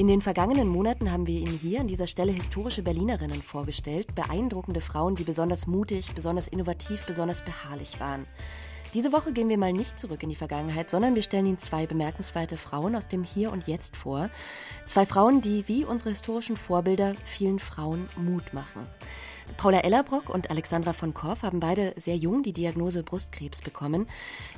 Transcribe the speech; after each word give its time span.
In 0.00 0.08
den 0.08 0.22
vergangenen 0.22 0.66
Monaten 0.66 1.12
haben 1.12 1.26
wir 1.26 1.38
Ihnen 1.38 1.58
hier 1.58 1.78
an 1.80 1.86
dieser 1.86 2.06
Stelle 2.06 2.32
historische 2.32 2.82
Berlinerinnen 2.82 3.42
vorgestellt, 3.42 4.14
beeindruckende 4.14 4.80
Frauen, 4.80 5.14
die 5.14 5.24
besonders 5.24 5.66
mutig, 5.66 6.14
besonders 6.14 6.48
innovativ, 6.48 7.04
besonders 7.04 7.44
beharrlich 7.44 8.00
waren. 8.00 8.24
Diese 8.94 9.12
Woche 9.12 9.34
gehen 9.34 9.50
wir 9.50 9.58
mal 9.58 9.74
nicht 9.74 9.98
zurück 9.98 10.22
in 10.22 10.30
die 10.30 10.36
Vergangenheit, 10.36 10.88
sondern 10.88 11.16
wir 11.16 11.22
stellen 11.22 11.44
Ihnen 11.44 11.58
zwei 11.58 11.86
bemerkenswerte 11.86 12.56
Frauen 12.56 12.96
aus 12.96 13.08
dem 13.08 13.24
Hier 13.24 13.52
und 13.52 13.66
Jetzt 13.66 13.94
vor. 13.94 14.30
Zwei 14.86 15.04
Frauen, 15.04 15.42
die 15.42 15.68
wie 15.68 15.84
unsere 15.84 16.08
historischen 16.08 16.56
Vorbilder 16.56 17.14
vielen 17.26 17.58
Frauen 17.58 18.08
Mut 18.16 18.54
machen. 18.54 18.86
Paula 19.56 19.80
Ellerbrock 19.80 20.28
und 20.28 20.50
Alexandra 20.50 20.92
von 20.92 21.14
Korff 21.14 21.42
haben 21.42 21.60
beide 21.60 21.94
sehr 21.96 22.16
jung 22.16 22.42
die 22.42 22.52
Diagnose 22.52 23.02
Brustkrebs 23.02 23.62
bekommen. 23.62 24.06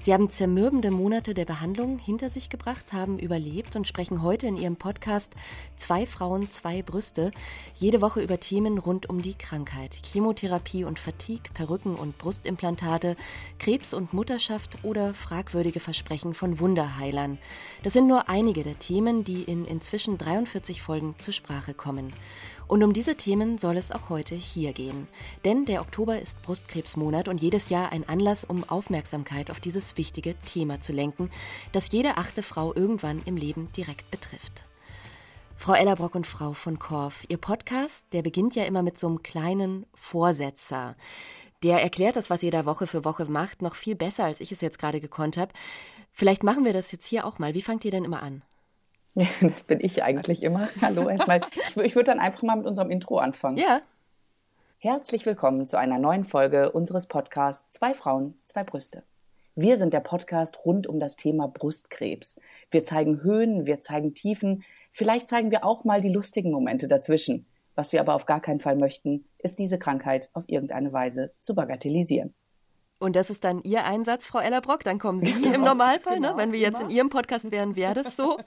Sie 0.00 0.12
haben 0.12 0.30
zermürbende 0.30 0.90
Monate 0.90 1.34
der 1.34 1.44
Behandlung 1.44 1.98
hinter 1.98 2.30
sich 2.30 2.50
gebracht, 2.50 2.92
haben 2.92 3.18
überlebt 3.18 3.76
und 3.76 3.86
sprechen 3.86 4.22
heute 4.22 4.46
in 4.46 4.56
ihrem 4.56 4.76
Podcast 4.76 5.32
Zwei 5.76 6.06
Frauen, 6.06 6.50
zwei 6.50 6.82
Brüste 6.82 7.30
jede 7.74 8.00
Woche 8.00 8.20
über 8.20 8.38
Themen 8.40 8.78
rund 8.78 9.08
um 9.08 9.22
die 9.22 9.34
Krankheit. 9.34 9.96
Chemotherapie 10.12 10.84
und 10.84 10.98
Fatigue, 10.98 11.52
Perücken 11.54 11.94
und 11.94 12.18
Brustimplantate, 12.18 13.16
Krebs 13.58 13.94
und 13.94 14.12
Mutterschaft 14.12 14.78
oder 14.82 15.14
fragwürdige 15.14 15.80
Versprechen 15.80 16.34
von 16.34 16.60
Wunderheilern. 16.60 17.38
Das 17.82 17.92
sind 17.92 18.06
nur 18.06 18.28
einige 18.28 18.62
der 18.62 18.78
Themen, 18.78 19.24
die 19.24 19.42
in 19.42 19.64
inzwischen 19.64 20.18
43 20.18 20.82
Folgen 20.82 21.14
zur 21.18 21.32
Sprache 21.34 21.74
kommen. 21.74 22.12
Und 22.72 22.82
um 22.82 22.94
diese 22.94 23.16
Themen 23.16 23.58
soll 23.58 23.76
es 23.76 23.92
auch 23.92 24.08
heute 24.08 24.34
hier 24.34 24.72
gehen. 24.72 25.06
Denn 25.44 25.66
der 25.66 25.82
Oktober 25.82 26.18
ist 26.18 26.40
Brustkrebsmonat 26.40 27.28
und 27.28 27.42
jedes 27.42 27.68
Jahr 27.68 27.92
ein 27.92 28.08
Anlass, 28.08 28.44
um 28.44 28.66
Aufmerksamkeit 28.66 29.50
auf 29.50 29.60
dieses 29.60 29.98
wichtige 29.98 30.36
Thema 30.38 30.80
zu 30.80 30.94
lenken, 30.94 31.30
das 31.72 31.92
jede 31.92 32.16
achte 32.16 32.42
Frau 32.42 32.74
irgendwann 32.74 33.20
im 33.26 33.36
Leben 33.36 33.70
direkt 33.76 34.10
betrifft. 34.10 34.64
Frau 35.54 35.74
Ellerbrock 35.74 36.14
und 36.14 36.26
Frau 36.26 36.54
von 36.54 36.78
Korff, 36.78 37.24
Ihr 37.28 37.36
Podcast, 37.36 38.06
der 38.14 38.22
beginnt 38.22 38.54
ja 38.54 38.64
immer 38.64 38.82
mit 38.82 38.98
so 38.98 39.06
einem 39.06 39.22
kleinen 39.22 39.84
Vorsetzer. 39.92 40.96
Der 41.62 41.82
erklärt 41.82 42.16
das, 42.16 42.30
was 42.30 42.42
ihr 42.42 42.52
da 42.52 42.64
Woche 42.64 42.86
für 42.86 43.04
Woche 43.04 43.26
macht, 43.26 43.60
noch 43.60 43.74
viel 43.74 43.96
besser, 43.96 44.24
als 44.24 44.40
ich 44.40 44.50
es 44.50 44.62
jetzt 44.62 44.78
gerade 44.78 45.02
gekonnt 45.02 45.36
habe. 45.36 45.52
Vielleicht 46.10 46.42
machen 46.42 46.64
wir 46.64 46.72
das 46.72 46.90
jetzt 46.90 47.04
hier 47.04 47.26
auch 47.26 47.38
mal. 47.38 47.52
Wie 47.52 47.60
fangt 47.60 47.84
ihr 47.84 47.90
denn 47.90 48.06
immer 48.06 48.22
an? 48.22 48.40
Das 49.40 49.64
bin 49.64 49.80
ich 49.80 50.02
eigentlich 50.02 50.42
immer. 50.42 50.68
Hallo 50.80 51.08
erstmal. 51.08 51.40
Ich 51.82 51.94
würde 51.94 52.10
dann 52.10 52.18
einfach 52.18 52.42
mal 52.42 52.56
mit 52.56 52.66
unserem 52.66 52.90
Intro 52.90 53.18
anfangen. 53.18 53.58
Ja. 53.58 53.82
Herzlich 54.78 55.26
willkommen 55.26 55.66
zu 55.66 55.78
einer 55.78 55.98
neuen 55.98 56.24
Folge 56.24 56.72
unseres 56.72 57.06
Podcasts 57.06 57.68
Zwei 57.74 57.94
Frauen, 57.94 58.34
zwei 58.42 58.64
Brüste. 58.64 59.02
Wir 59.54 59.76
sind 59.76 59.92
der 59.92 60.00
Podcast 60.00 60.64
rund 60.64 60.86
um 60.86 60.98
das 60.98 61.16
Thema 61.16 61.46
Brustkrebs. 61.46 62.40
Wir 62.70 62.84
zeigen 62.84 63.22
Höhen, 63.22 63.66
wir 63.66 63.80
zeigen 63.80 64.14
Tiefen, 64.14 64.64
vielleicht 64.90 65.28
zeigen 65.28 65.50
wir 65.50 65.64
auch 65.64 65.84
mal 65.84 66.00
die 66.00 66.08
lustigen 66.08 66.50
Momente 66.50 66.88
dazwischen. 66.88 67.46
Was 67.74 67.92
wir 67.92 68.00
aber 68.00 68.14
auf 68.14 68.26
gar 68.26 68.40
keinen 68.40 68.60
Fall 68.60 68.76
möchten, 68.76 69.26
ist 69.38 69.58
diese 69.58 69.78
Krankheit 69.78 70.30
auf 70.32 70.44
irgendeine 70.46 70.92
Weise 70.92 71.32
zu 71.38 71.54
bagatellisieren. 71.54 72.34
Und 73.02 73.16
das 73.16 73.30
ist 73.30 73.42
dann 73.42 73.62
Ihr 73.64 73.84
Einsatz, 73.84 74.26
Frau 74.26 74.38
Ellerbrock. 74.38 74.84
Dann 74.84 75.00
kommen 75.00 75.18
Sie 75.18 75.32
genau, 75.42 75.54
im 75.54 75.60
Normalfall. 75.62 76.20
Ne? 76.20 76.28
genau, 76.28 76.36
ne? 76.36 76.42
Wenn 76.42 76.52
wir 76.52 76.60
jetzt 76.60 76.80
immer. 76.80 76.88
in 76.88 76.96
Ihrem 76.96 77.10
Podcast 77.10 77.50
wären, 77.50 77.74
wäre 77.74 77.94
das 77.94 78.14
so. 78.16 78.38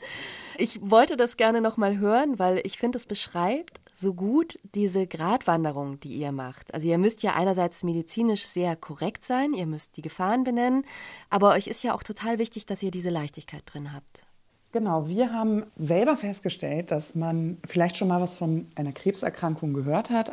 Ich 0.58 0.80
wollte 0.82 1.18
das 1.18 1.36
gerne 1.36 1.60
nochmal 1.60 1.98
hören, 1.98 2.40
weil 2.40 2.62
ich 2.64 2.78
finde, 2.78 2.98
es 2.98 3.06
beschreibt 3.06 3.82
so 4.00 4.14
gut 4.14 4.58
diese 4.74 5.08
Gratwanderung, 5.08 6.00
die 6.00 6.16
ihr 6.16 6.32
macht. 6.32 6.74
Also 6.74 6.88
ihr 6.88 6.98
müsst 6.98 7.24
ja 7.24 7.34
einerseits 7.34 7.84
medizinisch 7.84 8.46
sehr 8.46 8.76
korrekt 8.76 9.26
sein, 9.26 9.54
ihr 9.54 9.66
müsst 9.66 9.98
die 9.98 10.02
Gefahren 10.02 10.44
benennen, 10.44 10.86
aber 11.30 11.52
euch 11.52 11.68
ist 11.68 11.84
ja 11.84 11.94
auch 11.94 12.04
total 12.04 12.38
wichtig, 12.38 12.66
dass 12.66 12.84
ihr 12.84 12.92
diese 12.92 13.10
Leichtigkeit 13.10 13.64
drin 13.66 13.94
habt. 13.94 14.24
Genau, 14.72 15.08
wir 15.08 15.32
haben 15.32 15.64
selber 15.78 16.18
festgestellt, 16.18 16.92
dass 16.92 17.16
man 17.16 17.58
vielleicht 17.66 17.96
schon 17.96 18.10
mal 18.10 18.20
was 18.20 18.36
von 18.36 18.68
einer 18.76 18.92
Krebserkrankung 18.92 19.74
gehört 19.74 20.10
hat. 20.10 20.32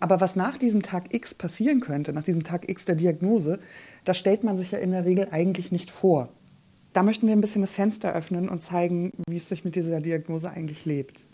Aber 0.00 0.20
was 0.20 0.34
nach 0.34 0.56
diesem 0.56 0.82
Tag 0.82 1.14
X 1.14 1.34
passieren 1.34 1.80
könnte, 1.80 2.12
nach 2.12 2.22
diesem 2.22 2.42
Tag 2.42 2.68
X 2.68 2.86
der 2.86 2.94
Diagnose, 2.94 3.58
das 4.04 4.16
stellt 4.16 4.42
man 4.42 4.56
sich 4.56 4.72
ja 4.72 4.78
in 4.78 4.92
der 4.92 5.04
Regel 5.04 5.28
eigentlich 5.30 5.70
nicht 5.70 5.90
vor. 5.90 6.30
Da 6.94 7.02
möchten 7.02 7.26
wir 7.26 7.36
ein 7.36 7.42
bisschen 7.42 7.62
das 7.62 7.74
Fenster 7.74 8.12
öffnen 8.14 8.48
und 8.48 8.62
zeigen, 8.62 9.12
wie 9.28 9.36
es 9.36 9.48
sich 9.48 9.64
mit 9.64 9.76
dieser 9.76 10.00
Diagnose 10.00 10.50
eigentlich 10.50 10.86
lebt. 10.86 11.24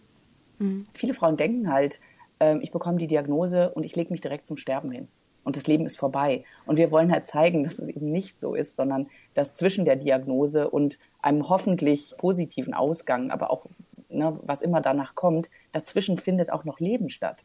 Mhm. 0.58 0.84
Viele 0.92 1.14
Frauen 1.14 1.36
denken 1.36 1.72
halt, 1.72 2.00
äh, 2.40 2.58
ich 2.58 2.72
bekomme 2.72 2.98
die 2.98 3.06
Diagnose 3.06 3.70
und 3.70 3.84
ich 3.84 3.94
lege 3.96 4.12
mich 4.12 4.20
direkt 4.20 4.46
zum 4.46 4.56
Sterben 4.56 4.90
hin. 4.90 5.08
Und 5.44 5.56
das 5.56 5.68
Leben 5.68 5.86
ist 5.86 5.96
vorbei. 5.96 6.42
Und 6.66 6.76
wir 6.76 6.90
wollen 6.90 7.12
halt 7.12 7.24
zeigen, 7.24 7.62
dass 7.64 7.78
es 7.78 7.88
eben 7.88 8.10
nicht 8.10 8.40
so 8.40 8.54
ist, 8.54 8.74
sondern 8.74 9.06
dass 9.34 9.54
zwischen 9.54 9.84
der 9.84 9.96
Diagnose 9.96 10.68
und 10.68 10.98
einem 11.22 11.48
hoffentlich 11.48 12.14
positiven 12.18 12.74
Ausgang, 12.74 13.30
aber 13.30 13.50
auch 13.50 13.66
ne, 14.08 14.38
was 14.42 14.60
immer 14.60 14.80
danach 14.80 15.14
kommt, 15.14 15.50
dazwischen 15.70 16.18
findet 16.18 16.50
auch 16.50 16.64
noch 16.64 16.80
Leben 16.80 17.10
statt. 17.10 17.44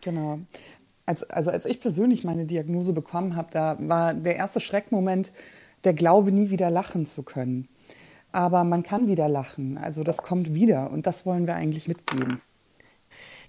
Genau. 0.00 0.40
Als, 1.06 1.22
also 1.24 1.50
als 1.50 1.64
ich 1.64 1.80
persönlich 1.80 2.24
meine 2.24 2.46
Diagnose 2.46 2.92
bekommen 2.92 3.36
habe, 3.36 3.48
da 3.50 3.76
war 3.80 4.14
der 4.14 4.36
erste 4.36 4.60
Schreckmoment 4.60 5.32
der 5.84 5.94
Glaube, 5.94 6.30
nie 6.30 6.50
wieder 6.50 6.70
lachen 6.70 7.06
zu 7.06 7.22
können. 7.22 7.68
Aber 8.32 8.64
man 8.64 8.82
kann 8.82 9.08
wieder 9.08 9.28
lachen. 9.28 9.76
Also 9.78 10.04
das 10.04 10.18
kommt 10.18 10.54
wieder 10.54 10.90
und 10.90 11.06
das 11.06 11.26
wollen 11.26 11.46
wir 11.46 11.54
eigentlich 11.54 11.88
mitgeben. 11.88 12.38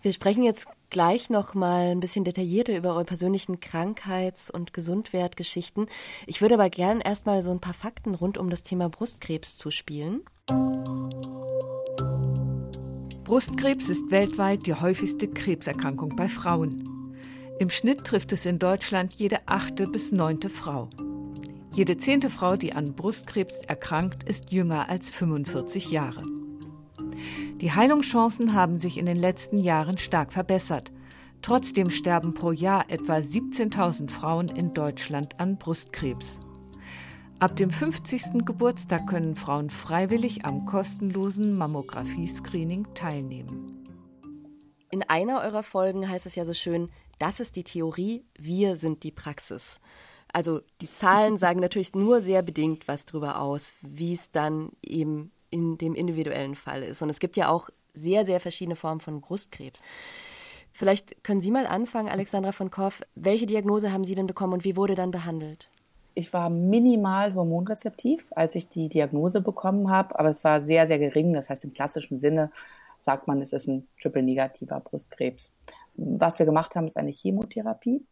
Wir 0.02 0.14
sprechen 0.14 0.42
jetzt 0.44 0.66
gleich 0.90 1.30
noch 1.30 1.54
mal 1.54 1.92
ein 1.92 2.00
bisschen 2.00 2.24
detaillierter 2.24 2.76
über 2.76 2.96
eure 2.96 3.06
persönlichen 3.06 3.60
Krankheits- 3.60 4.50
und 4.50 4.74
Gesundwertgeschichten. 4.74 5.86
Ich 6.26 6.42
würde 6.42 6.56
aber 6.56 6.72
gern 6.72 7.02
erst 7.02 7.28
mal 7.28 7.44
so 7.44 7.52
ein 7.52 7.60
paar 7.60 7.76
Fakten 7.76 8.16
rund 8.16 8.40
um 8.40 8.50
das 8.50 8.64
Thema 8.64 8.90
Brustkrebs 8.90 9.58
zuspielen. 9.58 10.22
Brustkrebs 13.32 13.88
ist 13.88 14.12
weltweit 14.12 14.68
die 14.68 14.74
häufigste 14.74 15.26
Krebserkrankung 15.26 16.18
bei 16.18 16.28
Frauen. 16.28 17.16
Im 17.60 17.70
Schnitt 17.70 18.04
trifft 18.04 18.34
es 18.34 18.46
in 18.46 18.60
Deutschland 18.60 19.14
jede 19.14 19.38
achte 19.46 19.88
bis 19.88 20.12
neunte 20.12 20.50
Frau. 20.50 20.90
Jede 21.72 21.96
zehnte 21.96 22.30
Frau, 22.30 22.58
die 22.58 22.74
an 22.74 22.94
Brustkrebs 22.94 23.60
erkrankt, 23.60 24.28
ist 24.28 24.52
jünger 24.52 24.90
als 24.90 25.12
45 25.12 25.92
Jahre. 25.92 26.26
Die 27.62 27.72
Heilungschancen 27.72 28.54
haben 28.54 28.80
sich 28.80 28.98
in 28.98 29.06
den 29.06 29.16
letzten 29.16 29.60
Jahren 29.60 29.98
stark 29.98 30.34
verbessert. 30.34 30.92
Trotzdem 31.42 31.90
sterben 31.90 32.34
pro 32.34 32.52
Jahr 32.52 32.92
etwa 32.92 33.16
17.000 33.16 34.10
Frauen 34.10 34.50
in 34.50 34.74
Deutschland 34.74 35.40
an 35.40 35.58
Brustkrebs. 35.58 36.38
Ab 37.42 37.56
dem 37.56 37.72
50. 37.72 38.46
Geburtstag 38.46 39.08
können 39.08 39.36
Frauen 39.36 39.72
freiwillig 39.72 40.46
am 40.46 40.68
kostenlosen 40.68 41.58
Mammographie-Screening 41.58 42.94
teilnehmen. 42.94 43.90
In 44.92 45.02
einer 45.02 45.42
eurer 45.42 45.64
Folgen 45.64 46.08
heißt 46.08 46.28
es 46.28 46.36
ja 46.36 46.46
so 46.46 46.54
schön, 46.54 46.92
das 47.18 47.40
ist 47.40 47.56
die 47.56 47.64
Theorie, 47.64 48.24
wir 48.38 48.76
sind 48.76 49.02
die 49.02 49.10
Praxis. 49.10 49.80
Also 50.32 50.62
die 50.82 50.92
Zahlen 50.92 51.38
sagen 51.40 51.62
natürlich 51.62 51.96
nur 51.96 52.22
sehr 52.22 52.44
bedingt 52.44 52.88
was 52.88 53.08
darüber 53.08 53.42
aus, 53.42 53.74
wie 53.82 54.14
es 54.14 54.30
dann 54.30 54.70
eben 54.84 55.32
in 55.50 55.80
dem 55.80 55.96
individuellen 55.96 56.54
Fall 56.54 56.84
ist. 56.84 57.02
Und 57.02 57.10
es 57.10 57.20
gibt 57.20 57.38
ja 57.38 57.50
auch 57.50 57.72
sehr, 57.96 58.24
sehr 58.24 58.40
verschiedene 58.40 58.76
Formen 58.76 59.02
von 59.02 59.20
Brustkrebs. 59.20 59.82
Vielleicht 60.72 61.24
können 61.24 61.42
Sie 61.42 61.50
mal 61.50 61.66
anfangen, 61.66 62.08
Alexandra 62.08 62.52
von 62.52 62.70
Korff. 62.70 63.02
Welche 63.16 63.48
Diagnose 63.48 63.92
haben 63.92 64.04
Sie 64.04 64.14
denn 64.14 64.28
bekommen 64.28 64.54
und 64.54 64.64
wie 64.64 64.76
wurde 64.76 64.94
dann 64.94 65.10
behandelt? 65.10 65.72
Ich 66.14 66.34
war 66.34 66.50
minimal 66.50 67.34
hormonrezeptiv, 67.34 68.32
als 68.36 68.56
ich 68.56 68.70
die 68.70 68.90
Diagnose 68.90 69.42
bekommen 69.42 69.90
habe, 69.90 70.18
aber 70.20 70.30
es 70.30 70.44
war 70.44 70.62
sehr, 70.62 70.88
sehr 70.88 71.00
gering. 71.00 71.34
Das 71.34 71.50
heißt, 71.50 71.64
im 71.64 71.74
klassischen 71.74 72.18
Sinne 72.18 72.52
sagt 73.00 73.28
man, 73.28 73.42
es 73.42 73.54
ist 73.54 73.68
ein 73.68 73.88
triple-negativer 74.02 74.80
Brustkrebs. 74.80 75.52
Was 75.96 76.40
wir 76.40 76.46
gemacht 76.46 76.76
haben, 76.76 76.88
ist 76.88 76.98
eine 76.98 77.12
Chemotherapie. 77.12 78.06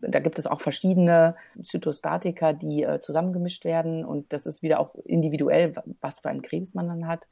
Da 0.00 0.18
gibt 0.20 0.38
es 0.38 0.46
auch 0.46 0.60
verschiedene 0.60 1.36
Zytostatika, 1.62 2.52
die 2.52 2.82
äh, 2.82 3.00
zusammengemischt 3.00 3.64
werden 3.64 4.04
und 4.04 4.32
das 4.32 4.44
ist 4.44 4.62
wieder 4.62 4.80
auch 4.80 4.94
individuell, 5.04 5.74
was 6.00 6.20
für 6.20 6.28
einen 6.28 6.42
Krebs 6.42 6.74
man 6.74 6.88
dann 6.88 7.06
hat. 7.06 7.26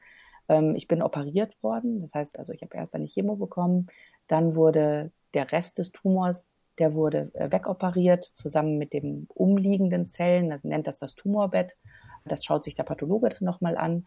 Ähm, 0.48 0.74
ich 0.74 0.88
bin 0.88 1.02
operiert 1.02 1.60
worden, 1.62 2.00
das 2.00 2.14
heißt 2.14 2.38
also, 2.38 2.52
ich 2.52 2.62
habe 2.62 2.76
erst 2.76 2.94
eine 2.94 3.06
Chemo 3.06 3.36
bekommen, 3.36 3.88
dann 4.26 4.54
wurde 4.54 5.10
der 5.34 5.52
Rest 5.52 5.78
des 5.78 5.92
Tumors 5.92 6.46
der 6.82 6.94
wurde 6.94 7.30
äh, 7.34 7.52
wegoperiert 7.52 8.24
zusammen 8.24 8.76
mit 8.76 8.92
den 8.92 9.28
umliegenden 9.28 10.06
Zellen. 10.06 10.50
Das 10.50 10.64
nennt 10.64 10.88
das 10.88 10.98
das 10.98 11.14
Tumorbett. 11.14 11.76
Das 12.24 12.44
schaut 12.44 12.64
sich 12.64 12.74
der 12.74 12.82
Pathologe 12.82 13.28
dann 13.28 13.44
nochmal 13.44 13.76
an. 13.76 14.04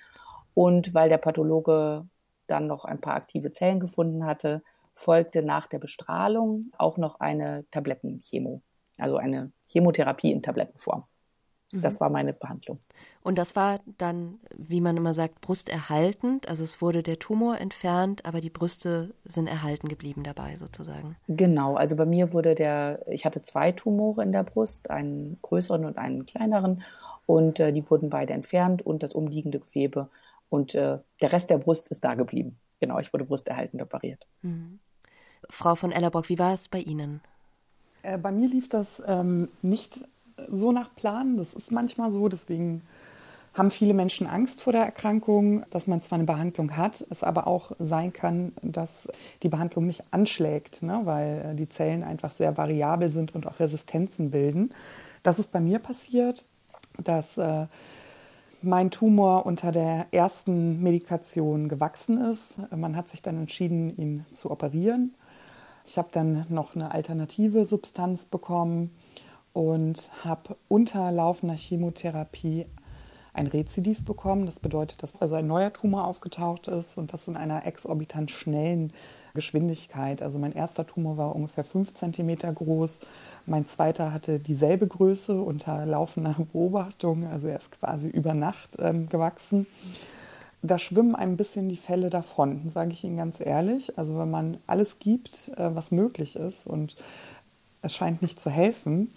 Und 0.53 0.93
weil 0.93 1.07
der 1.07 1.17
Pathologe 1.17 2.05
dann 2.47 2.67
noch 2.67 2.83
ein 2.83 2.99
paar 2.99 3.15
aktive 3.15 3.51
Zellen 3.51 3.79
gefunden 3.79 4.25
hatte, 4.25 4.61
folgte 4.93 5.39
nach 5.39 5.67
der 5.67 5.79
Bestrahlung 5.79 6.71
auch 6.77 6.97
noch 6.97 7.21
eine 7.21 7.65
Tablettenchemo, 7.71 8.61
also 8.97 9.15
eine 9.15 9.53
Chemotherapie 9.67 10.33
in 10.33 10.43
Tablettenform. 10.43 11.05
Das 11.73 11.95
mhm. 11.95 11.99
war 11.99 12.09
meine 12.09 12.33
Behandlung. 12.33 12.79
Und 13.23 13.37
das 13.37 13.55
war 13.55 13.79
dann, 13.97 14.39
wie 14.55 14.81
man 14.81 14.97
immer 14.97 15.13
sagt, 15.13 15.41
brusterhaltend. 15.41 16.47
Also 16.47 16.63
es 16.63 16.81
wurde 16.81 17.01
der 17.01 17.17
Tumor 17.17 17.59
entfernt, 17.59 18.23
aber 18.23 18.39
die 18.39 18.51
Brüste 18.51 19.15
sind 19.25 19.47
erhalten 19.47 19.87
geblieben 19.87 20.23
dabei 20.23 20.57
sozusagen. 20.57 21.15
Genau, 21.27 21.75
also 21.75 21.95
bei 21.95 22.05
mir 22.05 22.33
wurde 22.33 22.53
der, 22.53 23.03
ich 23.07 23.25
hatte 23.25 23.41
zwei 23.41 23.71
Tumore 23.71 24.21
in 24.21 24.31
der 24.31 24.43
Brust, 24.43 24.91
einen 24.91 25.39
größeren 25.41 25.85
und 25.85 25.97
einen 25.97 26.25
kleineren. 26.25 26.83
Und 27.25 27.59
äh, 27.59 27.73
die 27.73 27.89
wurden 27.89 28.11
beide 28.11 28.33
entfernt 28.33 28.85
und 28.85 29.01
das 29.01 29.13
umliegende 29.13 29.59
Gewebe 29.59 30.09
Und 30.49 30.75
äh, 30.75 30.99
der 31.21 31.31
Rest 31.31 31.49
der 31.49 31.57
Brust 31.57 31.89
ist 31.89 32.03
da 32.03 32.13
geblieben. 32.13 32.59
Genau, 32.79 32.99
ich 32.99 33.11
wurde 33.11 33.25
brusterhaltend 33.25 33.81
operiert. 33.81 34.25
Mhm. 34.43 34.79
Frau 35.49 35.75
von 35.75 35.91
Ellerbock, 35.91 36.29
wie 36.29 36.39
war 36.39 36.53
es 36.53 36.67
bei 36.67 36.79
Ihnen? 36.79 37.21
Äh, 38.03 38.17
bei 38.17 38.31
mir 38.31 38.47
lief 38.47 38.69
das 38.69 39.01
ähm, 39.07 39.49
nicht 39.61 40.05
so 40.49 40.71
nach 40.71 40.93
Plan. 40.95 41.37
Das 41.37 41.53
ist 41.53 41.71
manchmal 41.71 42.11
so, 42.11 42.27
deswegen 42.27 42.81
haben 43.53 43.71
viele 43.71 43.93
Menschen 43.93 44.27
Angst 44.27 44.61
vor 44.61 44.73
der 44.73 44.83
Erkrankung, 44.83 45.63
dass 45.69 45.87
man 45.87 46.01
zwar 46.01 46.17
eine 46.17 46.25
Behandlung 46.25 46.75
hat, 46.75 47.05
es 47.09 47.23
aber 47.23 47.47
auch 47.47 47.71
sein 47.79 48.11
kann, 48.11 48.51
dass 48.61 49.07
die 49.43 49.49
Behandlung 49.49 49.87
nicht 49.87 50.03
anschlägt, 50.11 50.83
ne, 50.83 51.01
weil 51.05 51.51
äh, 51.51 51.55
die 51.55 51.69
Zellen 51.69 52.03
einfach 52.03 52.31
sehr 52.31 52.57
variabel 52.57 53.09
sind 53.09 53.33
und 53.33 53.47
auch 53.47 53.59
Resistenzen 53.59 54.31
bilden. 54.31 54.73
Das 55.23 55.39
ist 55.39 55.51
bei 55.51 55.61
mir 55.61 55.79
passiert, 55.79 56.43
dass 57.01 57.37
äh, 57.37 57.67
mein 58.61 58.91
Tumor 58.91 59.45
unter 59.45 59.71
der 59.71 60.07
ersten 60.11 60.81
Medikation 60.81 61.69
gewachsen 61.69 62.19
ist. 62.19 62.57
Man 62.75 62.95
hat 62.95 63.09
sich 63.09 63.21
dann 63.21 63.37
entschieden, 63.37 63.95
ihn 63.97 64.25
zu 64.33 64.51
operieren. 64.51 65.13
Ich 65.85 65.97
habe 65.97 66.09
dann 66.11 66.45
noch 66.49 66.75
eine 66.75 66.91
alternative 66.91 67.65
Substanz 67.65 68.25
bekommen 68.25 68.91
und 69.55 70.11
habe 70.25 70.57
unter 70.67 71.13
laufender 71.13 71.55
Chemotherapie 71.55 72.65
ein 73.33 73.47
Rezidiv 73.47 74.03
bekommen. 74.03 74.45
Das 74.45 74.59
bedeutet, 74.59 75.01
dass 75.01 75.21
also 75.21 75.35
ein 75.35 75.47
neuer 75.47 75.71
Tumor 75.71 76.05
aufgetaucht 76.07 76.67
ist 76.67 76.97
und 76.97 77.13
das 77.13 77.29
in 77.29 77.37
einer 77.37 77.65
exorbitant 77.65 78.31
schnellen 78.31 78.91
Geschwindigkeit. 79.33 80.21
Also 80.21 80.39
mein 80.39 80.51
erster 80.51 80.85
Tumor 80.85 81.15
war 81.15 81.33
ungefähr 81.33 81.63
5 81.63 81.93
cm 81.93 82.53
groß, 82.53 82.99
mein 83.45 83.65
zweiter 83.65 84.11
hatte 84.11 84.39
dieselbe 84.39 84.87
Größe 84.87 85.41
unter 85.41 85.85
laufender 85.85 86.35
Beobachtung, 86.51 87.25
also 87.27 87.47
er 87.47 87.59
ist 87.59 87.71
quasi 87.71 88.07
über 88.07 88.33
Nacht 88.33 88.75
ähm, 88.79 89.07
gewachsen. 89.07 89.67
Da 90.63 90.79
schwimmen 90.79 91.15
ein 91.15 91.37
bisschen 91.37 91.69
die 91.69 91.77
Fälle 91.77 92.09
davon, 92.09 92.71
sage 92.73 92.91
ich 92.91 93.03
Ihnen 93.05 93.17
ganz 93.17 93.39
ehrlich. 93.39 93.97
Also 93.97 94.17
wenn 94.17 94.31
man 94.31 94.57
alles 94.67 94.99
gibt, 94.99 95.51
äh, 95.55 95.73
was 95.75 95.91
möglich 95.91 96.35
ist 96.35 96.67
und 96.67 96.97
es 97.85 97.93
scheint 97.93 98.21
nicht 98.21 98.39
zu 98.39 98.49
helfen. 98.49 99.09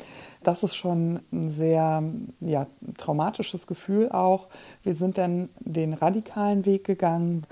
Das 0.42 0.62
ist 0.62 0.76
schon 0.76 1.20
ein 1.32 1.50
sehr 1.50 2.02
ja, 2.40 2.66
traumatisches 2.96 3.66
Gefühl 3.66 4.10
auch. 4.10 4.46
Wir 4.84 4.94
sind 4.94 5.18
dann 5.18 5.48
den 5.60 5.94
radikalen 5.94 6.64
Weg 6.66 6.84
gegangen. 6.84 7.46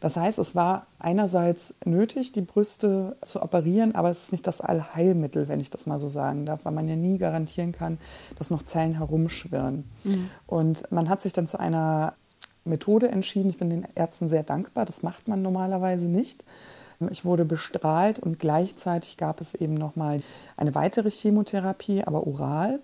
Das 0.00 0.16
heißt, 0.16 0.38
es 0.38 0.56
war 0.56 0.86
einerseits 0.98 1.74
nötig, 1.84 2.32
die 2.32 2.40
Brüste 2.40 3.16
zu 3.24 3.40
operieren, 3.40 3.94
aber 3.94 4.10
es 4.10 4.24
ist 4.24 4.32
nicht 4.32 4.46
das 4.46 4.60
Allheilmittel, 4.60 5.46
wenn 5.46 5.60
ich 5.60 5.70
das 5.70 5.86
mal 5.86 6.00
so 6.00 6.08
sagen 6.08 6.44
darf, 6.44 6.64
weil 6.64 6.72
man 6.72 6.88
ja 6.88 6.96
nie 6.96 7.18
garantieren 7.18 7.70
kann, 7.70 7.98
dass 8.36 8.50
noch 8.50 8.64
Zellen 8.64 8.94
herumschwirren. 8.94 9.84
Mhm. 10.02 10.30
Und 10.46 10.90
man 10.90 11.08
hat 11.08 11.20
sich 11.20 11.32
dann 11.32 11.46
zu 11.46 11.60
einer 11.60 12.14
Methode 12.64 13.08
entschieden. 13.08 13.50
Ich 13.50 13.58
bin 13.58 13.70
den 13.70 13.86
Ärzten 13.94 14.28
sehr 14.28 14.42
dankbar. 14.42 14.86
Das 14.86 15.02
macht 15.02 15.28
man 15.28 15.42
normalerweise 15.42 16.04
nicht. 16.04 16.44
Ich 17.10 17.24
wurde 17.24 17.44
bestrahlt 17.44 18.18
und 18.18 18.38
gleichzeitig 18.38 19.16
gab 19.16 19.40
es 19.40 19.54
eben 19.54 19.74
nochmal 19.74 20.22
eine 20.56 20.74
weitere 20.74 21.10
Chemotherapie, 21.10 22.04
aber 22.04 22.26
oral. 22.26 22.80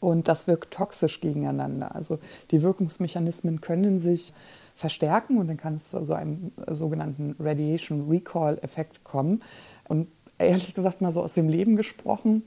Und 0.00 0.28
das 0.28 0.46
wirkt 0.46 0.72
toxisch 0.72 1.20
gegeneinander. 1.20 1.94
Also 1.94 2.18
die 2.50 2.62
Wirkungsmechanismen 2.62 3.60
können 3.60 4.00
sich 4.00 4.34
verstärken 4.76 5.38
und 5.38 5.48
dann 5.48 5.56
kann 5.56 5.76
es 5.76 5.90
zu 5.90 6.04
so 6.04 6.14
einem 6.14 6.52
sogenannten 6.68 7.36
Radiation 7.38 8.08
Recall 8.08 8.58
Effekt 8.62 9.04
kommen. 9.04 9.42
Und 9.88 10.08
ehrlich 10.38 10.74
gesagt 10.74 11.00
mal 11.00 11.12
so 11.12 11.22
aus 11.22 11.34
dem 11.34 11.48
Leben 11.48 11.76
gesprochen, 11.76 12.42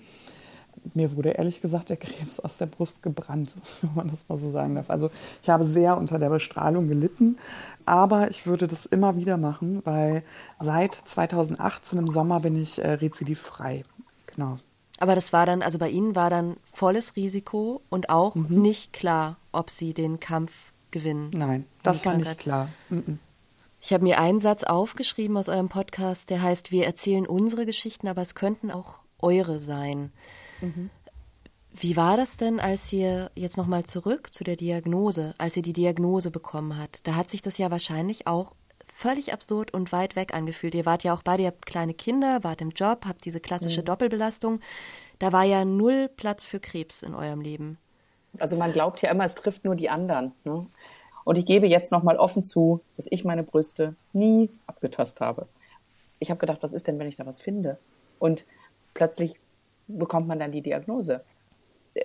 mir 0.93 1.15
wurde 1.15 1.29
ehrlich 1.29 1.61
gesagt 1.61 1.89
der 1.89 1.97
Krebs 1.97 2.39
aus 2.39 2.57
der 2.57 2.65
Brust 2.65 3.03
gebrannt, 3.03 3.53
wenn 3.81 3.95
man 3.95 4.09
das 4.09 4.27
mal 4.27 4.37
so 4.37 4.51
sagen 4.51 4.75
darf. 4.75 4.89
Also 4.89 5.09
ich 5.41 5.49
habe 5.49 5.63
sehr 5.65 5.97
unter 5.97 6.19
der 6.19 6.29
Bestrahlung 6.29 6.87
gelitten, 6.87 7.37
aber 7.85 8.29
ich 8.29 8.45
würde 8.45 8.67
das 8.67 8.85
immer 8.85 9.15
wieder 9.15 9.37
machen, 9.37 9.81
weil 9.85 10.23
seit 10.59 10.93
2018 11.05 11.99
im 11.99 12.11
Sommer 12.11 12.39
bin 12.39 12.61
ich 12.61 12.79
äh, 12.79 12.93
rezidivfrei. 12.93 13.83
Genau. 14.27 14.57
Aber 14.99 15.15
das 15.15 15.31
war 15.31 15.45
dann, 15.45 15.61
also 15.61 15.77
bei 15.77 15.89
Ihnen 15.89 16.15
war 16.15 16.29
dann 16.29 16.57
volles 16.71 17.15
Risiko 17.15 17.81
und 17.89 18.09
auch 18.09 18.35
mhm. 18.35 18.61
nicht 18.61 18.93
klar, 18.93 19.37
ob 19.51 19.69
Sie 19.69 19.93
den 19.93 20.19
Kampf 20.19 20.73
gewinnen. 20.91 21.29
Nein, 21.33 21.65
das 21.83 22.05
war 22.05 22.17
nicht 22.17 22.39
klar. 22.39 22.69
Mhm. 22.89 23.19
Ich 23.79 23.93
habe 23.93 24.03
mir 24.03 24.19
einen 24.19 24.39
Satz 24.39 24.63
aufgeschrieben 24.63 25.37
aus 25.37 25.49
eurem 25.49 25.69
Podcast, 25.69 26.29
der 26.29 26.41
heißt, 26.41 26.71
wir 26.71 26.85
erzählen 26.85 27.27
unsere 27.27 27.65
Geschichten, 27.65 28.07
aber 28.07 28.21
es 28.21 28.33
könnten 28.33 28.71
auch 28.71 28.99
eure 29.19 29.59
sein. 29.59 30.11
Mhm. 30.61 30.89
Wie 31.79 31.95
war 31.95 32.17
das 32.17 32.37
denn, 32.37 32.59
als 32.59 32.91
ihr 32.91 33.29
jetzt 33.35 33.57
nochmal 33.57 33.83
zurück 33.83 34.33
zu 34.33 34.43
der 34.43 34.55
Diagnose, 34.55 35.35
als 35.37 35.55
ihr 35.57 35.61
die 35.61 35.73
Diagnose 35.73 36.31
bekommen 36.31 36.79
habt? 36.79 37.05
Da 37.07 37.15
hat 37.15 37.29
sich 37.29 37.41
das 37.41 37.57
ja 37.57 37.69
wahrscheinlich 37.69 38.25
auch 38.25 38.55
völlig 38.87 39.31
absurd 39.31 39.73
und 39.73 39.91
weit 39.91 40.15
weg 40.15 40.33
angefühlt. 40.33 40.73
Ihr 40.73 40.87
wart 40.87 41.03
ja 41.03 41.13
auch 41.13 41.21
beide, 41.21 41.43
ihr 41.43 41.49
habt 41.49 41.67
kleine 41.67 41.93
Kinder, 41.93 42.43
wart 42.43 42.61
im 42.61 42.71
Job, 42.71 43.05
habt 43.05 43.25
diese 43.25 43.39
klassische 43.39 43.81
mhm. 43.81 43.85
Doppelbelastung. 43.85 44.59
Da 45.19 45.31
war 45.31 45.43
ja 45.43 45.65
null 45.65 46.09
Platz 46.15 46.47
für 46.47 46.59
Krebs 46.59 47.03
in 47.03 47.13
eurem 47.13 47.41
Leben. 47.41 47.77
Also 48.39 48.55
man 48.55 48.73
glaubt 48.73 49.01
ja 49.03 49.11
immer, 49.11 49.25
es 49.25 49.35
trifft 49.35 49.63
nur 49.63 49.75
die 49.75 49.89
anderen. 49.89 50.31
Ne? 50.43 50.65
Und 51.23 51.37
ich 51.37 51.45
gebe 51.45 51.67
jetzt 51.67 51.91
nochmal 51.91 52.17
offen 52.17 52.43
zu, 52.43 52.81
dass 52.95 53.05
ich 53.09 53.23
meine 53.23 53.43
Brüste 53.43 53.95
nie 54.13 54.49
abgetastet 54.65 55.21
habe. 55.21 55.47
Ich 56.19 56.31
habe 56.31 56.39
gedacht, 56.39 56.63
was 56.63 56.73
ist 56.73 56.87
denn, 56.87 56.97
wenn 56.97 57.07
ich 57.07 57.17
da 57.17 57.25
was 57.25 57.41
finde? 57.41 57.77
Und 58.17 58.45
plötzlich 58.95 59.39
bekommt 59.87 60.27
man 60.27 60.39
dann 60.39 60.51
die 60.51 60.61
Diagnose. 60.61 61.23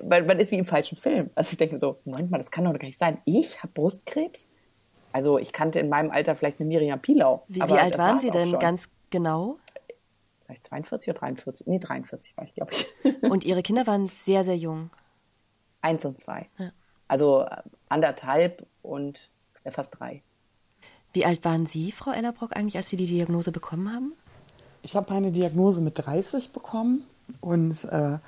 Weil 0.01 0.25
man 0.25 0.39
ist 0.41 0.51
wie 0.51 0.59
im 0.59 0.65
falschen 0.65 0.97
Film. 0.97 1.31
Also 1.35 1.53
ich 1.53 1.59
denke 1.59 1.79
so, 1.79 1.99
Moment 2.05 2.31
mal, 2.31 2.39
das 2.39 2.51
kann 2.51 2.65
doch 2.65 2.73
gar 2.73 2.87
nicht 2.87 2.99
sein. 2.99 3.19
Ich 3.25 3.63
habe 3.63 3.73
Brustkrebs? 3.73 4.51
Also 5.13 5.39
ich 5.39 5.53
kannte 5.53 5.79
in 5.79 5.89
meinem 5.89 6.11
Alter 6.11 6.35
vielleicht 6.35 6.61
eine 6.61 6.69
Miriam 6.69 7.01
Pilau. 7.01 7.45
Wie, 7.49 7.61
wie 7.61 7.79
alt 7.79 7.99
waren 7.99 8.19
Sie 8.19 8.31
denn 8.31 8.51
schon. 8.51 8.61
ganz 8.61 8.89
genau? 9.11 9.59
Vielleicht 10.45 10.65
42 10.65 11.11
oder 11.11 11.19
43? 11.19 11.67
Nee, 11.67 11.79
43 11.79 12.37
war 12.37 12.45
ich, 12.45 12.55
glaube 12.55 12.73
ich. 12.73 13.23
Und 13.23 13.45
Ihre 13.45 13.63
Kinder 13.63 13.87
waren 13.87 14.07
sehr, 14.07 14.45
sehr 14.45 14.57
jung? 14.57 14.91
Eins 15.83 16.05
und 16.05 16.19
zwei. 16.19 16.49
Ja. 16.59 16.73
Also 17.09 17.43
äh, 17.43 17.57
anderthalb 17.89 18.67
und 18.81 19.31
äh, 19.65 19.71
fast 19.71 19.99
drei. 19.99 20.23
Wie 21.13 21.27
alt 21.27 21.45
waren 21.45 21.67
Sie, 21.67 21.93
Frau 21.93 22.13
Ellerbrock, 22.13 22.57
eigentlich, 22.57 22.77
als 22.77 22.89
Sie 22.89 22.97
die 22.97 23.07
Diagnose 23.07 23.53
bekommen 23.53 23.93
haben? 23.93 24.15
Ich 24.81 24.97
habe 24.97 25.13
meine 25.13 25.31
Diagnose 25.31 25.83
mit 25.83 25.99
30 25.99 26.53
bekommen 26.53 27.05
und 27.41 27.85
äh, 27.85 28.19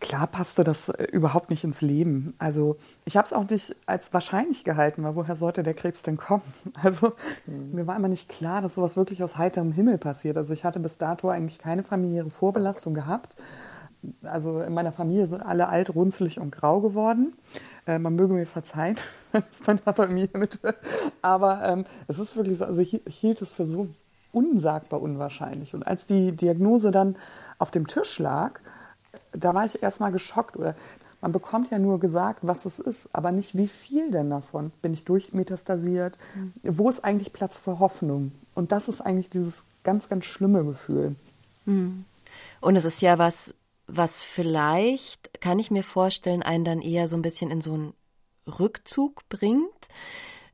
klar 0.00 0.26
passte 0.26 0.64
das 0.64 0.88
äh, 0.88 1.04
überhaupt 1.04 1.50
nicht 1.50 1.64
ins 1.64 1.80
Leben. 1.80 2.34
Also 2.38 2.76
ich 3.04 3.16
habe 3.16 3.26
es 3.26 3.32
auch 3.32 3.48
nicht 3.48 3.74
als 3.86 4.12
wahrscheinlich 4.12 4.64
gehalten, 4.64 5.02
weil 5.04 5.16
woher 5.16 5.36
sollte 5.36 5.62
der 5.62 5.74
Krebs 5.74 6.02
denn 6.02 6.16
kommen? 6.16 6.42
Also 6.82 7.12
mhm. 7.46 7.72
mir 7.72 7.86
war 7.86 7.96
immer 7.96 8.08
nicht 8.08 8.28
klar, 8.28 8.62
dass 8.62 8.74
sowas 8.74 8.96
wirklich 8.96 9.22
aus 9.22 9.36
heiterem 9.36 9.72
Himmel 9.72 9.98
passiert. 9.98 10.36
Also 10.36 10.52
ich 10.52 10.64
hatte 10.64 10.80
bis 10.80 10.98
dato 10.98 11.28
eigentlich 11.28 11.58
keine 11.58 11.82
familiäre 11.82 12.30
Vorbelastung 12.30 12.94
gehabt. 12.94 13.36
Also 14.22 14.60
in 14.60 14.74
meiner 14.74 14.92
Familie 14.92 15.26
sind 15.26 15.42
alle 15.42 15.68
alt, 15.68 15.94
runzelig 15.94 16.38
und 16.38 16.52
grau 16.52 16.80
geworden. 16.80 17.34
Äh, 17.86 17.98
man 17.98 18.14
möge 18.14 18.34
mir 18.34 18.46
verzeihen, 18.46 18.96
das 19.32 19.44
ist 19.50 19.66
meine 19.66 19.80
Familie 19.80 20.30
mit. 20.34 20.60
Aber 21.22 21.66
ähm, 21.66 21.84
es 22.06 22.18
ist 22.18 22.36
wirklich 22.36 22.58
so, 22.58 22.64
also 22.64 22.80
ich, 22.80 23.04
ich 23.06 23.16
hielt 23.16 23.42
es 23.42 23.50
für 23.50 23.66
so 23.66 23.88
unsagbar 24.32 25.00
unwahrscheinlich. 25.00 25.74
Und 25.74 25.86
als 25.86 26.06
die 26.06 26.32
Diagnose 26.32 26.90
dann 26.90 27.16
auf 27.58 27.70
dem 27.70 27.86
Tisch 27.86 28.18
lag, 28.18 28.60
da 29.32 29.54
war 29.54 29.64
ich 29.64 29.82
erstmal 29.82 30.12
geschockt. 30.12 30.56
Oder 30.56 30.74
man 31.20 31.32
bekommt 31.32 31.70
ja 31.70 31.78
nur 31.78 31.98
gesagt, 31.98 32.40
was 32.42 32.64
es 32.64 32.78
ist, 32.78 33.08
aber 33.12 33.32
nicht 33.32 33.56
wie 33.56 33.68
viel 33.68 34.10
denn 34.10 34.30
davon. 34.30 34.70
Bin 34.82 34.92
ich 34.92 35.04
durchmetastasiert? 35.04 36.18
Mhm. 36.34 36.52
Wo 36.62 36.88
ist 36.88 37.04
eigentlich 37.04 37.32
Platz 37.32 37.58
für 37.58 37.78
Hoffnung? 37.78 38.32
Und 38.54 38.72
das 38.72 38.88
ist 38.88 39.00
eigentlich 39.00 39.30
dieses 39.30 39.64
ganz, 39.82 40.08
ganz 40.08 40.24
schlimme 40.24 40.64
Gefühl. 40.64 41.16
Mhm. 41.64 42.04
Und 42.60 42.76
es 42.76 42.84
ist 42.84 43.02
ja 43.02 43.18
was, 43.18 43.54
was 43.86 44.22
vielleicht, 44.22 45.40
kann 45.40 45.58
ich 45.58 45.70
mir 45.70 45.82
vorstellen, 45.82 46.42
einen 46.42 46.64
dann 46.64 46.82
eher 46.82 47.08
so 47.08 47.16
ein 47.16 47.22
bisschen 47.22 47.50
in 47.50 47.60
so 47.60 47.74
einen 47.74 47.94
Rückzug 48.46 49.28
bringt. 49.28 49.88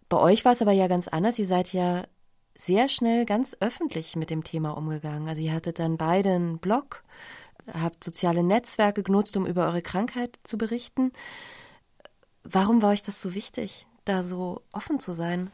Bei 0.08 0.18
euch 0.18 0.44
war 0.44 0.52
es 0.52 0.62
aber 0.62 0.72
ja 0.72 0.86
ganz 0.86 1.08
anders. 1.08 1.38
Ihr 1.38 1.46
seid 1.46 1.72
ja 1.72 2.04
sehr 2.56 2.88
schnell 2.88 3.24
ganz 3.24 3.56
öffentlich 3.60 4.16
mit 4.16 4.30
dem 4.30 4.44
Thema 4.44 4.76
umgegangen. 4.76 5.28
Also 5.28 5.42
ihr 5.42 5.52
hattet 5.52 5.78
dann 5.78 5.96
beide 5.96 6.30
einen 6.30 6.58
Blog, 6.58 7.02
habt 7.72 8.04
soziale 8.04 8.42
Netzwerke 8.42 9.02
genutzt, 9.02 9.36
um 9.36 9.46
über 9.46 9.66
eure 9.66 9.82
Krankheit 9.82 10.38
zu 10.44 10.56
berichten. 10.56 11.12
Warum 12.44 12.82
war 12.82 12.90
euch 12.90 13.02
das 13.02 13.20
so 13.20 13.34
wichtig, 13.34 13.86
da 14.04 14.22
so 14.22 14.62
offen 14.72 15.00
zu 15.00 15.14
sein? 15.14 15.50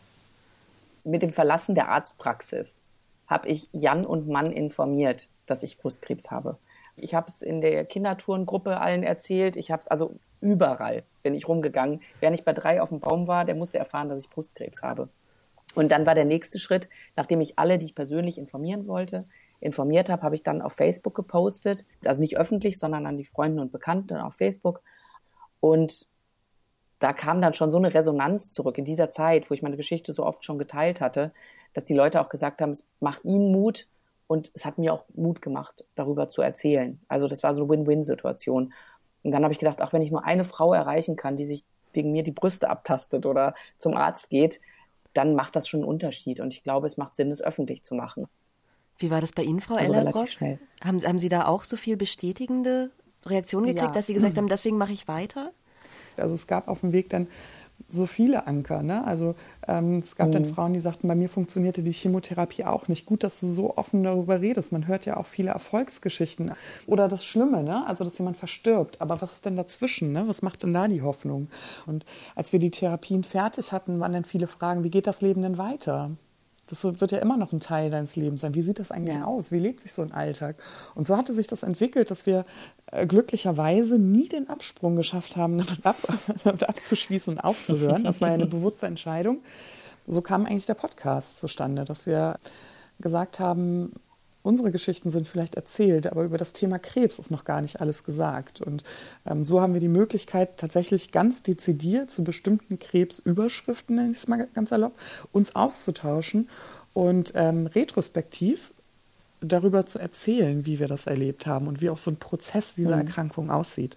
Mit 1.04 1.22
dem 1.22 1.32
Verlassen 1.32 1.74
der 1.74 1.88
Arztpraxis 1.88 2.82
habe 3.26 3.48
ich 3.48 3.68
Jan 3.72 4.04
und 4.04 4.28
Mann 4.28 4.52
informiert, 4.52 5.28
dass 5.46 5.62
ich 5.62 5.78
Brustkrebs 5.78 6.30
habe. 6.30 6.58
Ich 6.96 7.14
habe 7.14 7.28
es 7.28 7.42
in 7.42 7.60
der 7.60 7.84
Kindertourengruppe 7.86 8.78
allen 8.78 9.02
erzählt. 9.02 9.56
Ich 9.56 9.70
habe 9.70 9.80
es 9.80 9.88
also 9.88 10.18
überall 10.40 11.04
bin 11.22 11.34
ich 11.34 11.48
rumgegangen. 11.48 12.00
Wer 12.18 12.30
nicht 12.30 12.44
bei 12.44 12.52
drei 12.52 12.82
auf 12.82 12.88
dem 12.90 13.00
Baum 13.00 13.28
war, 13.28 13.44
der 13.44 13.54
musste 13.54 13.78
erfahren, 13.78 14.08
dass 14.08 14.24
ich 14.24 14.30
Brustkrebs 14.30 14.82
habe. 14.82 15.08
Und 15.74 15.92
dann 15.92 16.06
war 16.06 16.14
der 16.14 16.24
nächste 16.24 16.58
Schritt, 16.58 16.88
nachdem 17.16 17.40
ich 17.40 17.58
alle, 17.58 17.78
die 17.78 17.86
ich 17.86 17.94
persönlich 17.94 18.38
informieren 18.38 18.86
wollte, 18.86 19.26
informiert 19.60 20.08
habe, 20.08 20.22
habe 20.22 20.34
ich 20.34 20.42
dann 20.42 20.62
auf 20.62 20.72
Facebook 20.72 21.14
gepostet. 21.14 21.84
Also 22.04 22.20
nicht 22.20 22.38
öffentlich, 22.38 22.78
sondern 22.78 23.06
an 23.06 23.18
die 23.18 23.24
Freunde 23.24 23.62
und 23.62 23.72
Bekannten 23.72 24.16
auf 24.16 24.34
Facebook. 24.34 24.82
Und 25.60 26.08
da 26.98 27.12
kam 27.12 27.40
dann 27.40 27.54
schon 27.54 27.70
so 27.70 27.78
eine 27.78 27.94
Resonanz 27.94 28.52
zurück 28.52 28.78
in 28.78 28.84
dieser 28.84 29.10
Zeit, 29.10 29.48
wo 29.50 29.54
ich 29.54 29.62
meine 29.62 29.76
Geschichte 29.76 30.12
so 30.12 30.24
oft 30.24 30.44
schon 30.44 30.58
geteilt 30.58 31.00
hatte, 31.00 31.32
dass 31.72 31.84
die 31.84 31.94
Leute 31.94 32.20
auch 32.20 32.28
gesagt 32.28 32.60
haben, 32.60 32.70
es 32.70 32.84
macht 33.00 33.24
ihnen 33.24 33.52
Mut 33.52 33.86
und 34.26 34.50
es 34.54 34.64
hat 34.64 34.78
mir 34.78 34.92
auch 34.92 35.04
Mut 35.14 35.40
gemacht, 35.42 35.84
darüber 35.94 36.28
zu 36.28 36.42
erzählen. 36.42 37.00
Also 37.08 37.26
das 37.26 37.42
war 37.42 37.54
so 37.54 37.62
eine 37.62 37.70
Win-Win-Situation. 37.70 38.72
Und 39.22 39.30
dann 39.30 39.42
habe 39.42 39.52
ich 39.52 39.58
gedacht, 39.58 39.82
auch 39.82 39.92
wenn 39.92 40.02
ich 40.02 40.10
nur 40.10 40.24
eine 40.24 40.44
Frau 40.44 40.72
erreichen 40.74 41.16
kann, 41.16 41.36
die 41.36 41.44
sich 41.44 41.64
wegen 41.92 42.12
mir 42.12 42.22
die 42.22 42.30
Brüste 42.30 42.68
abtastet 42.68 43.26
oder 43.26 43.54
zum 43.76 43.96
Arzt 43.96 44.30
geht, 44.30 44.60
dann 45.12 45.34
macht 45.34 45.56
das 45.56 45.68
schon 45.68 45.80
einen 45.80 45.88
Unterschied. 45.88 46.40
Und 46.40 46.54
ich 46.54 46.62
glaube, 46.62 46.86
es 46.86 46.96
macht 46.96 47.14
Sinn, 47.14 47.30
es 47.30 47.42
öffentlich 47.42 47.84
zu 47.84 47.94
machen. 47.94 48.26
Wie 48.98 49.10
war 49.10 49.20
das 49.20 49.32
bei 49.32 49.42
Ihnen, 49.42 49.60
Frau 49.60 49.74
also 49.74 49.92
Ellerbrock? 49.92 50.28
Haben, 50.84 51.02
haben 51.02 51.18
Sie 51.18 51.28
da 51.28 51.46
auch 51.46 51.64
so 51.64 51.76
viel 51.76 51.96
bestätigende 51.96 52.90
Reaktionen 53.24 53.66
gekriegt, 53.66 53.86
ja. 53.86 53.92
dass 53.92 54.06
Sie 54.06 54.14
gesagt 54.14 54.36
haben, 54.36 54.48
deswegen 54.48 54.76
mache 54.76 54.92
ich 54.92 55.08
weiter? 55.08 55.52
Also 56.16 56.34
es 56.34 56.46
gab 56.46 56.68
auf 56.68 56.80
dem 56.80 56.92
Weg 56.92 57.08
dann 57.08 57.26
so 57.92 58.06
viele 58.06 58.46
Anker. 58.46 58.82
Ne? 58.82 59.04
Also 59.04 59.34
ähm, 59.66 59.98
es 59.98 60.16
gab 60.16 60.28
mhm. 60.28 60.32
dann 60.32 60.44
Frauen, 60.44 60.72
die 60.72 60.80
sagten, 60.80 61.08
bei 61.08 61.14
mir 61.14 61.28
funktionierte 61.28 61.82
die 61.82 61.92
Chemotherapie 61.92 62.64
auch 62.64 62.88
nicht. 62.88 63.06
Gut, 63.06 63.24
dass 63.24 63.40
du 63.40 63.46
so 63.48 63.76
offen 63.76 64.02
darüber 64.02 64.40
redest. 64.40 64.72
Man 64.72 64.86
hört 64.86 65.06
ja 65.06 65.16
auch 65.16 65.26
viele 65.26 65.50
Erfolgsgeschichten. 65.50 66.52
Oder 66.86 67.08
das 67.08 67.24
Schlimme, 67.24 67.62
ne? 67.62 67.86
also 67.86 68.04
dass 68.04 68.18
jemand 68.18 68.36
verstirbt. 68.36 69.00
Aber 69.00 69.20
was 69.20 69.32
ist 69.32 69.46
denn 69.46 69.56
dazwischen? 69.56 70.12
Ne? 70.12 70.24
Was 70.26 70.42
macht 70.42 70.62
denn 70.62 70.74
da 70.74 70.88
die 70.88 71.02
Hoffnung? 71.02 71.48
Und 71.86 72.04
als 72.34 72.52
wir 72.52 72.58
die 72.58 72.70
Therapien 72.70 73.24
fertig 73.24 73.72
hatten, 73.72 74.00
waren 74.00 74.12
dann 74.12 74.24
viele 74.24 74.46
Fragen, 74.46 74.84
wie 74.84 74.90
geht 74.90 75.06
das 75.06 75.20
Leben 75.20 75.42
denn 75.42 75.58
weiter? 75.58 76.10
Das 76.70 76.84
wird 76.84 77.12
ja 77.12 77.18
immer 77.18 77.36
noch 77.36 77.52
ein 77.52 77.60
Teil 77.60 77.90
deines 77.90 78.16
Lebens 78.16 78.40
sein. 78.40 78.54
Wie 78.54 78.62
sieht 78.62 78.78
das 78.78 78.90
eigentlich 78.90 79.16
ja. 79.16 79.24
aus? 79.24 79.50
Wie 79.50 79.58
lebt 79.58 79.80
sich 79.80 79.92
so 79.92 80.02
ein 80.02 80.12
Alltag? 80.12 80.56
Und 80.94 81.04
so 81.04 81.16
hatte 81.16 81.34
sich 81.34 81.46
das 81.46 81.62
entwickelt, 81.62 82.10
dass 82.10 82.26
wir 82.26 82.46
äh, 82.92 83.06
glücklicherweise 83.06 83.98
nie 83.98 84.28
den 84.28 84.48
Absprung 84.48 84.96
geschafft 84.96 85.36
haben, 85.36 85.58
damit, 85.66 85.84
ab, 85.84 85.96
damit 86.44 86.68
abzuschließen 86.68 87.34
und 87.34 87.40
aufzuhören. 87.40 88.04
Das 88.04 88.20
war 88.20 88.28
ja 88.28 88.34
eine 88.34 88.46
bewusste 88.46 88.86
Entscheidung. 88.86 89.40
So 90.06 90.22
kam 90.22 90.46
eigentlich 90.46 90.66
der 90.66 90.74
Podcast 90.74 91.40
zustande, 91.40 91.84
dass 91.84 92.06
wir 92.06 92.36
gesagt 93.00 93.40
haben, 93.40 93.92
unsere 94.42 94.70
Geschichten 94.70 95.10
sind 95.10 95.28
vielleicht 95.28 95.54
erzählt, 95.54 96.06
aber 96.06 96.24
über 96.24 96.38
das 96.38 96.52
Thema 96.52 96.78
Krebs 96.78 97.18
ist 97.18 97.30
noch 97.30 97.44
gar 97.44 97.60
nicht 97.60 97.80
alles 97.80 98.04
gesagt. 98.04 98.60
Und 98.60 98.84
ähm, 99.26 99.44
so 99.44 99.60
haben 99.60 99.74
wir 99.74 99.80
die 99.80 99.88
Möglichkeit, 99.88 100.56
tatsächlich 100.56 101.12
ganz 101.12 101.42
dezidiert 101.42 102.10
zu 102.10 102.24
bestimmten 102.24 102.78
Krebsüberschriften, 102.78 103.96
nenne 103.96 104.12
ich 104.12 104.18
es 104.18 104.28
mal 104.28 104.48
ganz 104.54 104.70
erlaubt, 104.70 104.98
uns 105.32 105.54
auszutauschen 105.54 106.48
und 106.92 107.32
ähm, 107.34 107.66
retrospektiv 107.66 108.72
darüber 109.40 109.86
zu 109.86 109.98
erzählen, 109.98 110.66
wie 110.66 110.78
wir 110.78 110.88
das 110.88 111.06
erlebt 111.06 111.46
haben 111.46 111.66
und 111.66 111.80
wie 111.80 111.90
auch 111.90 111.98
so 111.98 112.10
ein 112.10 112.16
Prozess 112.16 112.74
dieser 112.74 112.96
mhm. 112.96 113.06
Erkrankung 113.06 113.50
aussieht. 113.50 113.96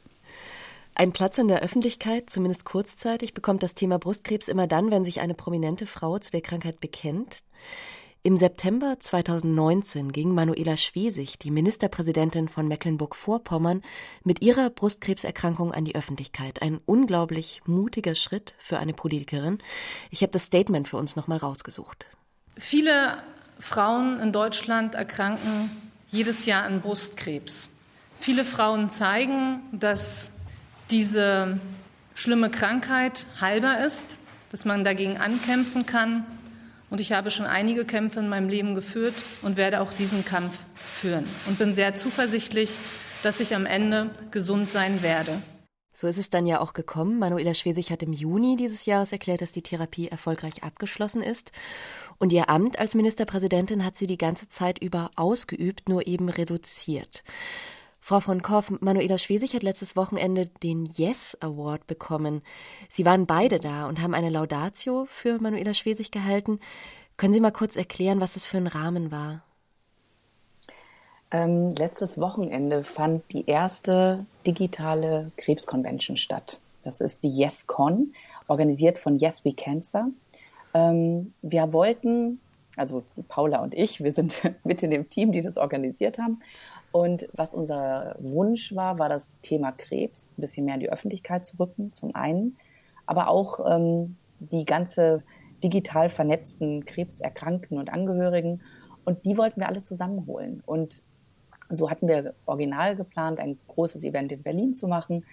Ein 0.96 1.12
Platz 1.12 1.40
in 1.40 1.48
der 1.48 1.62
Öffentlichkeit, 1.62 2.30
zumindest 2.30 2.66
kurzzeitig, 2.66 3.34
bekommt 3.34 3.64
das 3.64 3.74
Thema 3.74 3.98
Brustkrebs 3.98 4.48
immer 4.48 4.68
dann, 4.68 4.92
wenn 4.92 5.06
sich 5.06 5.22
eine 5.22 5.34
prominente 5.34 5.88
Frau 5.88 6.20
zu 6.20 6.30
der 6.30 6.42
Krankheit 6.42 6.80
bekennt. 6.80 7.38
Im 8.26 8.38
September 8.38 8.98
2019 8.98 10.14
ging 10.14 10.34
Manuela 10.34 10.78
Schwesig, 10.78 11.40
die 11.40 11.52
Ministerpräsidentin 11.52 12.48
von 12.48 12.70
Mecklenburg-Vorpommern, 12.70 13.82
mit 14.24 14.42
ihrer 14.42 14.70
Brustkrebserkrankung 14.70 15.74
an 15.74 15.84
die 15.84 15.96
Öffentlichkeit. 15.96 16.62
Ein 16.62 16.80
unglaublich 16.86 17.60
mutiger 17.66 18.16
Schritt 18.16 18.54
für 18.60 18.80
eine 18.80 18.94
Politikerin. 18.94 19.58
Ich 20.10 20.22
habe 20.22 20.32
das 20.32 20.46
Statement 20.46 20.88
für 20.88 20.96
uns 20.96 21.18
nochmal 21.18 21.40
rausgesucht. 21.40 22.06
Viele 22.56 23.18
Frauen 23.60 24.22
in 24.22 24.32
Deutschland 24.32 24.96
erkranken 24.96 25.70
jedes 26.08 26.46
Jahr 26.46 26.64
an 26.64 26.80
Brustkrebs. 26.80 27.68
Viele 28.22 28.46
Frauen 28.46 28.90
zeigen, 28.90 29.60
dass 29.74 30.32
diese 30.92 31.60
schlimme 32.16 32.50
Krankheit 32.50 33.26
heilbar 33.42 33.86
ist, 33.86 34.18
dass 34.50 34.64
man 34.64 34.86
dagegen 34.86 35.18
ankämpfen 35.18 35.86
kann 35.86 36.26
und 36.94 37.02
ich 37.02 37.12
habe 37.12 37.32
schon 37.32 37.48
einige 37.48 37.86
Kämpfe 37.86 38.20
in 38.20 38.30
meinem 38.30 38.50
Leben 38.50 38.76
geführt 38.76 39.16
und 39.42 39.58
werde 39.58 39.82
auch 39.82 39.92
diesen 39.92 40.24
Kampf 40.24 40.60
führen. 40.76 41.26
Und 41.48 41.58
bin 41.58 41.74
sehr 41.74 41.96
zuversichtlich, 41.96 42.70
dass 43.24 43.40
ich 43.40 43.56
am 43.56 43.66
Ende 43.66 44.12
gesund 44.30 44.70
sein 44.70 45.02
werde. 45.02 45.42
So 45.92 46.06
ist 46.06 46.20
es 46.20 46.30
dann 46.30 46.46
ja 46.46 46.60
auch 46.60 46.74
gekommen. 46.74 47.18
Manuela 47.18 47.56
Schwesig 47.56 47.90
hat 47.90 48.04
im 48.04 48.14
Juni 48.14 48.58
dieses 48.58 48.86
Jahres 48.86 49.12
erklärt, 49.12 49.42
dass 49.42 49.52
die 49.52 49.64
Therapie 49.64 50.10
erfolgreich 50.10 50.62
abgeschlossen 50.62 51.24
ist. 51.24 51.52
Und 52.20 52.32
ihr 52.32 52.48
Amt 52.48 52.78
als 52.78 52.94
Ministerpräsidentin 52.94 53.84
hat 53.84 53.98
sie 53.98 54.06
die 54.06 54.20
ganze 54.20 54.48
Zeit 54.48 54.78
über 54.78 55.10
ausgeübt, 55.16 55.90
nur 55.90 56.06
eben 56.06 56.30
reduziert. 56.30 57.24
Frau 58.06 58.20
von 58.20 58.42
Korff, 58.42 58.70
Manuela 58.82 59.18
Schwesig 59.18 59.54
hat 59.54 59.64
letztes 59.64 59.96
Wochenende 59.96 60.48
den 60.62 60.92
Yes 60.98 61.38
Award 61.40 61.88
bekommen. 61.88 62.42
Sie 62.90 63.06
waren 63.06 63.26
beide 63.26 63.62
da 63.62 63.88
und 63.88 64.02
haben 64.02 64.14
eine 64.14 64.30
Laudatio 64.30 65.06
für 65.08 65.40
Manuela 65.40 65.74
Schwesig 65.74 66.12
gehalten. 66.12 66.60
Können 67.16 67.34
Sie 67.34 67.40
mal 67.40 67.54
kurz 67.54 67.78
erklären, 67.78 68.20
was 68.20 68.34
das 68.34 68.44
für 68.44 68.58
ein 68.58 68.68
Rahmen 68.68 69.10
war? 69.10 69.42
Ähm, 71.32 71.72
letztes 71.78 72.18
Wochenende 72.20 72.84
fand 72.84 73.24
die 73.32 73.46
erste 73.46 74.26
digitale 74.46 75.32
Krebsconvention 75.38 76.18
statt. 76.18 76.60
Das 76.84 77.00
ist 77.00 77.24
die 77.24 77.30
YesCon, 77.30 78.14
organisiert 78.50 79.00
von 79.00 79.18
Yes 79.18 79.46
We 79.46 79.54
Cancer. 79.54 80.10
Ähm, 80.74 81.34
wir 81.42 81.72
wollten, 81.72 82.42
also 82.76 83.06
Paula 83.30 83.64
und 83.64 83.74
ich, 83.74 84.04
wir 84.04 84.12
sind 84.12 84.42
mit 84.66 84.84
in 84.84 84.92
dem 84.92 85.10
Team, 85.10 85.32
die 85.32 85.40
das 85.40 85.58
organisiert 85.58 86.18
haben, 86.18 86.42
und 86.94 87.28
was 87.34 87.56
unser 87.56 88.16
Wunsch 88.20 88.76
war, 88.76 89.00
war 89.00 89.10
das 89.10 89.42
Thema 89.42 89.72
Krebs 89.72 90.30
ein 90.38 90.42
bisschen 90.42 90.66
mehr 90.66 90.76
in 90.76 90.80
die 90.80 90.92
Öffentlichkeit 90.92 91.44
zu 91.44 91.58
rücken, 91.60 91.92
zum 91.92 92.14
einen, 92.14 92.56
aber 93.08 93.30
auch 93.30 93.60
ähm, 93.68 94.16
die 94.38 94.64
ganze 94.64 95.24
digital 95.64 96.10
vernetzten 96.10 96.86
Krebserkrankten 96.86 97.80
und 97.80 97.92
Angehörigen. 97.92 98.62
Und 99.06 99.26
die 99.26 99.40
wollten 99.40 99.60
wir 99.60 99.70
alle 99.70 99.82
zusammenholen. 99.82 100.62
Und 100.68 101.02
so 101.72 101.90
hatten 101.90 102.08
wir 102.08 102.36
original 102.46 102.96
geplant, 102.96 103.40
ein 103.40 103.58
großes 103.70 104.04
Event 104.04 104.32
in 104.32 104.44
Berlin 104.44 104.72
zu 104.72 104.88
machen, 104.88 105.26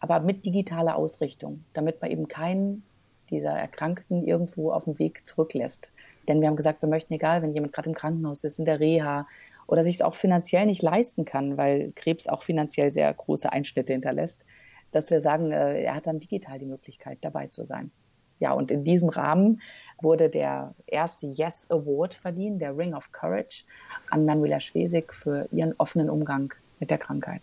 aber 0.00 0.20
mit 0.20 0.44
digitaler 0.44 0.96
Ausrichtung, 0.96 1.64
damit 1.72 2.02
man 2.02 2.10
eben 2.10 2.28
keinen 2.28 2.82
dieser 3.30 3.52
Erkrankten 3.52 4.26
irgendwo 4.26 4.72
auf 4.72 4.84
dem 4.84 4.98
Weg 4.98 5.24
zurücklässt. 5.24 5.88
Denn 6.28 6.42
wir 6.42 6.48
haben 6.48 6.56
gesagt, 6.56 6.82
wir 6.82 6.88
möchten, 6.90 7.14
egal, 7.14 7.40
wenn 7.40 7.52
jemand 7.52 7.72
gerade 7.72 7.88
im 7.88 7.94
Krankenhaus 7.94 8.44
ist, 8.44 8.58
in 8.58 8.66
der 8.66 8.78
Reha, 8.78 9.26
oder 9.68 9.84
sich 9.84 9.96
es 9.96 10.02
auch 10.02 10.16
finanziell 10.16 10.66
nicht 10.66 10.82
leisten 10.82 11.24
kann, 11.24 11.56
weil 11.56 11.92
Krebs 11.94 12.26
auch 12.26 12.42
finanziell 12.42 12.90
sehr 12.90 13.12
große 13.14 13.52
Einschnitte 13.52 13.92
hinterlässt, 13.92 14.44
dass 14.90 15.10
wir 15.10 15.20
sagen, 15.20 15.52
äh, 15.52 15.82
er 15.82 15.94
hat 15.94 16.06
dann 16.06 16.18
digital 16.18 16.58
die 16.58 16.66
Möglichkeit, 16.66 17.18
dabei 17.20 17.46
zu 17.46 17.64
sein. 17.64 17.92
Ja, 18.40 18.52
und 18.52 18.70
in 18.70 18.82
diesem 18.82 19.08
Rahmen 19.08 19.60
wurde 20.00 20.30
der 20.30 20.74
erste 20.86 21.26
Yes 21.26 21.66
Award 21.70 22.14
verliehen, 22.14 22.58
der 22.58 22.76
Ring 22.76 22.94
of 22.94 23.12
Courage, 23.12 23.64
an 24.10 24.24
Manuela 24.24 24.60
Schwesig 24.60 25.12
für 25.12 25.48
ihren 25.52 25.74
offenen 25.78 26.08
Umgang 26.08 26.54
mit 26.80 26.90
der 26.90 26.98
Krankheit. 26.98 27.42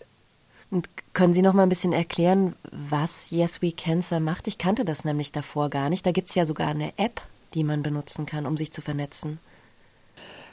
Und 0.71 0.89
können 1.13 1.33
Sie 1.33 1.43
noch 1.43 1.53
mal 1.53 1.63
ein 1.63 1.69
bisschen 1.69 1.93
erklären, 1.93 2.55
was 2.71 3.29
Yes 3.29 3.61
We 3.61 3.71
Cancer 3.71 4.19
macht? 4.19 4.47
Ich 4.47 4.57
kannte 4.57 4.83
das 4.83 5.05
nämlich 5.05 5.31
davor 5.31 5.69
gar 5.69 5.89
nicht. 5.89 6.05
Da 6.05 6.11
gibt 6.11 6.29
es 6.29 6.35
ja 6.35 6.45
sogar 6.45 6.69
eine 6.69 6.91
App, 6.97 7.21
die 7.53 7.63
man 7.63 7.83
benutzen 7.83 8.25
kann, 8.25 8.47
um 8.47 8.57
sich 8.57 8.71
zu 8.71 8.81
vernetzen. 8.81 9.39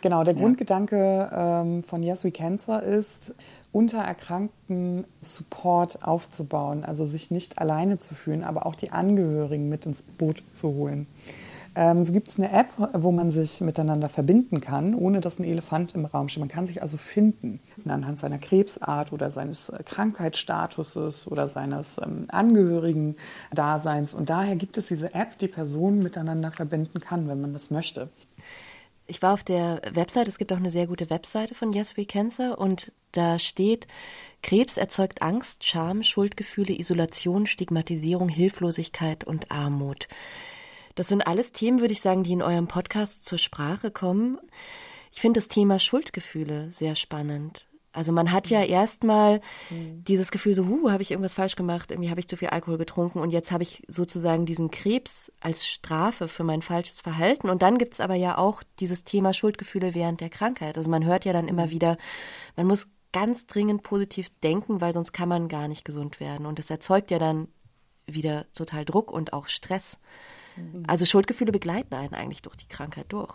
Genau, 0.02 0.24
der 0.24 0.34
ja. 0.34 0.40
Grundgedanke 0.40 1.30
ähm, 1.32 1.82
von 1.84 2.02
Yes 2.02 2.24
We 2.24 2.32
Cancer 2.32 2.82
ist, 2.82 3.32
unter 3.70 3.98
Erkrankten 3.98 5.04
Support 5.22 6.02
aufzubauen, 6.02 6.84
also 6.84 7.06
sich 7.06 7.30
nicht 7.30 7.58
alleine 7.58 7.98
zu 7.98 8.14
fühlen, 8.14 8.44
aber 8.44 8.66
auch 8.66 8.74
die 8.74 8.90
Angehörigen 8.90 9.68
mit 9.68 9.86
ins 9.86 10.02
Boot 10.02 10.42
zu 10.52 10.74
holen. 10.74 11.06
Ähm, 11.74 12.04
so 12.04 12.12
gibt 12.12 12.28
es 12.28 12.38
eine 12.38 12.52
App, 12.52 12.66
wo 12.92 13.12
man 13.12 13.30
sich 13.30 13.60
miteinander 13.62 14.10
verbinden 14.10 14.60
kann, 14.60 14.94
ohne 14.94 15.20
dass 15.20 15.38
ein 15.38 15.44
Elefant 15.44 15.94
im 15.94 16.04
Raum 16.04 16.28
steht. 16.28 16.40
Man 16.40 16.50
kann 16.50 16.66
sich 16.66 16.82
also 16.82 16.98
finden 16.98 17.60
anhand 17.88 18.18
seiner 18.18 18.38
Krebsart 18.38 19.12
oder 19.12 19.30
seines 19.30 19.72
Krankheitsstatuses 19.86 21.28
oder 21.28 21.48
seines 21.48 21.98
ähm, 22.04 22.26
Angehörigen-Daseins. 22.28 24.12
Und 24.12 24.28
daher 24.28 24.56
gibt 24.56 24.76
es 24.76 24.88
diese 24.88 25.14
App, 25.14 25.38
die 25.38 25.48
Personen 25.48 26.02
miteinander 26.02 26.50
verbinden 26.50 27.00
kann, 27.00 27.28
wenn 27.28 27.40
man 27.40 27.52
das 27.52 27.70
möchte 27.70 28.10
ich 29.12 29.20
war 29.20 29.34
auf 29.34 29.44
der 29.44 29.82
Website, 29.92 30.26
es 30.26 30.38
gibt 30.38 30.54
auch 30.54 30.56
eine 30.56 30.70
sehr 30.70 30.86
gute 30.86 31.10
Webseite 31.10 31.54
von 31.54 31.70
Yes 31.70 31.98
We 31.98 32.06
Cancer 32.06 32.58
und 32.58 32.92
da 33.12 33.38
steht, 33.38 33.86
Krebs 34.42 34.78
erzeugt 34.78 35.20
Angst, 35.20 35.66
Scham, 35.66 36.02
Schuldgefühle, 36.02 36.72
Isolation, 36.72 37.44
Stigmatisierung, 37.44 38.30
Hilflosigkeit 38.30 39.22
und 39.24 39.50
Armut. 39.50 40.08
Das 40.94 41.08
sind 41.08 41.26
alles 41.26 41.52
Themen, 41.52 41.80
würde 41.82 41.92
ich 41.92 42.00
sagen, 42.00 42.22
die 42.22 42.32
in 42.32 42.40
eurem 42.40 42.68
Podcast 42.68 43.26
zur 43.26 43.36
Sprache 43.36 43.90
kommen. 43.90 44.38
Ich 45.12 45.20
finde 45.20 45.40
das 45.40 45.48
Thema 45.48 45.78
Schuldgefühle 45.78 46.72
sehr 46.72 46.94
spannend. 46.94 47.66
Also 47.92 48.12
man 48.12 48.32
hat 48.32 48.48
ja 48.48 48.60
mhm. 48.60 48.70
erstmal 48.70 49.40
mhm. 49.70 50.02
dieses 50.04 50.30
Gefühl 50.30 50.54
so, 50.54 50.66
huh, 50.66 50.90
habe 50.90 51.02
ich 51.02 51.10
irgendwas 51.10 51.34
falsch 51.34 51.56
gemacht, 51.56 51.90
irgendwie 51.90 52.10
habe 52.10 52.20
ich 52.20 52.28
zu 52.28 52.36
viel 52.36 52.48
Alkohol 52.48 52.78
getrunken 52.78 53.18
und 53.20 53.30
jetzt 53.30 53.50
habe 53.50 53.62
ich 53.62 53.82
sozusagen 53.86 54.46
diesen 54.46 54.70
Krebs 54.70 55.30
als 55.40 55.66
Strafe 55.66 56.28
für 56.28 56.44
mein 56.44 56.62
falsches 56.62 57.00
Verhalten. 57.00 57.50
Und 57.50 57.62
dann 57.62 57.78
gibt 57.78 57.94
es 57.94 58.00
aber 58.00 58.14
ja 58.14 58.38
auch 58.38 58.62
dieses 58.80 59.04
Thema 59.04 59.34
Schuldgefühle 59.34 59.94
während 59.94 60.20
der 60.20 60.30
Krankheit. 60.30 60.78
Also 60.78 60.88
man 60.88 61.04
hört 61.04 61.24
ja 61.24 61.32
dann 61.32 61.48
immer 61.48 61.66
mhm. 61.66 61.70
wieder, 61.70 61.98
man 62.56 62.66
muss 62.66 62.88
ganz 63.12 63.46
dringend 63.46 63.82
positiv 63.82 64.28
denken, 64.40 64.80
weil 64.80 64.92
sonst 64.94 65.12
kann 65.12 65.28
man 65.28 65.48
gar 65.48 65.68
nicht 65.68 65.84
gesund 65.84 66.18
werden. 66.18 66.46
Und 66.46 66.58
das 66.58 66.70
erzeugt 66.70 67.10
ja 67.10 67.18
dann 67.18 67.48
wieder 68.06 68.46
total 68.54 68.84
Druck 68.84 69.12
und 69.12 69.34
auch 69.34 69.48
Stress. 69.48 69.98
Mhm. 70.56 70.84
Also 70.86 71.04
Schuldgefühle 71.04 71.52
begleiten 71.52 71.94
einen 71.94 72.14
eigentlich 72.14 72.42
durch 72.42 72.56
die 72.56 72.68
Krankheit 72.68 73.06
durch. 73.10 73.34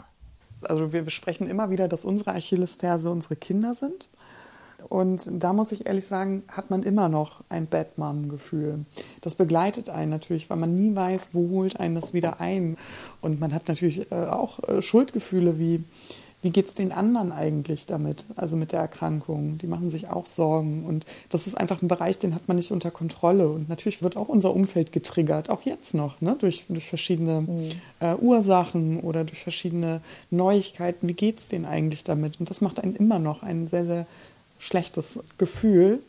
Also 0.62 0.92
wir 0.92 1.04
besprechen 1.04 1.48
immer 1.48 1.70
wieder, 1.70 1.88
dass 1.88 2.06
unsere 2.06 2.32
Achillesferse 2.32 3.10
unsere 3.12 3.36
Kinder 3.36 3.76
sind. 3.76 4.10
Und 4.89 5.27
da 5.31 5.53
muss 5.53 5.72
ich 5.72 5.88
ehrlich 5.88 6.05
sagen, 6.05 6.43
hat 6.50 6.69
man 6.69 6.84
immer 6.84 7.10
noch 7.10 7.43
ein 7.50 7.67
Bad 7.67 7.98
Mom-Gefühl. 7.98 8.86
Das 9.22 9.36
begleitet 9.36 9.89
einen 9.89 10.12
natürlich, 10.12 10.50
weil 10.50 10.57
man 10.57 10.75
nie 10.75 10.96
weiß, 10.96 11.29
wo 11.34 11.50
holt 11.50 11.79
einen 11.79 11.96
das 11.96 12.13
wieder 12.13 12.39
ein. 12.39 12.77
Und 13.22 13.39
man 13.39 13.53
hat 13.53 13.67
natürlich 13.67 14.12
äh, 14.12 14.15
auch 14.15 14.63
äh, 14.63 14.81
Schuldgefühle 14.81 15.57
wie, 15.57 15.84
wie 16.43 16.51
geht 16.51 16.67
es 16.67 16.75
den 16.75 16.91
anderen 16.91 17.31
eigentlich 17.31 17.88
damit, 17.88 18.25
also 18.36 18.55
mit 18.55 18.72
der 18.72 18.79
Erkrankung? 18.79 19.57
Die 19.57 19.65
machen 19.65 19.89
sich 19.89 20.10
auch 20.10 20.27
Sorgen. 20.27 20.86
Und 20.86 21.05
das 21.29 21.48
ist 21.48 21.57
einfach 21.57 21.81
ein 21.81 21.88
Bereich, 21.88 22.19
den 22.19 22.36
hat 22.36 22.48
man 22.48 22.57
nicht 22.57 22.72
unter 22.72 22.91
Kontrolle. 22.91 23.50
Und 23.50 23.69
natürlich 23.69 24.03
wird 24.03 24.15
auch 24.15 24.29
unser 24.29 24.53
Umfeld 24.53 24.91
getriggert, 24.91 25.50
auch 25.50 25.63
jetzt 25.63 25.96
noch, 25.96 26.22
ne? 26.22 26.36
durch, 26.38 26.65
durch 26.69 26.88
verschiedene 26.88 27.41
mhm. 27.41 27.72
äh, 28.00 28.15
Ursachen 28.15 29.00
oder 29.00 29.24
durch 29.24 29.41
verschiedene 29.41 30.01
Neuigkeiten. 30.29 31.10
Wie 31.10 31.13
geht 31.13 31.39
es 31.39 31.48
denen 31.48 31.65
eigentlich 31.65 32.03
damit? 32.03 32.39
Und 32.39 32.51
das 32.51 32.62
macht 32.62 32.79
einen 32.79 32.96
immer 32.96 33.17
noch 33.17 33.41
ein 33.41 33.67
sehr, 33.67 33.86
sehr 33.86 34.05
schlechtes 34.60 35.20
Gefühl, 35.38 36.00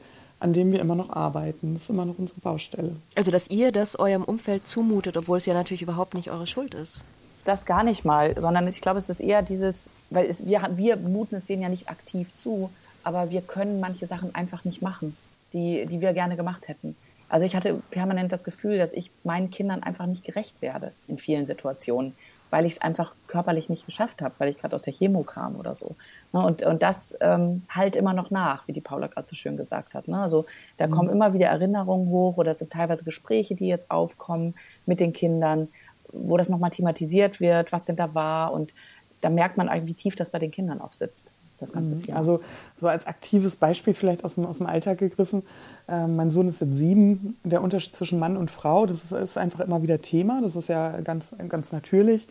an 0.41 0.53
dem 0.53 0.73
wir 0.73 0.81
immer 0.81 0.95
noch 0.95 1.11
arbeiten. 1.11 1.75
Das 1.75 1.85
ist 1.85 1.91
immer 1.91 2.05
noch 2.05 2.19
unsere 2.19 2.41
Baustelle. 2.41 2.97
Also, 3.15 3.31
dass 3.31 3.49
ihr 3.49 3.73
das 3.73 3.97
eurem 3.97 4.25
Umfeld 4.25 4.67
zumutet, 4.67 5.17
obwohl 5.17 5.39
es 5.39 5.47
ja 5.47 5.55
natürlich 5.55 5.83
überhaupt 5.83 6.15
nicht 6.15 6.31
eure 6.31 6.47
Schuld 6.47 6.75
ist. 6.75 7.05
Das 7.45 7.67
gar 7.67 7.83
nicht 7.83 8.05
mal, 8.05 8.39
sondern 8.39 8.69
ich 8.69 8.81
glaube, 8.81 8.99
es 8.99 9.09
ist 9.09 9.21
eher 9.21 9.43
dieses, 9.43 9.89
weil 10.11 10.27
es, 10.27 10.47
wir, 10.47 10.69
wir 10.77 10.97
muten 10.97 11.37
es 11.37 11.47
denen 11.47 11.63
ja 11.63 11.69
nicht 11.69 11.89
aktiv 11.89 12.33
zu, 12.33 12.71
aber 13.05 13.31
wir 13.31 13.41
können 13.41 13.81
manche 13.81 14.07
Sachen 14.07 14.35
einfach 14.35 14.65
nicht 14.65 14.83
machen, 14.83 15.17
die, 15.53 15.87
die 15.87 16.01
wir 16.01 16.13
gerne 16.13 16.37
gemacht 16.37 16.69
hätten. 16.69 16.95
Also 17.29 17.47
ich 17.47 17.57
hatte 17.57 17.81
permanent 17.91 18.33
das 18.33 18.45
Gefühl, 18.45 18.79
dass 18.79 18.93
ich 18.93 19.11
meinen 19.25 19.51
Kindern 19.51 19.83
einfach 19.83 20.07
nicht 20.07 20.25
gerecht 20.25 20.61
werde 20.61 20.93
in 21.09 21.19
vielen 21.19 21.47
Situationen 21.47 22.15
weil 22.51 22.67
ich 22.67 22.75
es 22.75 22.81
einfach 22.81 23.15
körperlich 23.27 23.69
nicht 23.69 23.87
geschafft 23.87 24.23
habe, 24.23 24.35
weil 24.39 24.49
ich 24.49 24.59
gerade 24.59 24.75
aus 24.75 24.83
der 24.83 24.93
Chemo 24.93 25.23
kam 25.23 25.57
oder 25.57 25.77
so. 25.77 25.97
Ne, 26.33 26.45
und, 26.45 26.63
und 26.63 26.83
das 26.83 27.17
ähm, 27.21 27.63
halt 27.69 27.97
immer 27.97 28.13
noch 28.13 28.31
nach, 28.31 28.67
wie 28.67 28.73
die 28.73 28.81
Paula 28.81 29.07
gerade 29.07 29.27
so 29.27 29.37
schön 29.37 29.57
gesagt 29.57 29.95
hat. 29.95 30.09
Ne? 30.09 30.19
Also 30.19 30.47
da 30.77 30.87
mhm. 30.87 30.93
kommen 30.93 31.11
immer 31.11 31.35
wieder 31.35 31.49
Erinnerungen 31.49 32.09
hoch 32.09 32.37
oder 32.37 32.53
es 32.53 32.59
sind 32.59 32.73
teilweise 32.73 33.05
Gespräche, 33.05 33.55
die 33.55 33.67
jetzt 33.67 33.91
aufkommen 33.91 34.55
mit 34.87 35.01
den 35.01 35.13
Kindern, 35.13 35.69
wo 36.13 36.37
das 36.37 36.49
nochmal 36.49 36.71
thematisiert 36.71 37.41
wird, 37.41 37.73
was 37.73 37.85
denn 37.85 37.97
da 37.97 38.15
war. 38.15 38.53
Und 38.53 38.73
da 39.21 39.31
merkt 39.31 39.57
man 39.57 39.69
eigentlich, 39.69 39.97
wie 39.97 40.03
tief 40.03 40.17
das 40.17 40.31
bei 40.31 40.39
den 40.39 40.51
Kindern 40.51 40.81
auch 40.81 40.93
sitzt 40.93 41.31
das 41.61 41.73
ganze 41.73 41.95
mhm. 41.95 42.03
Thema. 42.03 42.19
Also 42.19 42.41
so 42.75 42.87
als 42.87 43.07
aktives 43.07 43.57
Beispiel 43.57 43.95
vielleicht 43.95 44.25
aus 44.25 44.37
dem, 44.37 44.47
aus 44.47 44.59
dem 44.59 44.67
Alltag 44.67 44.99
gegriffen. 44.99 45.43
Äh, 45.89 46.07
mein 46.07 46.31
Sohn 46.31 46.49
ist 46.49 46.61
jetzt 46.61 46.77
sieben. 46.77 47.37
Der 47.45 47.63
Unterschied 47.63 47.95
zwischen 47.95 48.19
Mann 48.19 48.37
und 48.37 48.51
Frau, 48.51 48.87
das 48.87 49.05
ist, 49.05 49.13
ist 49.13 49.39
einfach 49.39 49.61
immer 49.61 49.83
wieder 49.83 50.01
Thema. 50.01 50.41
Das 50.43 50.57
ist 50.57 50.69
ja 50.69 51.01
ganz, 51.01 51.35
ganz 51.49 51.73
natürlich. 51.73 52.29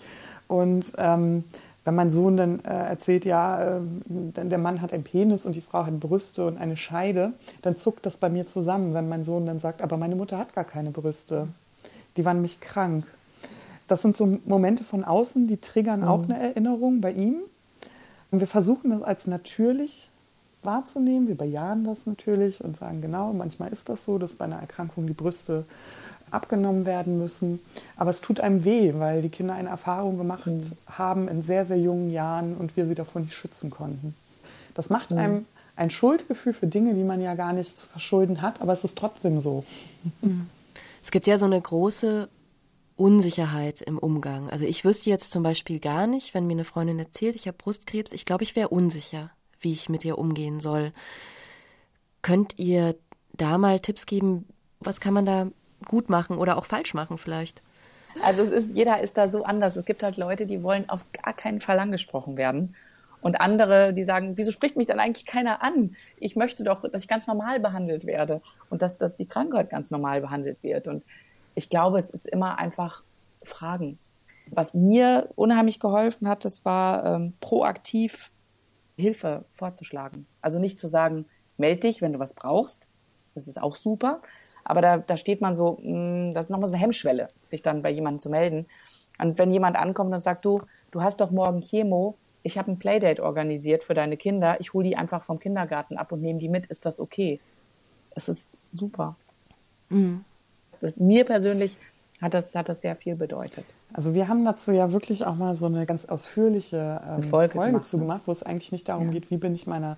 Und 0.47 0.93
ähm, 0.97 1.43
wenn 1.87 1.95
mein 1.95 2.11
Sohn 2.11 2.35
dann 2.35 2.59
äh, 2.65 2.89
erzählt, 2.89 3.23
ja, 3.23 3.77
äh, 3.77 3.81
der 4.07 4.57
Mann 4.57 4.81
hat 4.81 4.91
einen 4.91 5.03
Penis 5.03 5.45
und 5.45 5.55
die 5.55 5.61
Frau 5.61 5.85
hat 5.85 5.97
Brüste 5.99 6.45
und 6.45 6.57
eine 6.57 6.75
Scheide, 6.75 7.31
dann 7.61 7.77
zuckt 7.77 8.05
das 8.05 8.17
bei 8.17 8.29
mir 8.29 8.45
zusammen, 8.45 8.93
wenn 8.93 9.07
mein 9.07 9.23
Sohn 9.23 9.45
dann 9.45 9.59
sagt, 9.59 9.81
aber 9.81 9.95
meine 9.95 10.17
Mutter 10.17 10.37
hat 10.37 10.53
gar 10.53 10.65
keine 10.65 10.91
Brüste. 10.91 11.47
Die 12.17 12.25
waren 12.25 12.41
mich 12.41 12.59
krank. 12.59 13.05
Das 13.87 14.01
sind 14.01 14.17
so 14.17 14.37
Momente 14.45 14.83
von 14.83 15.05
außen, 15.05 15.47
die 15.47 15.57
triggern 15.57 16.01
mhm. 16.01 16.07
auch 16.07 16.23
eine 16.23 16.37
Erinnerung 16.37 16.99
bei 16.99 17.13
ihm. 17.13 17.37
Und 18.31 18.39
wir 18.39 18.47
versuchen 18.47 18.89
das 18.91 19.01
als 19.01 19.27
natürlich 19.27 20.09
wahrzunehmen. 20.63 21.27
Wir 21.27 21.37
bejahen 21.37 21.83
das 21.83 22.05
natürlich 22.05 22.63
und 22.63 22.75
sagen, 22.75 23.01
genau, 23.01 23.33
manchmal 23.33 23.71
ist 23.71 23.89
das 23.89 24.03
so, 24.03 24.17
dass 24.17 24.35
bei 24.35 24.45
einer 24.45 24.59
Erkrankung 24.59 25.07
die 25.07 25.13
Brüste 25.13 25.65
abgenommen 26.29 26.85
werden 26.85 27.17
müssen. 27.17 27.59
Aber 27.95 28.09
es 28.09 28.21
tut 28.21 28.39
einem 28.39 28.65
weh, 28.65 28.93
weil 28.97 29.21
die 29.21 29.29
Kinder 29.29 29.53
eine 29.53 29.69
Erfahrung 29.69 30.17
gemacht 30.17 30.47
mhm. 30.47 30.71
haben 30.87 31.27
in 31.27 31.41
sehr, 31.41 31.65
sehr 31.65 31.79
jungen 31.79 32.11
Jahren 32.11 32.55
und 32.55 32.75
wir 32.75 32.85
sie 32.85 32.95
davon 32.95 33.23
nicht 33.23 33.35
schützen 33.35 33.69
konnten. 33.69 34.13
Das 34.73 34.89
macht 34.89 35.11
mhm. 35.11 35.17
einem 35.17 35.45
ein 35.75 35.89
Schuldgefühl 35.89 36.53
für 36.53 36.67
Dinge, 36.67 36.95
die 36.95 37.03
man 37.03 37.21
ja 37.21 37.35
gar 37.35 37.53
nicht 37.53 37.77
zu 37.77 37.87
verschulden 37.87 38.41
hat, 38.41 38.61
aber 38.61 38.73
es 38.73 38.83
ist 38.83 38.97
trotzdem 38.97 39.39
so. 39.39 39.63
Mhm. 40.21 40.47
Es 41.03 41.11
gibt 41.11 41.27
ja 41.27 41.37
so 41.37 41.45
eine 41.45 41.61
große 41.61 42.27
Unsicherheit 42.97 43.81
im 43.81 43.97
Umgang. 43.97 44.49
Also 44.49 44.65
ich 44.65 44.83
wüsste 44.83 45.09
jetzt 45.09 45.31
zum 45.31 45.43
Beispiel 45.43 45.79
gar 45.79 46.07
nicht, 46.07 46.33
wenn 46.33 46.47
mir 46.47 46.53
eine 46.53 46.63
Freundin 46.63 46.99
erzählt, 46.99 47.35
ich 47.35 47.47
habe 47.47 47.57
Brustkrebs, 47.57 48.11
ich 48.11 48.25
glaube, 48.25 48.43
ich 48.43 48.55
wäre 48.55 48.69
unsicher, 48.69 49.31
wie 49.59 49.71
ich 49.71 49.87
mit 49.87 50.03
ihr 50.03 50.17
umgehen 50.17 50.59
soll. 50.59 50.91
Könnt 52.21 52.57
ihr 52.57 52.95
da 53.33 53.57
mal 53.57 53.79
Tipps 53.79 54.05
geben, 54.05 54.47
was 54.79 54.99
kann 54.99 55.13
man 55.13 55.25
da 55.25 55.47
gut 55.85 56.09
machen 56.09 56.37
oder 56.37 56.57
auch 56.57 56.65
falsch 56.65 56.93
machen 56.93 57.17
vielleicht? 57.17 57.61
Also 58.23 58.41
es 58.41 58.49
ist, 58.49 58.75
jeder 58.75 58.99
ist 58.99 59.17
da 59.17 59.27
so 59.27 59.43
anders. 59.43 59.75
Es 59.75 59.85
gibt 59.85 60.01
halt 60.03 60.17
Leute, 60.17 60.47
die 60.47 60.63
wollen 60.63 60.89
auf 60.89 61.05
gar 61.11 61.33
keinen 61.33 61.59
Fall 61.59 61.79
angesprochen 61.79 62.35
werden. 62.35 62.75
Und 63.21 63.41
andere, 63.41 63.93
die 63.93 64.03
sagen, 64.03 64.37
wieso 64.37 64.51
spricht 64.51 64.77
mich 64.77 64.87
dann 64.87 64.99
eigentlich 64.99 65.25
keiner 65.25 65.63
an? 65.63 65.95
Ich 66.17 66.35
möchte 66.35 66.63
doch, 66.63 66.81
dass 66.89 67.03
ich 67.03 67.07
ganz 67.07 67.27
normal 67.27 67.59
behandelt 67.59 68.05
werde 68.05 68.41
und 68.69 68.81
dass, 68.81 68.97
dass 68.97 69.15
die 69.15 69.25
Krankheit 69.25 69.69
ganz 69.69 69.91
normal 69.91 70.21
behandelt 70.21 70.61
wird. 70.61 70.87
Und 70.87 71.03
ich 71.57 71.69
glaube, 71.69 71.97
es 71.97 72.11
ist 72.11 72.27
immer 72.27 72.59
einfach 72.59 73.03
Fragen. 73.41 73.97
Was 74.51 74.75
mir 74.75 75.29
unheimlich 75.35 75.79
geholfen 75.79 76.27
hat, 76.29 76.45
das 76.45 76.63
war 76.65 77.03
ähm, 77.03 77.33
proaktiv 77.41 78.31
Hilfe 78.95 79.43
vorzuschlagen. 79.51 80.27
Also 80.39 80.59
nicht 80.59 80.77
zu 80.77 80.87
sagen, 80.87 81.25
melde 81.57 81.79
dich, 81.81 82.01
wenn 82.03 82.13
du 82.13 82.19
was 82.19 82.35
brauchst. 82.35 82.87
Das 83.33 83.47
ist 83.47 83.59
auch 83.59 83.75
super. 83.75 84.21
Aber 84.65 84.81
da, 84.81 84.97
da 84.99 85.17
steht 85.17 85.41
man 85.41 85.55
so, 85.55 85.79
mh, 85.81 86.27
hm, 86.27 86.33
das 86.35 86.45
ist 86.45 86.49
nochmal 86.51 86.67
so 86.67 86.75
eine 86.75 86.81
Hemmschwelle, 86.83 87.29
sich 87.43 87.63
dann 87.63 87.81
bei 87.81 87.89
jemandem 87.89 88.19
zu 88.19 88.29
melden. 88.29 88.67
Und 89.17 89.39
wenn 89.39 89.51
jemand 89.51 89.77
ankommt 89.77 90.13
und 90.13 90.21
sagt, 90.21 90.45
du, 90.45 90.61
du 90.91 91.01
hast 91.01 91.19
doch 91.21 91.31
morgen 91.31 91.61
Chemo, 91.61 92.17
ich 92.43 92.59
habe 92.59 92.69
ein 92.69 92.77
Playdate 92.77 93.23
organisiert 93.23 93.83
für 93.83 93.95
deine 93.95 94.15
Kinder, 94.15 94.57
ich 94.59 94.73
hole 94.73 94.87
die 94.87 94.95
einfach 94.95 95.23
vom 95.23 95.39
Kindergarten 95.39 95.97
ab 95.97 96.11
und 96.11 96.21
nehme 96.21 96.37
die 96.37 96.49
mit, 96.49 96.67
ist 96.67 96.85
das 96.85 96.99
okay? 96.99 97.39
Das 98.13 98.29
ist 98.29 98.53
super. 98.71 99.15
Mhm. 99.89 100.23
Das, 100.87 100.97
mir 100.97 101.25
persönlich 101.25 101.75
hat 102.21 102.33
das, 102.33 102.55
hat 102.55 102.69
das 102.69 102.81
sehr 102.81 102.95
viel 102.95 103.15
bedeutet. 103.15 103.65
Also 103.93 104.13
wir 104.13 104.27
haben 104.27 104.43
dazu 104.43 104.71
ja 104.71 104.91
wirklich 104.91 105.25
auch 105.25 105.35
mal 105.35 105.55
so 105.55 105.65
eine 105.65 105.85
ganz 105.85 106.05
ausführliche 106.05 107.01
ähm, 107.05 107.23
Folge, 107.23 107.53
Folge 107.53 107.71
gemacht, 107.71 107.85
zu 107.85 107.97
ne? 107.97 108.03
gemacht, 108.03 108.21
wo 108.25 108.31
es 108.31 108.43
eigentlich 108.43 108.71
nicht 108.71 108.89
darum 108.89 109.07
ja. 109.07 109.11
geht, 109.11 109.31
wie 109.31 109.37
bin 109.37 109.53
ich 109.53 109.67
meiner 109.67 109.97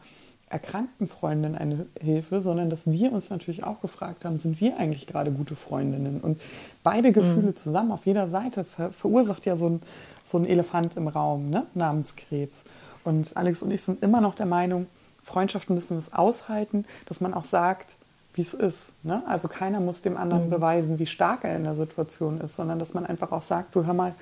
erkrankten 0.50 1.08
Freundin 1.08 1.56
eine 1.56 1.86
Hilfe, 2.00 2.42
sondern 2.42 2.72
dass 2.72 2.90
wir 2.92 3.12
uns 3.12 3.30
natürlich 3.30 3.64
auch 3.64 3.82
gefragt 3.82 4.26
haben, 4.26 4.40
sind 4.40 4.60
wir 4.60 4.78
eigentlich 4.78 5.06
gerade 5.06 5.32
gute 5.32 5.56
Freundinnen? 5.56 6.22
Und 6.22 6.42
beide 6.82 7.12
Gefühle 7.12 7.50
mhm. 7.50 7.56
zusammen 7.56 7.92
auf 7.92 8.06
jeder 8.06 8.28
Seite 8.28 8.64
ver 8.64 8.92
verursacht 8.92 9.46
ja 9.46 9.56
so 9.56 9.70
ein, 9.70 9.82
so 10.24 10.40
ein 10.40 10.46
Elefant 10.46 10.98
im 10.98 11.08
Raum 11.08 11.50
ne? 11.50 11.68
namens 11.76 12.16
Krebs. 12.16 12.64
Und 13.04 13.38
Alex 13.38 13.62
und 13.62 13.72
ich 13.72 13.84
sind 13.84 14.02
immer 14.02 14.22
noch 14.22 14.36
der 14.36 14.48
Meinung, 14.48 14.88
Freundschaften 15.22 15.76
müssen 15.76 15.98
es 15.98 16.14
aushalten, 16.14 16.86
dass 17.06 17.22
man 17.22 17.34
auch 17.34 17.46
sagt, 17.46 17.96
wie 18.34 18.42
es 18.42 18.54
ist. 18.54 18.92
Ne? 19.04 19.24
Also 19.28 19.48
keiner 19.48 19.80
muss 19.80 20.02
dem 20.02 20.18
anderen 20.18 20.46
mhm. 20.46 20.50
beweisen, 20.50 21.00
wie 21.00 21.06
stark 21.06 21.44
er 21.44 21.56
in 21.56 21.64
der 21.64 21.76
Situation 21.76 22.40
ist, 22.42 22.56
sondern 22.56 22.80
dass 22.80 22.94
man 22.94 23.06
einfach 23.06 23.32
auch 23.32 23.42
sagt, 23.42 23.76
du 23.76 23.86
hör 23.86 23.94
mal, 23.94 24.14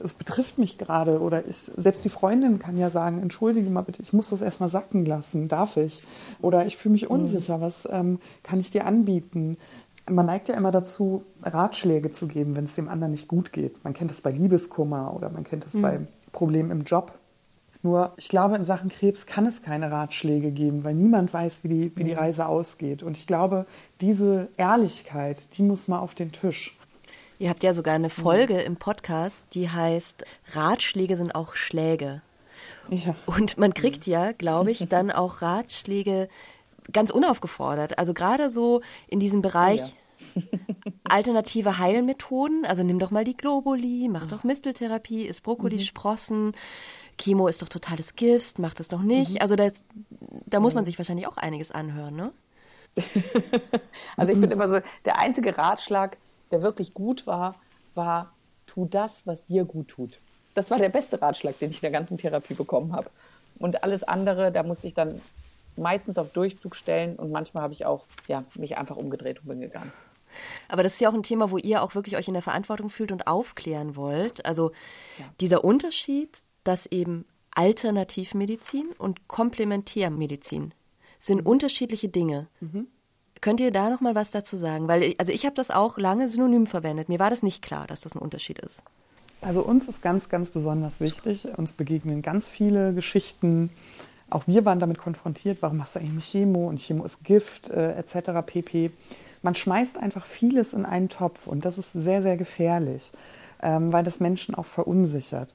es 0.00 0.14
betrifft 0.14 0.58
mich 0.58 0.78
gerade. 0.78 1.20
Oder 1.20 1.46
ich, 1.46 1.56
selbst 1.56 2.04
die 2.04 2.08
Freundin 2.08 2.58
kann 2.58 2.78
ja 2.78 2.90
sagen, 2.90 3.22
entschuldige 3.22 3.70
mal 3.70 3.82
bitte, 3.82 4.02
ich 4.02 4.12
muss 4.12 4.30
das 4.30 4.42
erstmal 4.42 4.70
sacken 4.70 5.04
lassen, 5.04 5.48
darf 5.48 5.76
ich? 5.76 6.02
Oder 6.40 6.66
ich 6.66 6.76
fühle 6.76 6.92
mich 6.92 7.04
mhm. 7.04 7.16
unsicher, 7.16 7.60
was 7.60 7.88
ähm, 7.90 8.18
kann 8.42 8.60
ich 8.60 8.70
dir 8.70 8.86
anbieten? 8.86 9.56
Man 10.08 10.26
neigt 10.26 10.48
ja 10.48 10.54
immer 10.54 10.70
dazu, 10.70 11.24
Ratschläge 11.42 12.12
zu 12.12 12.26
geben, 12.26 12.56
wenn 12.56 12.66
es 12.66 12.74
dem 12.74 12.88
anderen 12.88 13.12
nicht 13.12 13.28
gut 13.28 13.52
geht. 13.52 13.82
Man 13.84 13.94
kennt 13.94 14.10
das 14.10 14.20
bei 14.20 14.30
Liebeskummer 14.30 15.14
oder 15.14 15.30
man 15.30 15.44
kennt 15.44 15.64
das 15.64 15.74
mhm. 15.74 15.82
bei 15.82 16.00
Problemen 16.32 16.70
im 16.70 16.82
Job. 16.82 17.12
Nur 17.84 18.14
ich 18.16 18.30
glaube, 18.30 18.56
in 18.56 18.64
Sachen 18.64 18.88
Krebs 18.88 19.26
kann 19.26 19.44
es 19.44 19.60
keine 19.60 19.90
Ratschläge 19.90 20.52
geben, 20.52 20.84
weil 20.84 20.94
niemand 20.94 21.34
weiß, 21.34 21.58
wie 21.64 21.68
die, 21.68 21.96
wie 21.96 22.04
die 22.04 22.12
mhm. 22.12 22.18
Reise 22.18 22.46
ausgeht. 22.46 23.02
Und 23.02 23.18
ich 23.18 23.26
glaube, 23.26 23.66
diese 24.00 24.48
Ehrlichkeit, 24.56 25.46
die 25.58 25.62
muss 25.62 25.86
mal 25.86 25.98
auf 25.98 26.14
den 26.14 26.32
Tisch. 26.32 26.78
Ihr 27.38 27.50
habt 27.50 27.62
ja 27.62 27.74
sogar 27.74 27.94
eine 27.94 28.08
Folge 28.08 28.58
im 28.62 28.76
Podcast, 28.76 29.42
die 29.52 29.68
heißt 29.68 30.24
Ratschläge 30.54 31.18
sind 31.18 31.34
auch 31.34 31.56
Schläge. 31.56 32.22
Ja. 32.88 33.14
Und 33.26 33.58
man 33.58 33.74
kriegt 33.74 34.06
ja, 34.06 34.32
glaube 34.32 34.70
ich, 34.70 34.78
dann 34.88 35.10
auch 35.10 35.42
Ratschläge 35.42 36.28
ganz 36.90 37.10
unaufgefordert. 37.10 37.98
Also 37.98 38.14
gerade 38.14 38.48
so 38.48 38.80
in 39.08 39.20
diesem 39.20 39.42
Bereich 39.42 39.82
oh 39.82 40.40
ja. 40.40 40.42
alternative 41.10 41.76
Heilmethoden. 41.76 42.64
Also 42.64 42.82
nimm 42.82 42.98
doch 42.98 43.10
mal 43.10 43.24
die 43.24 43.36
Globuli, 43.36 44.08
mach 44.10 44.26
doch 44.26 44.42
Misteltherapie, 44.42 45.26
isst 45.26 45.42
Brokkoli, 45.42 45.76
mhm. 45.76 45.80
Sprossen. 45.80 46.52
Chemo 47.18 47.48
ist 47.48 47.62
doch 47.62 47.68
totales 47.68 48.16
Gift, 48.16 48.58
macht 48.58 48.80
das 48.80 48.88
doch 48.88 49.02
nicht. 49.02 49.32
Mhm. 49.32 49.38
Also 49.40 49.56
das, 49.56 49.82
da 50.46 50.60
muss 50.60 50.74
man 50.74 50.84
sich 50.84 50.98
wahrscheinlich 50.98 51.26
auch 51.26 51.36
einiges 51.36 51.70
anhören, 51.70 52.16
ne? 52.16 52.32
also 54.16 54.32
ich 54.32 54.38
finde 54.38 54.54
immer 54.54 54.68
so, 54.68 54.80
der 55.04 55.18
einzige 55.18 55.56
Ratschlag, 55.58 56.16
der 56.50 56.62
wirklich 56.62 56.94
gut 56.94 57.26
war, 57.26 57.56
war, 57.94 58.32
tu 58.66 58.86
das, 58.86 59.26
was 59.26 59.44
dir 59.46 59.64
gut 59.64 59.88
tut. 59.88 60.20
Das 60.54 60.70
war 60.70 60.78
der 60.78 60.88
beste 60.88 61.20
Ratschlag, 61.20 61.58
den 61.58 61.70
ich 61.70 61.76
in 61.76 61.82
der 61.82 61.90
ganzen 61.90 62.18
Therapie 62.18 62.54
bekommen 62.54 62.92
habe. 62.92 63.10
Und 63.58 63.82
alles 63.82 64.04
andere, 64.04 64.52
da 64.52 64.62
musste 64.62 64.86
ich 64.86 64.94
dann 64.94 65.20
meistens 65.76 66.18
auf 66.18 66.30
Durchzug 66.30 66.76
stellen 66.76 67.16
und 67.16 67.30
manchmal 67.32 67.64
habe 67.64 67.72
ich 67.72 67.84
auch 67.84 68.06
ja, 68.28 68.44
mich 68.54 68.76
einfach 68.78 68.96
umgedreht 68.96 69.40
und 69.40 69.48
bin 69.48 69.60
gegangen. 69.60 69.92
Aber 70.68 70.82
das 70.82 70.94
ist 70.94 71.00
ja 71.00 71.08
auch 71.08 71.14
ein 71.14 71.22
Thema, 71.22 71.50
wo 71.50 71.58
ihr 71.58 71.82
auch 71.82 71.94
wirklich 71.94 72.16
euch 72.16 72.28
in 72.28 72.34
der 72.34 72.42
Verantwortung 72.42 72.90
fühlt 72.90 73.12
und 73.12 73.26
aufklären 73.26 73.96
wollt. 73.96 74.44
Also 74.44 74.72
ja. 75.18 75.26
dieser 75.40 75.64
Unterschied, 75.64 76.42
dass 76.64 76.86
eben 76.86 77.26
Alternativmedizin 77.54 78.88
und 78.98 79.28
Komplementärmedizin 79.28 80.74
sind 81.20 81.42
mhm. 81.42 81.46
unterschiedliche 81.46 82.08
Dinge. 82.08 82.48
Mhm. 82.60 82.88
Könnt 83.40 83.60
ihr 83.60 83.70
da 83.70 83.90
noch 83.90 84.00
mal 84.00 84.14
was 84.14 84.30
dazu 84.30 84.56
sagen? 84.56 84.88
Weil 84.88 85.14
also 85.18 85.30
ich 85.30 85.44
habe 85.44 85.54
das 85.54 85.70
auch 85.70 85.98
lange 85.98 86.28
synonym 86.28 86.66
verwendet. 86.66 87.08
Mir 87.08 87.18
war 87.18 87.30
das 87.30 87.42
nicht 87.42 87.62
klar, 87.62 87.86
dass 87.86 88.00
das 88.00 88.14
ein 88.14 88.18
Unterschied 88.18 88.58
ist. 88.58 88.82
Also 89.40 89.62
uns 89.62 89.88
ist 89.88 90.00
ganz, 90.00 90.28
ganz 90.28 90.50
besonders 90.50 91.00
wichtig. 91.00 91.46
Uns 91.56 91.74
begegnen 91.74 92.22
ganz 92.22 92.48
viele 92.48 92.94
Geschichten. 92.94 93.70
Auch 94.30 94.46
wir 94.46 94.64
waren 94.64 94.80
damit 94.80 94.98
konfrontiert. 94.98 95.58
Warum 95.60 95.76
machst 95.76 95.96
du 95.96 96.00
eigentlich 96.00 96.24
Chemo? 96.24 96.68
Und 96.68 96.80
Chemo 96.80 97.04
ist 97.04 97.22
Gift 97.22 97.68
äh, 97.68 97.92
etc. 97.96 98.30
pp. 98.44 98.90
Man 99.42 99.54
schmeißt 99.54 99.98
einfach 99.98 100.24
vieles 100.24 100.72
in 100.72 100.86
einen 100.86 101.10
Topf 101.10 101.46
und 101.46 101.66
das 101.66 101.76
ist 101.76 101.92
sehr, 101.92 102.22
sehr 102.22 102.38
gefährlich, 102.38 103.10
ähm, 103.62 103.92
weil 103.92 104.02
das 104.02 104.18
Menschen 104.18 104.54
auch 104.54 104.64
verunsichert. 104.64 105.52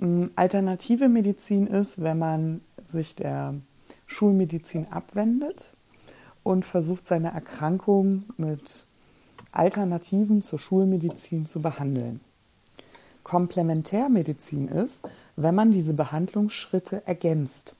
Ähm, 0.00 0.30
alternative 0.36 1.08
Medizin 1.08 1.66
ist, 1.66 2.02
wenn 2.02 2.18
man 2.18 2.60
sich 2.90 3.14
der 3.14 3.54
Schulmedizin 4.06 4.86
abwendet 4.90 5.74
und 6.42 6.64
versucht, 6.64 7.06
seine 7.06 7.32
Erkrankung 7.32 8.24
mit 8.36 8.84
Alternativen 9.52 10.42
zur 10.42 10.58
Schulmedizin 10.58 11.46
zu 11.46 11.60
behandeln. 11.60 12.20
Komplementärmedizin 13.24 14.68
ist, 14.68 15.00
wenn 15.34 15.54
man 15.54 15.72
diese 15.72 15.94
Behandlungsschritte 15.94 17.02
ergänzt. 17.06 17.74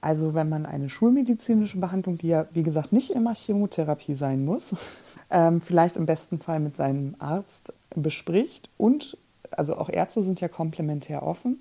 Also 0.00 0.32
wenn 0.32 0.48
man 0.48 0.64
eine 0.64 0.88
schulmedizinische 0.88 1.78
Behandlung, 1.78 2.16
die 2.16 2.28
ja 2.28 2.46
wie 2.52 2.62
gesagt 2.62 2.92
nicht 2.92 3.10
immer 3.10 3.34
Chemotherapie 3.34 4.14
sein 4.14 4.44
muss, 4.44 4.74
ähm, 5.30 5.60
vielleicht 5.60 5.96
im 5.96 6.06
besten 6.06 6.38
Fall 6.38 6.60
mit 6.60 6.76
seinem 6.76 7.14
Arzt 7.18 7.74
bespricht 7.94 8.70
und 8.78 9.18
also 9.50 9.76
auch 9.76 9.88
Ärzte 9.88 10.22
sind 10.22 10.40
ja 10.40 10.48
komplementär 10.48 11.22
offen 11.22 11.60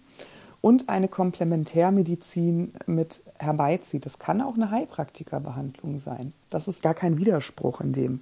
und 0.61 0.89
eine 0.89 1.07
Komplementärmedizin 1.07 2.73
mit 2.85 3.21
herbeizieht. 3.37 4.05
Das 4.05 4.19
kann 4.19 4.41
auch 4.41 4.55
eine 4.55 4.71
Heilpraktikerbehandlung 4.71 5.99
sein. 5.99 6.33
Das 6.49 6.67
ist 6.67 6.81
gar 6.81 6.93
kein 6.93 7.17
Widerspruch 7.17 7.81
in 7.81 7.93
dem. 7.93 8.19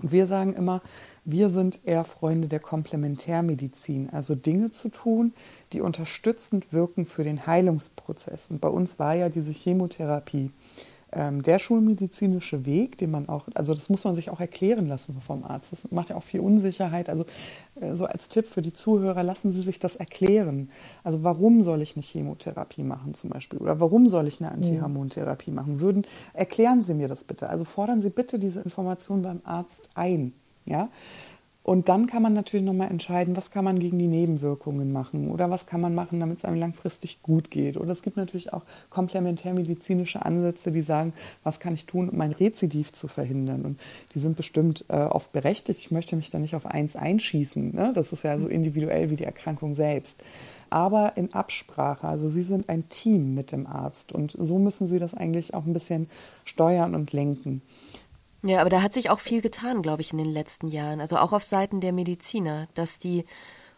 Und 0.00 0.10
wir 0.10 0.26
sagen 0.26 0.54
immer, 0.54 0.80
wir 1.24 1.50
sind 1.50 1.80
eher 1.84 2.04
Freunde 2.04 2.48
der 2.48 2.60
Komplementärmedizin, 2.60 4.10
also 4.10 4.34
Dinge 4.34 4.70
zu 4.70 4.88
tun, 4.88 5.34
die 5.72 5.80
unterstützend 5.80 6.72
wirken 6.72 7.06
für 7.06 7.24
den 7.24 7.46
Heilungsprozess. 7.46 8.46
Und 8.48 8.60
bei 8.60 8.68
uns 8.68 8.98
war 8.98 9.14
ja 9.14 9.28
diese 9.28 9.52
Chemotherapie 9.52 10.50
ähm, 11.12 11.42
der 11.42 11.58
schulmedizinische 11.58 12.64
Weg, 12.64 12.98
den 12.98 13.10
man 13.10 13.28
auch, 13.28 13.46
also 13.54 13.74
das 13.74 13.88
muss 13.88 14.04
man 14.04 14.14
sich 14.14 14.30
auch 14.30 14.40
erklären 14.40 14.86
lassen 14.86 15.20
vom 15.20 15.44
Arzt. 15.44 15.72
Das 15.72 15.90
macht 15.90 16.10
ja 16.10 16.16
auch 16.16 16.22
viel 16.22 16.40
Unsicherheit. 16.40 17.08
Also 17.08 17.24
äh, 17.80 17.94
so 17.94 18.06
als 18.06 18.28
Tipp 18.28 18.48
für 18.48 18.62
die 18.62 18.72
Zuhörer, 18.72 19.22
lassen 19.22 19.52
Sie 19.52 19.62
sich 19.62 19.78
das 19.78 19.96
erklären. 19.96 20.70
Also 21.04 21.22
warum 21.22 21.62
soll 21.62 21.82
ich 21.82 21.96
eine 21.96 22.02
Chemotherapie 22.02 22.82
machen 22.82 23.14
zum 23.14 23.30
Beispiel? 23.30 23.58
Oder 23.58 23.80
warum 23.80 24.08
soll 24.08 24.26
ich 24.26 24.40
eine 24.40 24.52
Antihormontherapie 24.52 25.50
machen? 25.50 25.80
Würden, 25.80 26.06
erklären 26.32 26.82
Sie 26.82 26.94
mir 26.94 27.08
das 27.08 27.24
bitte. 27.24 27.48
Also 27.48 27.64
fordern 27.64 28.02
Sie 28.02 28.10
bitte 28.10 28.38
diese 28.38 28.60
Information 28.60 29.22
beim 29.22 29.40
Arzt 29.44 29.90
ein. 29.94 30.32
Ja? 30.64 30.88
Und 31.64 31.88
dann 31.88 32.08
kann 32.08 32.22
man 32.22 32.34
natürlich 32.34 32.66
nochmal 32.66 32.90
entscheiden, 32.90 33.36
was 33.36 33.52
kann 33.52 33.64
man 33.64 33.78
gegen 33.78 33.96
die 33.98 34.08
Nebenwirkungen 34.08 34.92
machen 34.92 35.30
oder 35.30 35.48
was 35.48 35.64
kann 35.64 35.80
man 35.80 35.94
machen, 35.94 36.18
damit 36.18 36.38
es 36.38 36.44
einem 36.44 36.58
langfristig 36.58 37.22
gut 37.22 37.52
geht. 37.52 37.76
Oder 37.76 37.92
es 37.92 38.02
gibt 38.02 38.16
natürlich 38.16 38.52
auch 38.52 38.62
komplementärmedizinische 38.90 40.24
Ansätze, 40.24 40.72
die 40.72 40.82
sagen, 40.82 41.12
was 41.44 41.60
kann 41.60 41.74
ich 41.74 41.86
tun, 41.86 42.08
um 42.08 42.20
ein 42.20 42.32
Rezidiv 42.32 42.92
zu 42.92 43.06
verhindern. 43.06 43.62
Und 43.62 43.80
die 44.12 44.18
sind 44.18 44.36
bestimmt 44.36 44.84
äh, 44.88 44.96
oft 44.96 45.30
berechtigt. 45.30 45.78
Ich 45.78 45.90
möchte 45.92 46.16
mich 46.16 46.30
da 46.30 46.40
nicht 46.40 46.56
auf 46.56 46.66
eins 46.66 46.96
einschießen. 46.96 47.72
Ne? 47.74 47.92
Das 47.94 48.12
ist 48.12 48.24
ja 48.24 48.36
so 48.38 48.48
individuell 48.48 49.10
wie 49.10 49.16
die 49.16 49.24
Erkrankung 49.24 49.76
selbst. 49.76 50.20
Aber 50.68 51.16
in 51.16 51.32
Absprache. 51.32 52.08
Also 52.08 52.28
Sie 52.28 52.42
sind 52.42 52.70
ein 52.70 52.88
Team 52.88 53.34
mit 53.34 53.52
dem 53.52 53.68
Arzt. 53.68 54.10
Und 54.10 54.34
so 54.36 54.58
müssen 54.58 54.88
Sie 54.88 54.98
das 54.98 55.14
eigentlich 55.14 55.54
auch 55.54 55.64
ein 55.64 55.74
bisschen 55.74 56.08
steuern 56.44 56.96
und 56.96 57.12
lenken. 57.12 57.62
Ja, 58.42 58.60
aber 58.60 58.70
da 58.70 58.82
hat 58.82 58.92
sich 58.92 59.08
auch 59.10 59.20
viel 59.20 59.40
getan, 59.40 59.82
glaube 59.82 60.02
ich, 60.02 60.12
in 60.12 60.18
den 60.18 60.32
letzten 60.32 60.68
Jahren. 60.68 61.00
Also 61.00 61.16
auch 61.16 61.32
auf 61.32 61.44
Seiten 61.44 61.80
der 61.80 61.92
Mediziner, 61.92 62.66
dass 62.74 62.98
die 62.98 63.24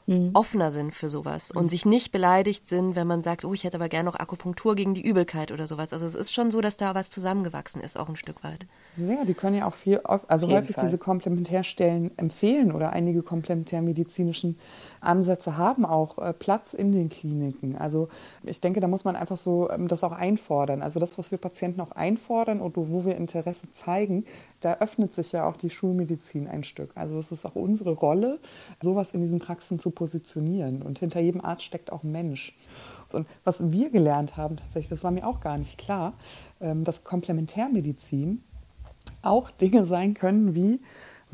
mhm. 0.07 0.31
offener 0.33 0.71
sind 0.71 0.95
für 0.95 1.11
sowas 1.11 1.51
und 1.51 1.69
sich 1.69 1.85
nicht 1.85 2.13
beleidigt 2.13 2.69
sind, 2.69 2.97
wenn 2.97 3.07
man 3.07 3.23
sagt, 3.23 3.45
oh, 3.45 3.53
ich 3.53 3.65
hätte 3.65 3.77
aber 3.77 3.89
gerne 3.89 4.09
noch 4.09 4.19
Akupunktur 4.19 4.75
gegen 4.75 4.95
die 4.95 5.03
Übelkeit 5.03 5.53
oder 5.53 5.67
sowas. 5.67 5.93
Also 5.93 6.07
es 6.07 6.15
ist 6.15 6.33
schon 6.33 6.51
so, 6.51 6.61
dass 6.61 6.77
da 6.77 6.95
was 6.95 7.11
zusammengewachsen 7.11 7.83
ist, 7.83 7.99
auch 7.99 8.09
ein 8.09 8.17
Stück 8.17 8.43
weit. 8.43 8.67
Sehr, 8.97 9.25
die 9.25 9.35
können 9.35 9.57
ja 9.57 9.67
auch 9.67 9.75
viel, 9.75 9.99
also 10.05 10.49
häufig 10.49 10.77
Fall. 10.77 10.85
diese 10.85 10.99
Komplementärstellen 10.99 12.17
empfehlen 12.17 12.71
oder 12.71 12.93
einige 12.93 13.23
komplementärmedizinischen 13.23 14.57
Ansätze 15.01 15.57
haben 15.57 15.85
auch 15.85 16.19
äh, 16.19 16.33
Platz 16.33 16.75
in 16.75 16.93
den 16.93 17.09
Kliniken. 17.09 17.77
Also 17.77 18.09
ich 18.45 18.61
denke, 18.61 18.81
da 18.81 18.87
muss 18.87 19.05
man 19.05 19.17
einfach 19.17 19.37
so 19.37 19.69
ähm, 19.71 19.89
das 19.89 20.05
auch 20.05 20.13
einfordern. 20.13 20.81
Also 20.81 21.01
das, 21.01 21.19
was 21.19 21.31
wir 21.31 21.39
Patienten 21.39 21.81
auch 21.81 21.91
einfordern 21.91 22.61
und 22.61 22.77
wo 22.77 23.05
wir 23.05 23.17
Interesse 23.17 23.71
zeigen, 23.75 24.25
da 24.61 24.75
öffnet 24.79 25.13
sich 25.13 25.33
ja 25.33 25.47
auch 25.47 25.57
die 25.57 25.71
Schulmedizin 25.71 26.47
ein 26.47 26.63
Stück. 26.63 26.91
Also 26.95 27.19
es 27.19 27.33
ist 27.33 27.45
auch 27.45 27.57
unsere 27.57 27.93
Rolle, 27.93 28.39
sowas 28.81 29.13
in 29.13 29.21
diesen 29.21 29.41
Praxen 29.41 29.79
zu 29.79 29.91
positionieren. 29.91 30.83
Und 30.83 31.01
hinter 31.01 31.21
jedem 31.21 31.45
Arzt 31.45 31.65
steckt 31.65 31.91
auch 31.91 32.05
ein 32.05 32.13
Mensch. 32.13 32.57
Und 33.13 33.27
was 33.45 33.73
wir 33.73 33.91
gelernt 33.91 34.37
haben, 34.37 34.57
tatsächlich, 34.57 34.91
das 34.91 35.05
war 35.05 35.11
mir 35.11 35.27
auch 35.27 35.41
gar 35.41 35.59
nicht 35.59 35.79
klar, 35.79 36.15
ähm, 36.61 36.85
dass 36.85 37.05
Komplementärmedizin 37.05 38.43
auch 39.27 39.51
Dinge 39.51 39.87
sein 39.87 40.15
können 40.15 40.55
wie 40.55 40.81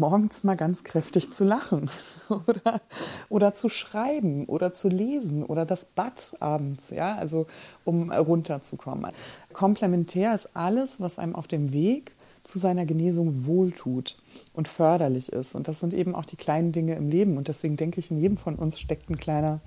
morgens 0.01 0.43
mal 0.45 0.57
ganz 0.57 0.83
kräftig 0.83 1.33
zu 1.33 1.45
lachen 1.45 1.91
oder, 2.29 2.81
oder 3.29 3.55
zu 3.55 3.69
schreiben 3.69 4.47
oder 4.47 4.73
zu 4.73 4.89
lesen 4.89 5.45
oder 5.45 5.67
das 5.67 5.85
Bad 5.85 6.35
abends, 6.41 6.83
ja, 6.91 7.15
also 7.17 7.47
um 7.85 8.11
runterzukommen. 8.11 9.13
Komplementär 9.53 10.35
ist 10.35 10.49
alles, 10.55 11.01
was 11.01 11.19
einem 11.19 11.37
auf 11.37 11.47
dem 11.47 11.73
Weg 11.73 12.13
zu 12.43 12.59
seiner 12.59 12.87
Genesung 12.87 13.45
wohltut 13.45 14.17
und 14.55 14.67
förderlich 14.67 15.31
ist. 15.31 15.55
Und 15.55 15.69
das 15.69 15.81
sind 15.81 15.93
eben 15.93 16.15
auch 16.15 16.25
die 16.25 16.37
kleinen 16.37 16.73
Dinge 16.73 16.95
im 16.95 17.11
Leben. 17.11 17.37
Und 17.37 17.49
deswegen 17.49 17.77
denke 17.77 18.01
ich, 18.01 18.11
in 18.11 18.19
jedem 18.19 18.39
von 18.39 18.55
uns 18.57 18.81
steckt 18.81 19.11
ein 19.11 19.19
kleiner 19.19 19.61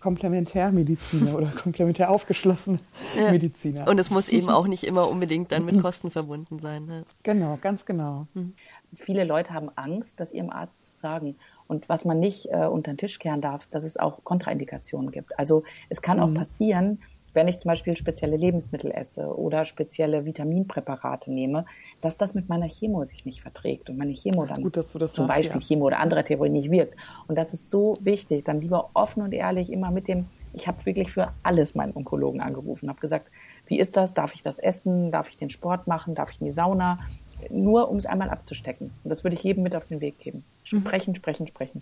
Komplementärmediziner 0.00 1.34
oder 1.34 1.46
komplementär 1.62 2.10
aufgeschlossene 2.10 2.78
ja. 3.16 3.30
Mediziner. 3.30 3.86
Und 3.86 3.98
es 3.98 4.10
muss 4.10 4.28
eben 4.28 4.48
auch 4.48 4.66
nicht 4.66 4.84
immer 4.84 5.08
unbedingt 5.08 5.52
dann 5.52 5.64
mit 5.64 5.80
Kosten 5.80 6.10
verbunden 6.10 6.58
sein. 6.58 6.86
Ne? 6.86 7.04
Genau, 7.22 7.58
ganz 7.60 7.84
genau. 7.84 8.26
Mhm. 8.34 8.54
Viele 8.96 9.24
Leute 9.24 9.52
haben 9.52 9.70
Angst, 9.76 10.18
das 10.18 10.32
ihrem 10.32 10.50
Arzt 10.50 10.96
zu 10.96 11.00
sagen. 11.00 11.36
Und 11.66 11.88
was 11.88 12.04
man 12.04 12.18
nicht 12.18 12.46
äh, 12.50 12.66
unter 12.66 12.92
den 12.92 12.98
Tisch 12.98 13.18
kehren 13.18 13.40
darf, 13.40 13.66
dass 13.66 13.84
es 13.84 13.96
auch 13.96 14.24
Kontraindikationen 14.24 15.12
gibt. 15.12 15.38
Also 15.38 15.62
es 15.88 16.02
kann 16.02 16.16
mhm. 16.16 16.22
auch 16.24 16.34
passieren, 16.34 17.00
wenn 17.32 17.48
ich 17.48 17.58
zum 17.58 17.68
Beispiel 17.68 17.96
spezielle 17.96 18.36
Lebensmittel 18.36 18.90
esse 18.90 19.36
oder 19.36 19.64
spezielle 19.64 20.24
Vitaminpräparate 20.24 21.32
nehme, 21.32 21.64
dass 22.00 22.18
das 22.18 22.34
mit 22.34 22.48
meiner 22.48 22.68
Chemo 22.68 23.04
sich 23.04 23.24
nicht 23.24 23.42
verträgt 23.42 23.90
und 23.90 23.96
meine 23.96 24.12
Chemo 24.12 24.46
dann 24.46 24.62
Gut, 24.62 24.74
zum 24.74 24.84
sagst, 24.84 25.16
Beispiel 25.16 25.60
ja. 25.60 25.66
Chemo 25.66 25.86
oder 25.86 26.00
andere 26.00 26.24
Therapie 26.24 26.50
nicht 26.50 26.70
wirkt. 26.70 26.96
Und 27.28 27.36
das 27.36 27.52
ist 27.52 27.70
so 27.70 27.98
wichtig, 28.00 28.44
dann 28.44 28.58
lieber 28.58 28.90
offen 28.94 29.22
und 29.22 29.32
ehrlich 29.32 29.72
immer 29.72 29.90
mit 29.90 30.08
dem, 30.08 30.26
ich 30.52 30.66
habe 30.66 30.84
wirklich 30.84 31.12
für 31.12 31.32
alles 31.42 31.74
meinen 31.74 31.94
Onkologen 31.94 32.40
angerufen, 32.40 32.88
habe 32.88 33.00
gesagt, 33.00 33.30
wie 33.66 33.78
ist 33.78 33.96
das? 33.96 34.14
Darf 34.14 34.34
ich 34.34 34.42
das 34.42 34.58
essen? 34.58 35.12
Darf 35.12 35.28
ich 35.28 35.36
den 35.36 35.50
Sport 35.50 35.86
machen? 35.86 36.14
Darf 36.14 36.32
ich 36.32 36.40
in 36.40 36.46
die 36.46 36.52
Sauna? 36.52 36.98
Nur 37.50 37.88
um 37.88 37.96
es 37.96 38.06
einmal 38.06 38.28
abzustecken. 38.28 38.90
Und 39.04 39.10
das 39.10 39.24
würde 39.24 39.34
ich 39.34 39.42
jedem 39.42 39.62
mit 39.62 39.76
auf 39.76 39.84
den 39.84 40.00
Weg 40.00 40.18
geben. 40.18 40.44
Sprechen, 40.64 41.12
mhm. 41.12 41.16
sprechen, 41.16 41.46
sprechen. 41.46 41.80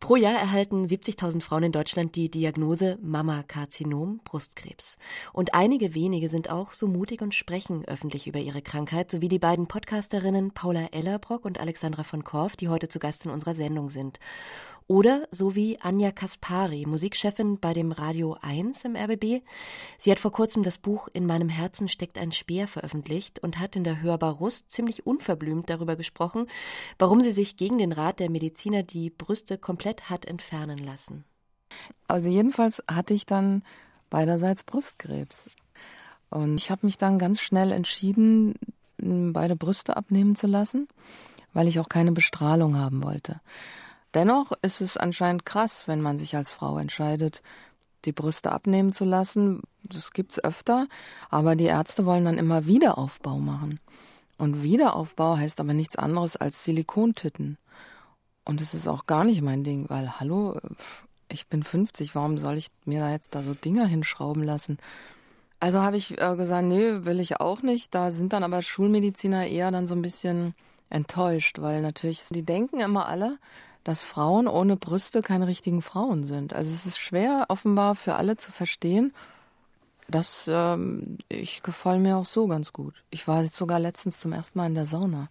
Pro 0.00 0.16
Jahr 0.16 0.38
erhalten 0.38 0.86
70.000 0.86 1.42
Frauen 1.42 1.64
in 1.64 1.72
Deutschland 1.72 2.16
die 2.16 2.30
Diagnose 2.30 2.98
Mammakarzinom, 3.02 4.20
Brustkrebs. 4.24 4.96
Und 5.32 5.54
einige 5.54 5.94
wenige 5.94 6.28
sind 6.28 6.50
auch 6.50 6.72
so 6.72 6.86
mutig 6.86 7.20
und 7.22 7.34
sprechen 7.34 7.84
öffentlich 7.84 8.26
über 8.26 8.38
ihre 8.38 8.62
Krankheit, 8.62 9.10
sowie 9.10 9.28
die 9.28 9.38
beiden 9.38 9.66
Podcasterinnen 9.66 10.52
Paula 10.52 10.86
Ellerbrock 10.92 11.44
und 11.44 11.60
Alexandra 11.60 12.02
von 12.02 12.24
Korff, 12.24 12.56
die 12.56 12.68
heute 12.68 12.88
zu 12.88 12.98
Gast 12.98 13.26
in 13.26 13.30
unserer 13.30 13.54
Sendung 13.54 13.90
sind. 13.90 14.18
Oder 14.90 15.28
so 15.30 15.54
wie 15.54 15.80
Anja 15.80 16.10
Kaspari, 16.10 16.84
Musikchefin 16.84 17.60
bei 17.60 17.74
dem 17.74 17.92
Radio 17.92 18.36
1 18.42 18.84
im 18.86 18.96
RBB. 18.96 19.44
Sie 19.98 20.10
hat 20.10 20.18
vor 20.18 20.32
kurzem 20.32 20.64
das 20.64 20.78
Buch 20.78 21.06
In 21.12 21.26
meinem 21.26 21.48
Herzen 21.48 21.86
steckt 21.86 22.18
ein 22.18 22.32
Speer 22.32 22.66
veröffentlicht 22.66 23.38
und 23.38 23.60
hat 23.60 23.76
in 23.76 23.84
der 23.84 24.02
Hörbar 24.02 24.32
Rust 24.32 24.68
ziemlich 24.72 25.06
unverblümt 25.06 25.70
darüber 25.70 25.94
gesprochen, 25.94 26.48
warum 26.98 27.20
sie 27.20 27.30
sich 27.30 27.56
gegen 27.56 27.78
den 27.78 27.92
Rat 27.92 28.18
der 28.18 28.30
Mediziner 28.30 28.82
die 28.82 29.10
Brüste 29.10 29.58
komplett 29.58 30.10
hat 30.10 30.24
entfernen 30.24 30.78
lassen. 30.78 31.24
Also 32.08 32.28
jedenfalls 32.28 32.82
hatte 32.90 33.14
ich 33.14 33.26
dann 33.26 33.62
beiderseits 34.10 34.64
Brustkrebs. 34.64 35.50
Und 36.30 36.56
ich 36.56 36.72
habe 36.72 36.84
mich 36.84 36.98
dann 36.98 37.20
ganz 37.20 37.40
schnell 37.40 37.70
entschieden, 37.70 38.54
beide 38.98 39.54
Brüste 39.54 39.96
abnehmen 39.96 40.34
zu 40.34 40.48
lassen, 40.48 40.88
weil 41.52 41.68
ich 41.68 41.78
auch 41.78 41.88
keine 41.88 42.10
Bestrahlung 42.10 42.76
haben 42.76 43.04
wollte. 43.04 43.40
Dennoch 44.14 44.52
ist 44.62 44.80
es 44.80 44.96
anscheinend 44.96 45.46
krass, 45.46 45.86
wenn 45.86 46.00
man 46.00 46.18
sich 46.18 46.36
als 46.36 46.50
Frau 46.50 46.78
entscheidet, 46.78 47.42
die 48.04 48.12
Brüste 48.12 48.52
abnehmen 48.52 48.92
zu 48.92 49.04
lassen. 49.04 49.62
Das 49.88 50.12
gibt's 50.12 50.42
öfter, 50.42 50.88
aber 51.28 51.56
die 51.56 51.64
Ärzte 51.64 52.06
wollen 52.06 52.24
dann 52.24 52.38
immer 52.38 52.66
Wiederaufbau 52.66 53.38
machen. 53.38 53.78
Und 54.38 54.62
Wiederaufbau 54.62 55.36
heißt 55.36 55.60
aber 55.60 55.74
nichts 55.74 55.96
anderes 55.96 56.36
als 56.36 56.64
Silikontitten. 56.64 57.58
Und 58.44 58.60
es 58.60 58.74
ist 58.74 58.88
auch 58.88 59.06
gar 59.06 59.24
nicht 59.24 59.42
mein 59.42 59.64
Ding, 59.64 59.88
weil, 59.88 60.18
hallo, 60.18 60.58
ich 61.28 61.46
bin 61.46 61.62
50, 61.62 62.14
warum 62.14 62.38
soll 62.38 62.56
ich 62.56 62.68
mir 62.84 63.00
da 63.00 63.10
jetzt 63.10 63.34
da 63.34 63.42
so 63.42 63.54
Dinger 63.54 63.86
hinschrauben 63.86 64.42
lassen? 64.42 64.78
Also 65.60 65.82
habe 65.82 65.98
ich 65.98 66.18
äh, 66.18 66.36
gesagt, 66.36 66.66
nee, 66.66 67.04
will 67.04 67.20
ich 67.20 67.38
auch 67.38 67.62
nicht. 67.62 67.94
Da 67.94 68.10
sind 68.10 68.32
dann 68.32 68.42
aber 68.42 68.62
Schulmediziner 68.62 69.46
eher 69.46 69.70
dann 69.70 69.86
so 69.86 69.94
ein 69.94 70.02
bisschen 70.02 70.54
enttäuscht, 70.88 71.60
weil 71.60 71.82
natürlich, 71.82 72.24
die 72.30 72.42
denken 72.42 72.80
immer 72.80 73.06
alle, 73.06 73.38
dass 73.84 74.04
Frauen 74.04 74.46
ohne 74.48 74.76
Brüste 74.76 75.22
keine 75.22 75.46
richtigen 75.46 75.82
Frauen 75.82 76.24
sind. 76.24 76.52
Also 76.54 76.70
es 76.70 76.86
ist 76.86 76.98
schwer 76.98 77.46
offenbar 77.48 77.94
für 77.96 78.14
alle 78.16 78.36
zu 78.36 78.52
verstehen. 78.52 79.12
dass 80.08 80.50
ähm, 80.52 81.18
ich 81.28 81.62
gefalle 81.62 82.00
mir 82.00 82.16
auch 82.16 82.24
so 82.24 82.46
ganz 82.48 82.72
gut. 82.72 83.04
Ich 83.10 83.28
war 83.28 83.42
jetzt 83.42 83.56
sogar 83.56 83.78
letztens 83.78 84.20
zum 84.20 84.32
ersten 84.32 84.58
Mal 84.58 84.66
in 84.66 84.74
der 84.74 84.86
Sauna. 84.86 85.28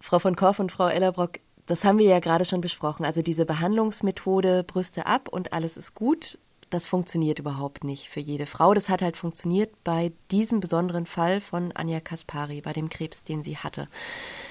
Frau 0.00 0.18
von 0.18 0.36
Korff 0.36 0.58
und 0.58 0.72
Frau 0.72 0.88
Ellerbrock, 0.88 1.40
das 1.66 1.84
haben 1.84 1.98
wir 1.98 2.06
ja 2.06 2.20
gerade 2.20 2.44
schon 2.44 2.60
besprochen. 2.60 3.04
Also 3.04 3.20
diese 3.20 3.44
Behandlungsmethode 3.44 4.64
Brüste 4.64 5.06
ab 5.06 5.28
und 5.28 5.52
alles 5.52 5.76
ist 5.76 5.94
gut, 5.94 6.38
das 6.70 6.86
funktioniert 6.86 7.38
überhaupt 7.38 7.84
nicht 7.84 8.08
für 8.08 8.20
jede 8.20 8.46
Frau. 8.46 8.74
Das 8.74 8.88
hat 8.88 9.02
halt 9.02 9.16
funktioniert 9.16 9.72
bei 9.84 10.12
diesem 10.30 10.60
besonderen 10.60 11.06
Fall 11.06 11.40
von 11.40 11.72
Anja 11.72 12.00
Kaspari, 12.00 12.60
bei 12.60 12.72
dem 12.72 12.88
Krebs, 12.88 13.24
den 13.24 13.42
sie 13.42 13.56
hatte. 13.56 13.88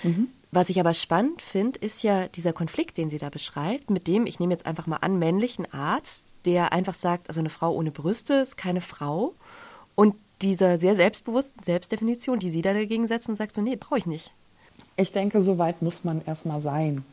Mhm. 0.03 0.29
Was 0.58 0.72
ich 0.72 0.80
aber 0.80 0.96
spannend 0.96 1.43
finde, 1.43 1.78
ist 1.78 2.02
ja 2.02 2.28
dieser 2.30 2.52
Konflikt, 2.52 2.98
den 2.98 3.12
sie 3.12 3.20
da 3.20 3.30
beschreibt, 3.30 3.91
mit 3.91 4.08
dem, 4.08 4.26
ich 4.26 4.39
nehme 4.39 4.54
jetzt 4.54 4.65
einfach 4.65 4.88
mal 4.88 4.98
an, 5.02 5.20
männlichen 5.20 5.72
Arzt, 5.72 6.24
der 6.46 6.74
einfach 6.74 6.96
sagt, 6.96 7.30
also 7.30 7.41
eine 7.41 7.52
Frau 7.52 7.76
ohne 7.76 7.91
Brüste 7.91 8.34
ist 8.34 8.58
keine 8.58 8.82
Frau. 8.82 9.36
Und 9.93 10.15
dieser 10.41 10.80
sehr 10.80 10.96
selbstbewussten 10.96 11.62
Selbstdefinition, 11.63 12.39
die 12.39 12.50
sie 12.50 12.63
da 12.63 12.74
dagegen 12.74 13.06
setzt 13.06 13.30
und 13.30 13.36
sagt 13.36 13.54
so, 13.54 13.62
nee, 13.62 13.76
brauche 13.76 14.00
ich 14.00 14.08
nicht. 14.08 14.34
Ich 14.96 15.12
denke, 15.12 15.41
so 15.41 15.60
weit 15.60 15.84
muss 15.84 16.04
man 16.04 16.24
erstmal 16.26 16.60
sein. 16.60 17.06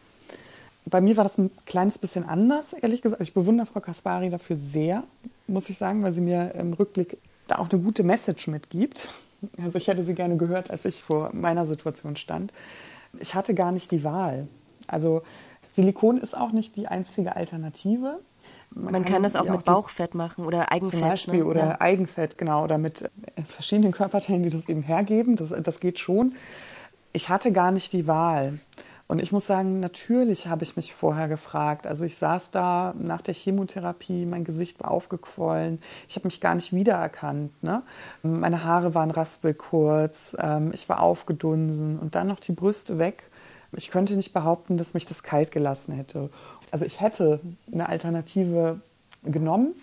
Bei 0.87 1.03
mir 1.03 1.19
war 1.19 1.25
das 1.25 1.37
ein 1.37 1.51
kleines 1.67 1.99
bisschen 1.99 2.27
anders, 2.27 2.73
ehrlich 2.73 3.03
gesagt. 3.03 3.21
Ich 3.21 3.35
bewundere 3.35 3.67
Frau 3.67 3.81
Kaspari 3.81 4.31
dafür 4.31 4.57
sehr, 4.57 5.05
muss 5.49 5.69
ich 5.69 5.77
sagen, 5.77 6.03
weil 6.03 6.15
sie 6.15 6.23
mir 6.23 6.55
im 6.55 6.73
Rückblick 6.73 7.19
da 7.47 7.59
auch 7.59 7.69
eine 7.69 7.83
gute 7.83 8.05
Message 8.05 8.47
mitgibt. 8.47 9.11
Also 9.63 9.77
ich 9.77 9.87
hätte 9.87 10.03
sie 10.03 10.15
gerne 10.15 10.39
gehört, 10.39 10.71
als 10.71 10.87
ich 10.87 11.03
vor 11.03 11.29
meiner 11.35 11.67
Situation 11.67 12.17
stand. 12.17 12.51
Ich 13.21 13.35
hatte 13.35 13.55
gar 13.55 13.73
nicht 13.73 13.91
die 13.91 14.05
Wahl. 14.05 14.49
Also 14.87 15.23
Silikon 15.73 16.19
ist 16.19 16.37
auch 16.37 16.53
nicht 16.53 16.77
die 16.77 16.87
einzige 16.87 17.37
Alternative. 17.37 18.21
Man, 18.71 18.93
Man 18.93 19.03
kann, 19.05 19.13
kann, 19.15 19.23
das 19.23 19.37
auch 19.37 19.49
mit 19.49 19.65
Bauchfett 19.65 20.15
machen 20.15 20.45
oder 20.45 20.73
Eigenfett. 20.73 21.01
Zum 21.01 21.09
Beispiel 21.09 21.39
ne? 21.41 21.45
oder 21.45 21.67
ja. 21.67 21.81
Eigenfett, 21.81 22.39
genau, 22.39 22.65
oder 22.65 22.79
mit 22.79 23.11
verschiedenen 23.47 23.93
Körperteilen, 23.93 24.43
die 24.43 24.51
das 24.51 24.69
eben 24.69 24.83
hergeben. 24.83 25.37
Das, 25.37 25.55
das 25.63 25.81
geht 25.81 25.99
schon. 25.99 26.35
Ich 27.13 27.29
hatte 27.29 27.53
gar 27.53 27.71
nicht 27.71 27.93
die 27.93 28.07
Wahl. 28.07 28.59
Und 29.07 29.21
ich 29.21 29.33
muss 29.33 29.47
sagen, 29.47 29.81
natürlich 29.81 30.47
habe 30.47 30.65
ich 30.65 30.77
mich 30.77 30.95
vorher 30.95 31.29
gefragt. 31.29 31.87
Also 31.87 32.05
ich 32.05 32.17
saß 32.17 32.51
da 32.51 32.95
nach 32.99 33.21
der 33.21 33.35
Chemotherapie, 33.35 34.25
mein 34.25 34.45
Gesicht 34.45 34.81
war 34.83 34.91
aufgequollen, 34.91 35.79
ich 36.09 36.17
habe 36.17 36.27
mich 36.27 36.41
gar 36.41 36.55
nicht 36.55 36.73
wiedererkannt. 36.73 37.63
Ne? 37.63 37.83
Meine 38.23 38.65
Haare 38.65 38.95
waren 38.95 39.11
raspelkurz, 39.11 40.37
ähm, 40.39 40.73
ich 40.73 40.89
war 40.89 41.01
aufgedunsen 41.01 41.99
und 41.99 42.15
dann 42.15 42.29
noch 42.29 42.41
die 42.41 42.53
Brüste 42.53 42.99
weg. 42.99 43.31
Ich 43.77 43.91
könnte 43.91 44.17
nicht 44.17 44.33
behaupten, 44.33 44.79
dass 44.79 44.95
mich 44.95 45.05
das 45.05 45.23
kalt 45.23 45.51
gelassen 45.51 45.93
hätte. 45.93 46.31
Also 46.71 46.85
ich 46.87 47.01
hätte 47.01 47.41
eine 47.73 47.89
Alternative 47.89 48.81
genommen, 49.23 49.75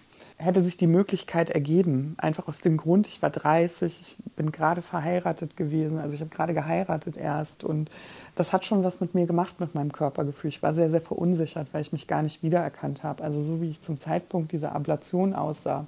hätte 0.42 0.62
sich 0.62 0.76
die 0.76 0.88
Möglichkeit 0.88 1.52
ergeben. 1.52 2.16
Einfach 2.18 2.48
aus 2.48 2.62
dem 2.62 2.78
Grund, 2.78 3.08
ich 3.08 3.22
war 3.22 3.30
30, 3.30 4.02
ich 4.02 4.16
bin 4.36 4.52
gerade 4.52 4.82
verheiratet 4.82 5.56
gewesen, 5.56 6.00
also 6.00 6.16
ich 6.16 6.22
habe 6.22 6.32
gerade 6.32 6.54
geheiratet 6.54 7.16
erst 7.16 7.64
und 7.64 7.92
das 8.36 8.52
hat 8.52 8.66
schon 8.66 8.84
was 8.84 9.00
mit 9.02 9.14
mir 9.14 9.28
gemacht, 9.28 9.60
mit 9.60 9.76
meinem 9.76 9.92
Körpergefühl. 9.92 10.50
Ich 10.50 10.64
war 10.64 10.74
sehr, 10.74 10.90
sehr 10.90 11.02
verunsichert, 11.02 11.68
weil 11.74 11.82
ich 11.82 11.92
mich 11.92 12.08
gar 12.08 12.24
nicht 12.24 12.42
wiedererkannt 12.42 13.04
habe. 13.04 13.24
Also 13.24 13.42
so 13.42 13.62
wie 13.62 13.70
ich 13.70 13.82
zum 13.82 14.00
Zeitpunkt 14.00 14.52
dieser 14.52 14.74
Ablation 14.74 15.34
aussah, 15.34 15.86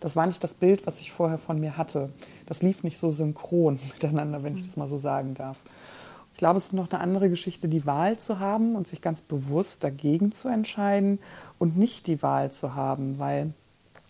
das 0.00 0.14
war 0.14 0.26
nicht 0.26 0.42
das 0.44 0.54
Bild, 0.54 0.86
was 0.86 1.00
ich 1.00 1.10
vorher 1.10 1.38
von 1.38 1.58
mir 1.58 1.76
hatte. 1.76 2.10
Das 2.46 2.62
lief 2.62 2.84
nicht 2.84 2.98
so 2.98 3.10
synchron 3.10 3.80
miteinander, 3.92 4.42
wenn 4.44 4.56
ich 4.56 4.66
das 4.66 4.76
mal 4.76 4.88
so 4.88 4.98
sagen 4.98 5.34
darf. 5.34 5.58
Ich 6.32 6.38
glaube, 6.38 6.58
es 6.58 6.66
ist 6.66 6.74
noch 6.74 6.92
eine 6.92 7.00
andere 7.00 7.30
Geschichte, 7.30 7.66
die 7.66 7.86
Wahl 7.86 8.18
zu 8.18 8.38
haben 8.38 8.76
und 8.76 8.86
sich 8.86 9.00
ganz 9.00 9.22
bewusst 9.22 9.82
dagegen 9.82 10.32
zu 10.32 10.48
entscheiden 10.48 11.18
und 11.58 11.78
nicht 11.78 12.06
die 12.06 12.22
Wahl 12.22 12.50
zu 12.50 12.74
haben, 12.74 13.18
weil 13.18 13.54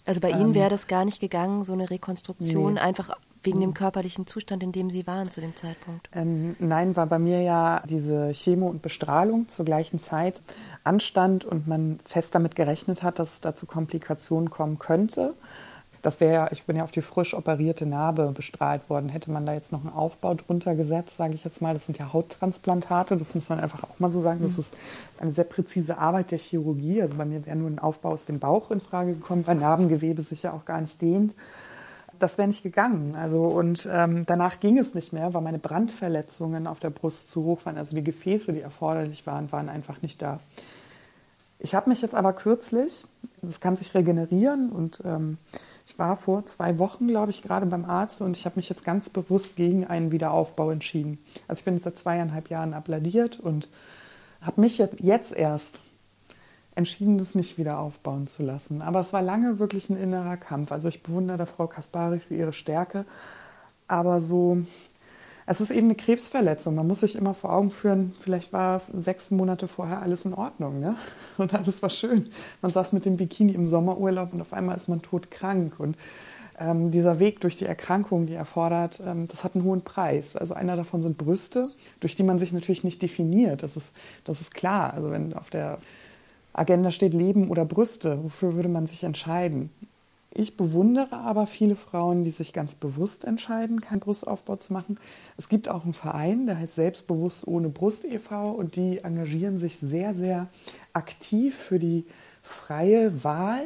also 0.06 0.20
bei 0.20 0.30
Ihnen 0.30 0.50
ähm, 0.50 0.54
wäre 0.54 0.70
das 0.70 0.86
gar 0.86 1.04
nicht 1.04 1.20
gegangen, 1.20 1.64
so 1.64 1.72
eine 1.72 1.90
Rekonstruktion, 1.90 2.74
nee. 2.74 2.80
einfach 2.80 3.10
wegen 3.42 3.60
dem 3.60 3.74
körperlichen 3.74 4.26
Zustand, 4.26 4.62
in 4.62 4.72
dem 4.72 4.90
Sie 4.90 5.06
waren 5.06 5.30
zu 5.30 5.40
dem 5.40 5.56
Zeitpunkt? 5.56 6.08
Ähm, 6.12 6.56
nein, 6.58 6.96
war 6.96 7.06
bei 7.06 7.18
mir 7.18 7.42
ja 7.42 7.82
diese 7.88 8.32
Chemo 8.32 8.66
und 8.66 8.82
Bestrahlung 8.82 9.48
zur 9.48 9.64
gleichen 9.64 10.00
Zeit 10.00 10.42
anstand 10.84 11.44
und 11.44 11.66
man 11.66 12.00
fest 12.04 12.34
damit 12.34 12.56
gerechnet 12.56 13.02
hat, 13.02 13.18
dass 13.18 13.34
es 13.34 13.40
da 13.40 13.54
zu 13.54 13.66
Komplikationen 13.66 14.50
kommen 14.50 14.78
könnte. 14.78 15.34
Das 16.02 16.20
wäre 16.20 16.32
ja, 16.32 16.48
ich 16.52 16.64
bin 16.64 16.76
ja 16.76 16.84
auf 16.84 16.90
die 16.90 17.02
frisch 17.02 17.34
operierte 17.34 17.86
Narbe 17.86 18.32
bestrahlt 18.32 18.88
worden. 18.88 19.08
Hätte 19.08 19.30
man 19.30 19.46
da 19.46 19.54
jetzt 19.54 19.72
noch 19.72 19.80
einen 19.80 19.92
Aufbau 19.92 20.34
drunter 20.34 20.74
gesetzt, 20.74 21.16
sage 21.16 21.34
ich 21.34 21.44
jetzt 21.44 21.60
mal, 21.60 21.74
das 21.74 21.86
sind 21.86 21.98
ja 21.98 22.12
Hauttransplantate, 22.12 23.16
das 23.16 23.34
muss 23.34 23.48
man 23.48 23.60
einfach 23.60 23.82
auch 23.84 23.98
mal 23.98 24.10
so 24.10 24.22
sagen. 24.22 24.40
Das 24.42 24.52
mhm. 24.52 24.60
ist 24.60 24.74
eine 25.18 25.32
sehr 25.32 25.44
präzise 25.44 25.98
Arbeit 25.98 26.30
der 26.30 26.38
Chirurgie. 26.38 27.02
Also 27.02 27.16
bei 27.16 27.24
mir 27.24 27.44
wäre 27.46 27.56
nur 27.56 27.70
ein 27.70 27.78
Aufbau 27.78 28.10
aus 28.10 28.24
dem 28.24 28.38
Bauch 28.38 28.70
in 28.70 28.80
Frage 28.80 29.14
gekommen, 29.14 29.46
weil 29.46 29.56
Narbengewebe 29.56 30.22
sich 30.22 30.42
ja 30.42 30.52
auch 30.52 30.64
gar 30.64 30.80
nicht 30.80 31.00
dehnt 31.00 31.34
das 32.18 32.38
wäre 32.38 32.48
nicht 32.48 32.62
gegangen. 32.62 33.14
Also 33.14 33.44
und 33.44 33.88
ähm, 33.90 34.24
danach 34.26 34.60
ging 34.60 34.78
es 34.78 34.94
nicht 34.94 35.12
mehr, 35.12 35.34
weil 35.34 35.42
meine 35.42 35.58
Brandverletzungen 35.58 36.66
auf 36.66 36.80
der 36.80 36.90
Brust 36.90 37.30
zu 37.30 37.44
hoch 37.44 37.64
waren. 37.64 37.78
Also 37.78 37.94
die 37.94 38.04
Gefäße, 38.04 38.52
die 38.52 38.60
erforderlich 38.60 39.26
waren, 39.26 39.50
waren 39.52 39.68
einfach 39.68 40.02
nicht 40.02 40.22
da. 40.22 40.40
Ich 41.58 41.74
habe 41.74 41.88
mich 41.88 42.02
jetzt 42.02 42.14
aber 42.14 42.32
kürzlich, 42.32 43.04
das 43.42 43.60
kann 43.60 43.76
sich 43.76 43.94
regenerieren 43.94 44.70
und 44.70 45.02
ähm, 45.04 45.38
ich 45.86 45.98
war 46.00 46.16
vor 46.16 46.44
zwei 46.46 46.78
Wochen, 46.78 47.06
glaube 47.06 47.30
ich, 47.30 47.42
gerade 47.42 47.64
beim 47.64 47.84
Arzt 47.84 48.20
und 48.20 48.36
ich 48.36 48.44
habe 48.44 48.56
mich 48.56 48.68
jetzt 48.68 48.84
ganz 48.84 49.08
bewusst 49.08 49.54
gegen 49.54 49.86
einen 49.86 50.10
Wiederaufbau 50.10 50.72
entschieden. 50.72 51.18
Also 51.46 51.60
ich 51.60 51.64
bin 51.64 51.74
jetzt 51.74 51.84
seit 51.84 51.96
zweieinhalb 51.96 52.50
Jahren 52.50 52.74
abladiert 52.74 53.38
und 53.38 53.68
habe 54.42 54.60
mich 54.60 54.78
jetzt 54.78 55.32
erst 55.32 55.78
entschieden, 56.74 57.18
das 57.18 57.36
nicht 57.36 57.56
wieder 57.56 57.78
aufbauen 57.78 58.26
zu 58.26 58.42
lassen. 58.42 58.82
Aber 58.82 58.98
es 58.98 59.12
war 59.12 59.22
lange 59.22 59.60
wirklich 59.60 59.88
ein 59.88 59.96
innerer 59.96 60.36
Kampf. 60.36 60.72
Also 60.72 60.88
ich 60.88 61.04
bewundere 61.04 61.38
der 61.38 61.46
Frau 61.46 61.68
Kaspari 61.68 62.18
für 62.18 62.34
ihre 62.34 62.52
Stärke. 62.52 63.06
Aber 63.86 64.20
so, 64.20 64.58
es 65.46 65.60
ist 65.60 65.70
eben 65.70 65.86
eine 65.86 65.94
Krebsverletzung. 65.94 66.74
Man 66.74 66.88
muss 66.88 67.00
sich 67.00 67.14
immer 67.14 67.32
vor 67.32 67.52
Augen 67.52 67.70
führen, 67.70 68.12
vielleicht 68.20 68.52
war 68.52 68.82
sechs 68.92 69.30
Monate 69.30 69.68
vorher 69.68 70.02
alles 70.02 70.24
in 70.24 70.34
Ordnung. 70.34 70.80
Ne? 70.80 70.96
Und 71.38 71.54
alles 71.54 71.80
war 71.82 71.90
schön. 71.90 72.30
Man 72.62 72.72
saß 72.72 72.92
mit 72.92 73.04
dem 73.04 73.16
Bikini 73.16 73.52
im 73.52 73.68
Sommerurlaub 73.68 74.32
und 74.32 74.40
auf 74.40 74.52
einmal 74.52 74.76
ist 74.76 74.88
man 74.88 75.02
todkrank. 75.02 75.78
Und 75.78 75.96
ähm, 76.58 76.90
dieser 76.90 77.20
Weg 77.20 77.40
durch 77.40 77.56
die 77.56 77.66
Erkrankung, 77.66 78.26
die 78.26 78.34
erfordert, 78.34 79.00
ähm, 79.06 79.28
das 79.28 79.44
hat 79.44 79.54
einen 79.54 79.64
hohen 79.64 79.82
Preis. 79.82 80.34
Also 80.34 80.54
einer 80.54 80.76
davon 80.76 81.02
sind 81.02 81.16
Brüste, 81.16 81.64
durch 82.00 82.16
die 82.16 82.22
man 82.22 82.38
sich 82.38 82.52
natürlich 82.52 82.82
nicht 82.82 83.00
definiert. 83.00 83.62
Das 83.62 83.76
ist, 83.76 83.92
das 84.24 84.40
ist 84.40 84.54
klar. 84.54 84.94
Also 84.94 85.10
wenn 85.10 85.34
auf 85.34 85.50
der 85.50 85.78
Agenda 86.52 86.90
steht 86.90 87.14
Leben 87.14 87.50
oder 87.50 87.64
Brüste. 87.64 88.24
Wofür 88.24 88.54
würde 88.54 88.68
man 88.68 88.86
sich 88.86 89.04
entscheiden? 89.04 89.70
Ich 90.38 90.58
bewundere 90.58 91.16
aber 91.16 91.46
viele 91.46 91.76
Frauen, 91.76 92.22
die 92.22 92.30
sich 92.30 92.52
ganz 92.52 92.74
bewusst 92.74 93.24
entscheiden, 93.24 93.80
keinen 93.80 94.00
Brustaufbau 94.00 94.56
zu 94.56 94.74
machen. 94.74 94.98
Es 95.38 95.48
gibt 95.48 95.66
auch 95.66 95.84
einen 95.84 95.94
Verein, 95.94 96.44
der 96.46 96.58
heißt 96.58 96.74
Selbstbewusst 96.74 97.46
ohne 97.46 97.70
Brust 97.70 98.04
e.V. 98.04 98.50
und 98.50 98.76
die 98.76 98.98
engagieren 98.98 99.58
sich 99.58 99.78
sehr, 99.78 100.14
sehr 100.14 100.48
aktiv 100.92 101.56
für 101.56 101.78
die 101.78 102.04
freie 102.42 103.24
Wahl 103.24 103.62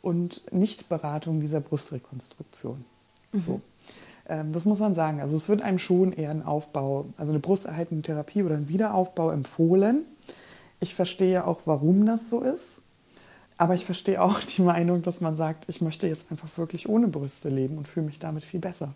und 0.00 0.50
Nichtberatung 0.50 1.42
dieser 1.42 1.60
Brustrekonstruktion. 1.60 2.86
Mhm. 3.32 3.42
So. 3.42 3.60
Ähm, 4.26 4.54
das 4.54 4.64
muss 4.64 4.78
man 4.78 4.94
sagen. 4.94 5.20
Also 5.20 5.36
es 5.36 5.50
wird 5.50 5.60
einem 5.60 5.78
schon 5.78 6.14
eher 6.14 6.30
ein 6.30 6.42
Aufbau, 6.42 7.04
also 7.18 7.32
eine 7.32 7.40
brusterhaltende 7.40 8.00
Therapie 8.00 8.42
oder 8.42 8.54
ein 8.54 8.70
Wiederaufbau 8.70 9.30
empfohlen. 9.30 10.06
Ich 10.80 10.94
verstehe 10.94 11.46
auch, 11.46 11.60
warum 11.66 12.06
das 12.06 12.30
so 12.30 12.40
ist. 12.40 12.80
Aber 13.56 13.74
ich 13.74 13.84
verstehe 13.84 14.20
auch 14.20 14.40
die 14.40 14.62
Meinung, 14.62 15.02
dass 15.02 15.20
man 15.20 15.36
sagt, 15.36 15.68
ich 15.68 15.80
möchte 15.80 16.06
jetzt 16.08 16.26
einfach 16.30 16.48
wirklich 16.56 16.88
ohne 16.88 17.08
Brüste 17.08 17.48
leben 17.48 17.78
und 17.78 17.86
fühle 17.86 18.06
mich 18.06 18.18
damit 18.18 18.44
viel 18.44 18.60
besser. 18.60 18.92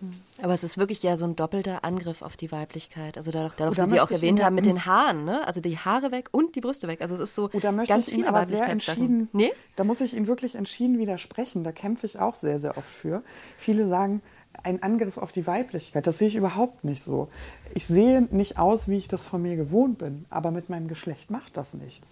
Hm. 0.00 0.10
Aber 0.42 0.54
es 0.54 0.62
ist 0.62 0.78
wirklich 0.78 1.02
ja 1.02 1.16
so 1.16 1.24
ein 1.24 1.36
doppelter 1.36 1.84
Angriff 1.84 2.22
auf 2.22 2.36
die 2.36 2.50
Weiblichkeit. 2.52 3.16
Also 3.16 3.30
darauf, 3.30 3.54
darauf 3.56 3.76
wie 3.76 3.90
Sie 3.90 4.00
auch 4.00 4.10
erwähnt 4.10 4.42
haben, 4.42 4.54
mit 4.54 4.66
den 4.66 4.86
Haaren, 4.86 5.24
ne? 5.24 5.46
Also 5.46 5.60
die 5.60 5.76
Haare 5.78 6.12
weg 6.12 6.28
und 6.32 6.54
die 6.54 6.60
Brüste 6.60 6.88
weg. 6.88 7.00
Also 7.00 7.14
es 7.16 7.20
ist 7.20 7.34
so 7.34 7.50
Oder 7.52 7.72
möchte 7.72 7.92
ganz 7.92 8.08
ich 8.08 8.14
Ihnen 8.14 8.26
aber 8.26 8.46
sehr 8.46 8.68
entschieden, 8.68 9.28
nee? 9.32 9.50
da 9.76 9.84
muss 9.84 10.00
ich 10.00 10.14
Ihnen 10.14 10.26
wirklich 10.26 10.54
entschieden 10.54 10.98
widersprechen. 10.98 11.64
Da 11.64 11.72
kämpfe 11.72 12.06
ich 12.06 12.18
auch 12.18 12.34
sehr, 12.34 12.60
sehr 12.60 12.76
oft 12.78 12.88
für. 12.88 13.22
Viele 13.58 13.88
sagen, 13.88 14.22
ein 14.62 14.82
Angriff 14.82 15.18
auf 15.18 15.32
die 15.32 15.46
Weiblichkeit. 15.46 16.06
Das 16.06 16.18
sehe 16.18 16.28
ich 16.28 16.36
überhaupt 16.36 16.84
nicht 16.84 17.02
so. 17.02 17.28
Ich 17.74 17.86
sehe 17.86 18.22
nicht 18.30 18.58
aus, 18.58 18.88
wie 18.88 18.98
ich 18.98 19.08
das 19.08 19.22
von 19.22 19.42
mir 19.42 19.56
gewohnt 19.56 19.98
bin, 19.98 20.24
aber 20.30 20.50
mit 20.50 20.68
meinem 20.68 20.88
Geschlecht 20.88 21.30
macht 21.30 21.56
das 21.56 21.74
nichts. 21.74 22.06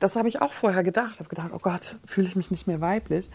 Das 0.00 0.16
habe 0.16 0.28
ich 0.28 0.42
auch 0.42 0.52
vorher 0.52 0.82
gedacht. 0.82 1.12
Ich 1.14 1.18
habe 1.20 1.28
gedacht, 1.28 1.50
oh 1.52 1.58
Gott, 1.62 1.96
fühle 2.06 2.28
ich 2.28 2.36
mich 2.36 2.50
nicht 2.50 2.66
mehr 2.66 2.80
weiblich. 2.80 3.28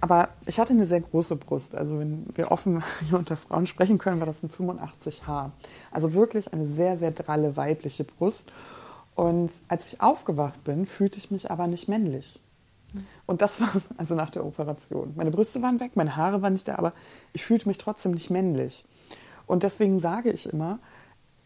Aber 0.00 0.28
ich 0.46 0.58
hatte 0.58 0.72
eine 0.72 0.86
sehr 0.86 1.00
große 1.00 1.36
Brust. 1.36 1.74
Also 1.74 1.98
wenn 1.98 2.26
wir 2.34 2.52
offen 2.52 2.82
hier 3.08 3.18
unter 3.18 3.36
Frauen 3.36 3.66
sprechen 3.66 3.98
können, 3.98 4.18
war 4.18 4.26
das 4.26 4.42
ein 4.42 4.50
85H. 4.50 5.50
Also 5.90 6.12
wirklich 6.14 6.52
eine 6.52 6.66
sehr, 6.66 6.98
sehr 6.98 7.12
dralle 7.12 7.56
weibliche 7.56 8.04
Brust. 8.04 8.52
Und 9.14 9.50
als 9.68 9.92
ich 9.92 10.00
aufgewacht 10.00 10.64
bin, 10.64 10.86
fühlte 10.86 11.18
ich 11.18 11.30
mich 11.30 11.50
aber 11.50 11.66
nicht 11.66 11.88
männlich. 11.88 12.40
Und 13.26 13.42
das 13.42 13.60
war 13.60 13.70
also 13.96 14.14
nach 14.14 14.30
der 14.30 14.44
Operation. 14.44 15.12
Meine 15.16 15.30
Brüste 15.30 15.62
waren 15.62 15.80
weg, 15.80 15.92
meine 15.94 16.16
Haare 16.16 16.42
waren 16.42 16.52
nicht 16.52 16.68
da, 16.68 16.76
aber 16.76 16.92
ich 17.32 17.44
fühlte 17.44 17.68
mich 17.68 17.78
trotzdem 17.78 18.12
nicht 18.12 18.30
männlich. 18.30 18.84
Und 19.46 19.62
deswegen 19.62 20.00
sage 20.00 20.30
ich 20.30 20.52
immer, 20.52 20.78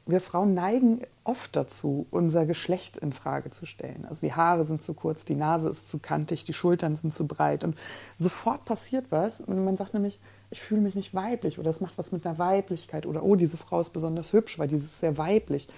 wir 0.09 0.23
Frauen 0.23 0.55
neigen 0.55 1.03
oft 1.23 1.55
dazu, 1.55 2.07
unser 2.11 2.47
Geschlecht 2.47 2.97
in 2.97 3.12
Frage 3.12 3.51
zu 3.51 3.66
stellen. 3.66 4.07
Also 4.09 4.27
die 4.27 4.33
Haare 4.33 4.64
sind 4.64 4.83
zu 4.83 4.94
kurz, 4.94 5.27
die 5.27 5.35
Nase 5.35 5.68
ist 5.68 5.90
zu 5.90 5.99
kantig, 5.99 6.44
die 6.44 6.55
Schultern 6.55 6.97
sind 6.97 7.12
zu 7.12 7.27
breit. 7.27 7.62
Und 7.62 7.77
sofort 8.16 8.64
passiert 8.64 9.07
was. 9.11 9.40
Und 9.40 9.62
man 9.62 9.77
sagt 9.77 9.92
nämlich, 9.92 10.18
ich 10.51 10.62
fühle 10.62 10.81
mich 10.81 10.94
nicht 10.94 11.12
weiblich 11.12 11.59
oder 11.59 11.68
es 11.68 11.83
macht 11.83 11.99
was 11.99 12.11
mit 12.11 12.27
einer 12.27 12.38
Weiblichkeit 12.38 13.05
oder 13.05 13.23
oh, 13.23 13.37
diese 13.37 13.59
Frau 13.59 13.81
ist 13.83 13.92
besonders 13.92 14.33
hübsch, 14.33 14.59
weil 14.59 14.68
dieses 14.68 14.87
ist 14.87 15.01
sehr 15.01 15.18
weiblich. 15.18 15.68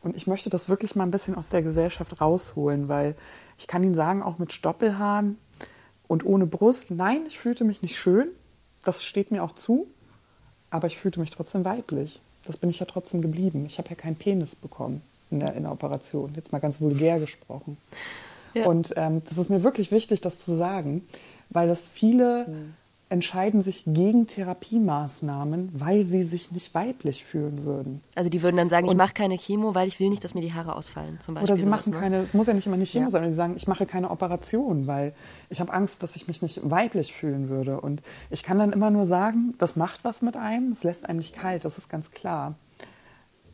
Und 0.00 0.16
ich 0.16 0.26
möchte 0.26 0.48
das 0.48 0.70
wirklich 0.70 0.96
mal 0.96 1.04
ein 1.04 1.10
bisschen 1.10 1.34
aus 1.34 1.50
der 1.50 1.62
Gesellschaft 1.62 2.18
rausholen, 2.20 2.88
weil 2.88 3.14
ich 3.58 3.66
kann 3.66 3.82
Ihnen 3.82 3.94
sagen, 3.94 4.22
auch 4.22 4.38
mit 4.38 4.54
Stoppelhaaren 4.54 5.36
und 6.08 6.24
ohne 6.24 6.46
Brust, 6.46 6.90
nein, 6.92 7.24
ich 7.26 7.38
fühlte 7.38 7.64
mich 7.64 7.82
nicht 7.82 7.98
schön, 7.98 8.28
das 8.84 9.04
steht 9.04 9.30
mir 9.30 9.42
auch 9.42 9.52
zu, 9.52 9.86
aber 10.70 10.86
ich 10.86 10.96
fühlte 10.96 11.20
mich 11.20 11.30
trotzdem 11.30 11.64
weiblich 11.66 12.22
das 12.46 12.56
bin 12.56 12.70
ich 12.70 12.78
ja 12.78 12.86
trotzdem 12.86 13.22
geblieben. 13.22 13.64
Ich 13.66 13.78
habe 13.78 13.88
ja 13.88 13.94
keinen 13.94 14.16
Penis 14.16 14.54
bekommen 14.54 15.02
in 15.30 15.40
der, 15.40 15.54
in 15.54 15.64
der 15.64 15.72
Operation, 15.72 16.32
jetzt 16.36 16.52
mal 16.52 16.58
ganz 16.58 16.80
vulgär 16.80 17.18
gesprochen. 17.18 17.76
Ja. 18.54 18.66
Und 18.66 18.94
ähm, 18.96 19.22
das 19.28 19.38
ist 19.38 19.50
mir 19.50 19.62
wirklich 19.62 19.90
wichtig, 19.90 20.20
das 20.20 20.44
zu 20.44 20.54
sagen, 20.54 21.02
weil 21.50 21.68
das 21.68 21.88
viele 21.88 22.46
mhm 22.48 22.74
entscheiden 23.08 23.62
sich 23.62 23.84
gegen 23.86 24.26
Therapiemaßnahmen, 24.26 25.70
weil 25.74 26.04
sie 26.04 26.24
sich 26.24 26.50
nicht 26.50 26.74
weiblich 26.74 27.24
fühlen 27.24 27.64
würden. 27.64 28.00
Also 28.16 28.30
die 28.30 28.42
würden 28.42 28.56
dann 28.56 28.68
sagen, 28.68 28.86
und 28.86 28.92
ich 28.92 28.96
mache 28.98 29.14
keine 29.14 29.38
Chemo, 29.38 29.74
weil 29.74 29.86
ich 29.86 30.00
will 30.00 30.08
nicht, 30.08 30.24
dass 30.24 30.34
mir 30.34 30.40
die 30.40 30.52
Haare 30.52 30.74
ausfallen, 30.74 31.18
zum 31.20 31.34
Beispiel. 31.34 31.52
Oder 31.52 31.60
sie 31.60 31.68
machen 31.68 31.92
ne? 31.92 32.00
keine, 32.00 32.16
es 32.18 32.34
muss 32.34 32.48
ja 32.48 32.54
nicht 32.54 32.66
immer 32.66 32.74
eine 32.74 32.84
Chemo 32.84 33.04
ja. 33.06 33.10
sein, 33.10 33.30
sie 33.30 33.36
sagen, 33.36 33.54
ich 33.56 33.68
mache 33.68 33.86
keine 33.86 34.10
Operation, 34.10 34.86
weil 34.86 35.14
ich 35.50 35.60
habe 35.60 35.72
Angst, 35.72 36.02
dass 36.02 36.16
ich 36.16 36.26
mich 36.26 36.42
nicht 36.42 36.68
weiblich 36.68 37.12
fühlen 37.12 37.48
würde. 37.48 37.80
Und 37.80 38.02
ich 38.30 38.42
kann 38.42 38.58
dann 38.58 38.72
immer 38.72 38.90
nur 38.90 39.06
sagen, 39.06 39.54
das 39.58 39.76
macht 39.76 40.02
was 40.02 40.22
mit 40.22 40.36
einem, 40.36 40.72
es 40.72 40.82
lässt 40.82 41.08
einem 41.08 41.18
nicht 41.18 41.34
kalt, 41.34 41.64
das 41.64 41.78
ist 41.78 41.88
ganz 41.88 42.10
klar. 42.10 42.56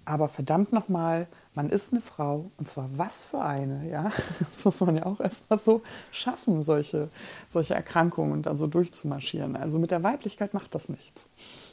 Aber 0.05 0.29
verdammt 0.29 0.73
nochmal, 0.73 1.29
man 1.55 1.69
ist 1.69 1.93
eine 1.93 2.01
Frau 2.01 2.51
und 2.59 2.69
zwar 2.69 2.88
was 2.97 3.23
für 3.23 3.41
eine, 3.41 3.88
ja. 3.88 4.11
Das 4.41 4.65
muss 4.65 4.81
man 4.81 4.97
ja 4.97 5.07
auch 5.07 5.21
erstmal 5.21 5.59
so 5.59 5.83
schaffen, 6.11 6.62
solche, 6.62 7.09
solche 7.49 7.75
Erkrankungen 7.75 8.33
und 8.33 8.47
dann 8.47 8.57
so 8.57 8.67
durchzumarschieren. 8.67 9.57
Also 9.57 9.79
mit 9.79 9.91
der 9.91 10.03
Weiblichkeit 10.03 10.55
macht 10.55 10.75
das 10.75 10.88
nichts. 10.88 11.23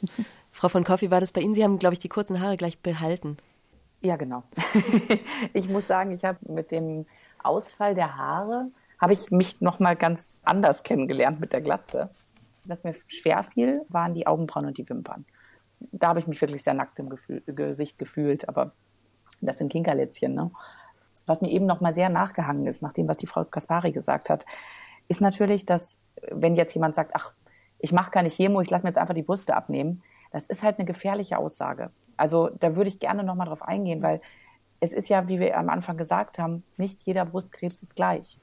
Frau 0.52 0.68
von 0.68 0.84
Koffi, 0.84 1.10
war 1.10 1.20
das 1.20 1.32
bei 1.32 1.40
Ihnen? 1.40 1.54
Sie 1.54 1.64
haben, 1.64 1.78
glaube 1.78 1.94
ich, 1.94 1.98
die 1.98 2.08
kurzen 2.08 2.40
Haare 2.40 2.56
gleich 2.56 2.78
behalten. 2.78 3.36
Ja, 4.00 4.16
genau. 4.16 4.44
ich 5.52 5.68
muss 5.68 5.86
sagen, 5.86 6.12
ich 6.12 6.24
habe 6.24 6.38
mit 6.48 6.70
dem 6.70 7.06
Ausfall 7.42 7.94
der 7.94 8.16
Haare, 8.16 8.68
habe 8.98 9.12
ich 9.12 9.30
mich 9.30 9.60
nochmal 9.60 9.96
ganz 9.96 10.40
anders 10.44 10.82
kennengelernt 10.82 11.40
mit 11.40 11.52
der 11.52 11.60
Glatze. 11.60 12.10
Was 12.64 12.84
mir 12.84 12.94
schwer 13.08 13.42
fiel, 13.42 13.82
waren 13.88 14.14
die 14.14 14.26
Augenbrauen 14.26 14.66
und 14.66 14.78
die 14.78 14.88
Wimpern 14.88 15.24
da 15.92 16.08
habe 16.08 16.20
ich 16.20 16.26
mich 16.26 16.40
wirklich 16.40 16.62
sehr 16.62 16.74
nackt 16.74 16.98
im 16.98 17.08
Gefühl, 17.08 17.42
Gesicht 17.46 17.98
gefühlt, 17.98 18.48
aber 18.48 18.72
das 19.40 19.58
sind 19.58 19.72
Kinkerlätzchen. 19.72 20.34
Ne? 20.34 20.50
Was 21.26 21.42
mir 21.42 21.50
eben 21.50 21.66
noch 21.66 21.80
mal 21.80 21.92
sehr 21.92 22.08
nachgehangen 22.08 22.66
ist, 22.66 22.82
nach 22.82 22.92
dem, 22.92 23.08
was 23.08 23.18
die 23.18 23.26
Frau 23.26 23.44
Kaspari 23.44 23.92
gesagt 23.92 24.30
hat, 24.30 24.44
ist 25.08 25.20
natürlich, 25.20 25.66
dass 25.66 25.98
wenn 26.30 26.56
jetzt 26.56 26.74
jemand 26.74 26.94
sagt, 26.94 27.12
ach, 27.14 27.32
ich 27.78 27.92
mache 27.92 28.10
keine 28.10 28.28
Chemo, 28.28 28.60
ich 28.60 28.70
lasse 28.70 28.84
mir 28.84 28.90
jetzt 28.90 28.98
einfach 28.98 29.14
die 29.14 29.22
Brüste 29.22 29.56
abnehmen, 29.56 30.02
das 30.32 30.46
ist 30.46 30.62
halt 30.62 30.78
eine 30.78 30.86
gefährliche 30.86 31.38
Aussage. 31.38 31.90
Also 32.16 32.50
da 32.60 32.76
würde 32.76 32.88
ich 32.88 33.00
gerne 33.00 33.24
noch 33.24 33.34
mal 33.34 33.46
drauf 33.46 33.62
eingehen, 33.62 34.02
weil 34.02 34.20
es 34.80 34.92
ist 34.92 35.08
ja, 35.08 35.28
wie 35.28 35.40
wir 35.40 35.58
am 35.58 35.68
Anfang 35.70 35.96
gesagt 35.96 36.38
haben, 36.38 36.62
nicht 36.76 37.00
jeder 37.02 37.24
Brustkrebs 37.24 37.82
ist 37.82 37.96
gleich. 37.96 38.38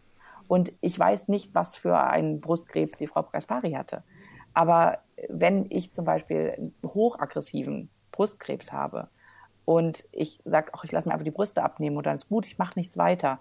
Und 0.47 0.71
ich 0.82 0.97
weiß 0.97 1.28
nicht, 1.28 1.54
was 1.54 1.76
für 1.76 1.97
einen 2.00 2.39
Brustkrebs 2.39 2.97
die 2.97 3.08
Frau 3.08 3.23
Kaspari 3.23 3.71
hatte. 3.71 4.04
Aber 4.58 4.98
wenn 5.30 5.67
ich 5.70 5.93
zum 5.93 6.04
Beispiel 6.04 6.52
einen 6.58 6.74
hochaggressiven 6.84 7.91
Brustkrebs 8.12 8.72
habe 8.72 9.08
und 9.65 10.04
ich 10.12 10.39
sage, 10.46 10.72
ach, 10.74 10.84
ich 10.84 10.91
lasse 10.91 11.08
mir 11.08 11.13
einfach 11.13 11.26
die 11.26 11.30
Brüste 11.30 11.62
abnehmen 11.62 11.96
und 11.96 12.08
dann 12.08 12.15
ist 12.15 12.28
gut, 12.28 12.48
ich 12.48 12.58
mache 12.58 12.74
nichts 12.76 12.98
weiter, 12.98 13.39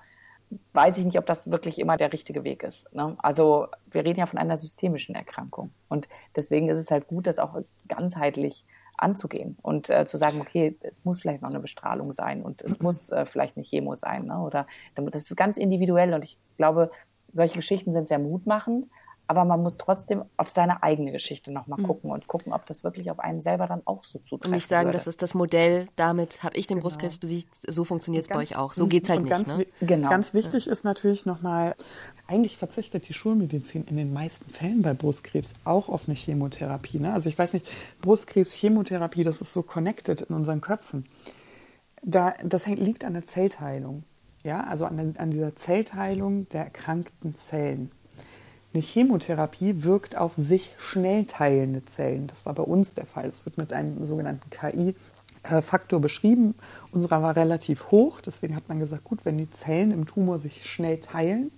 weiß 0.75 0.99
ich 0.99 1.07
nicht, 1.07 1.19
ob 1.19 1.25
das 1.25 1.51
wirklich 1.51 1.79
immer 1.79 1.97
der 1.97 2.13
richtige 2.13 2.45
Weg 2.45 2.63
ist. 2.63 2.95
Ne? 2.95 3.17
Also 3.17 3.69
wir 3.91 4.05
reden 4.05 4.21
ja 4.21 4.27
von 4.27 4.39
einer 4.39 4.59
systemischen 4.59 5.15
Erkrankung. 5.15 5.71
Und 5.89 6.07
deswegen 6.37 6.69
ist 6.69 6.79
es 6.79 6.91
halt 6.91 7.09
gut, 7.09 7.27
das 7.27 7.39
auch 7.39 7.63
ganzheitlich 7.89 8.67
anzugehen 8.99 9.57
und 9.63 9.89
äh, 9.89 10.05
zu 10.05 10.19
sagen, 10.19 10.39
okay, 10.43 10.77
es 10.83 11.03
muss 11.07 11.23
vielleicht 11.23 11.41
noch 11.41 11.51
eine 11.51 11.61
Bestrahlung 11.61 12.13
sein 12.13 12.43
und 12.43 12.61
es 12.61 12.79
muss 12.83 13.11
äh, 13.11 13.25
vielleicht 13.25 13.57
eine 13.57 13.65
Chemo 13.65 13.97
sein. 13.97 14.27
Ne? 14.27 14.39
Oder 14.39 14.67
das 14.97 15.31
ist 15.31 15.35
ganz 15.35 15.57
individuell 15.57 16.13
und 16.13 16.25
ich 16.25 16.37
glaube, 16.59 16.91
solche 17.33 17.55
Geschichten 17.55 17.93
sind 17.93 18.07
sehr 18.07 18.19
mutmachend 18.19 18.87
aber 19.29 19.45
man 19.45 19.63
muss 19.63 19.77
trotzdem 19.77 20.25
auf 20.37 20.51
seine 20.51 20.83
eigene 20.83 21.13
Geschichte 21.13 21.53
nochmal 21.53 21.81
mhm. 21.81 21.87
gucken 21.87 22.11
und 22.11 22.27
gucken, 22.27 22.53
ob 22.53 22.67
das 22.67 22.85
wirklich 22.85 23.11
auf 23.11 23.19
einen 23.19 23.41
selber 23.41 23.67
dann 23.67 23.83
auch 23.85 24.05
so 24.05 24.19
zutreffen 24.21 24.53
Und 24.53 24.57
nicht 24.57 24.69
sagen, 24.69 24.87
würde. 24.87 24.99
das 24.99 25.07
ist 25.07 25.23
das 25.23 25.35
Modell, 25.35 25.87
damit 25.97 26.43
habe 26.43 26.57
ich 26.57 26.67
den 26.67 26.77
genau. 26.77 26.85
Brustkrebs 26.85 27.19
besiegt, 27.19 27.55
so 27.55 27.85
funktioniert 27.85 28.25
es 28.25 28.29
bei 28.29 28.37
euch 28.37 28.57
auch. 28.57 28.75
So 28.75 28.87
geht 28.87 29.05
es 29.05 29.11
halt 29.11 29.23
nicht. 29.23 29.31
Ganz, 29.31 29.49
ne? 29.49 29.67
genau. 29.81 30.11
ganz 30.11 30.33
wichtig 30.33 30.69
ist 30.69 30.85
natürlich 30.85 31.27
nochmal, 31.27 31.75
eigentlich 32.29 32.57
verzichtet 32.57 33.09
die 33.09 33.15
Schulmedizin 33.15 33.85
in 33.85 33.97
den 33.97 34.13
meisten 34.13 34.51
Fällen 34.51 34.83
bei 34.83 34.95
Brustkrebs 34.95 35.53
auch 35.65 35.89
auf 35.89 36.09
eine 36.09 36.17
Chemotherapie. 36.17 37.01
Ne? 37.01 37.13
Also 37.13 37.29
ich 37.29 37.39
weiß 37.39 37.53
nicht, 37.53 37.67
Brustkrebs, 38.01 38.55
Chemotherapie, 38.55 39.25
das 39.25 39.41
ist 39.41 39.53
so 39.53 39.63
connected 39.63 40.23
in 40.23 40.35
unseren 40.35 40.61
Köpfen. 40.61 41.05
Da, 42.03 42.35
das 42.45 42.67
hängt, 42.67 42.79
liegt 42.79 43.05
an 43.05 43.15
der 43.15 43.27
Zellteilung. 43.27 44.05
Ja, 44.45 44.63
also 44.63 44.85
an, 44.85 45.15
an 45.19 45.31
dieser 45.33 45.57
Zellteilung 45.57 46.49
der 46.51 46.65
erkrankten 46.65 47.35
Zellen. 47.35 47.91
Eine 48.73 48.83
Chemotherapie 48.83 49.85
wirkt 49.85 50.17
auf 50.17 50.35
sich 50.37 50.75
schnell 50.79 51.25
teilende 51.25 51.85
Zellen. 51.85 52.27
Das 52.27 52.45
war 52.45 52.55
bei 52.55 52.63
uns 52.63 52.95
der 52.95 53.07
Fall. 53.07 53.27
Es 53.27 53.45
wird 53.47 53.57
mit 53.57 53.73
einem 53.73 54.05
sogenannten 54.05 54.51
KI-Faktor 54.51 56.01
beschrieben. 56.01 56.55
Unserer 56.93 57.23
war 57.23 57.37
relativ 57.37 57.91
hoch. 57.91 58.21
Deswegen 58.21 58.55
hat 58.55 58.69
man 58.69 58.79
gesagt, 58.79 59.05
gut, 59.05 59.25
wenn 59.25 59.39
die 59.39 59.51
Zellen 59.51 59.93
im 59.93 60.05
Tumor 60.05 60.39
sich 60.39 60.67
schnell 60.67 60.99
teilen, 61.01 61.53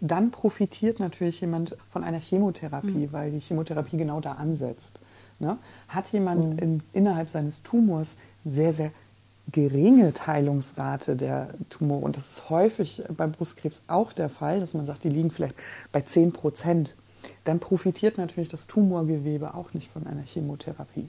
dann 0.00 0.30
profitiert 0.30 0.98
natürlich 0.98 1.40
jemand 1.40 1.76
von 1.88 2.02
einer 2.02 2.20
Chemotherapie, 2.20 3.06
mhm. 3.06 3.12
weil 3.12 3.30
die 3.30 3.40
Chemotherapie 3.40 3.96
genau 3.96 4.20
da 4.20 4.32
ansetzt. 4.32 5.00
Ne? 5.38 5.58
Hat 5.88 6.12
jemand 6.12 6.54
mhm. 6.54 6.58
in, 6.58 6.82
innerhalb 6.92 7.28
seines 7.28 7.62
Tumors 7.62 8.14
sehr, 8.44 8.72
sehr 8.72 8.90
geringe 9.52 10.12
Teilungsrate 10.12 11.16
der 11.16 11.50
Tumore. 11.70 12.04
Und 12.04 12.16
das 12.16 12.24
ist 12.28 12.50
häufig 12.50 13.02
beim 13.16 13.32
Brustkrebs 13.32 13.82
auch 13.86 14.12
der 14.12 14.28
Fall, 14.28 14.60
dass 14.60 14.74
man 14.74 14.86
sagt, 14.86 15.04
die 15.04 15.10
liegen 15.10 15.30
vielleicht 15.30 15.56
bei 15.92 16.00
10 16.00 16.32
Prozent. 16.32 16.96
Dann 17.44 17.60
profitiert 17.60 18.18
natürlich 18.18 18.48
das 18.48 18.66
Tumorgewebe 18.66 19.54
auch 19.54 19.72
nicht 19.74 19.90
von 19.90 20.06
einer 20.06 20.22
Chemotherapie. 20.22 21.08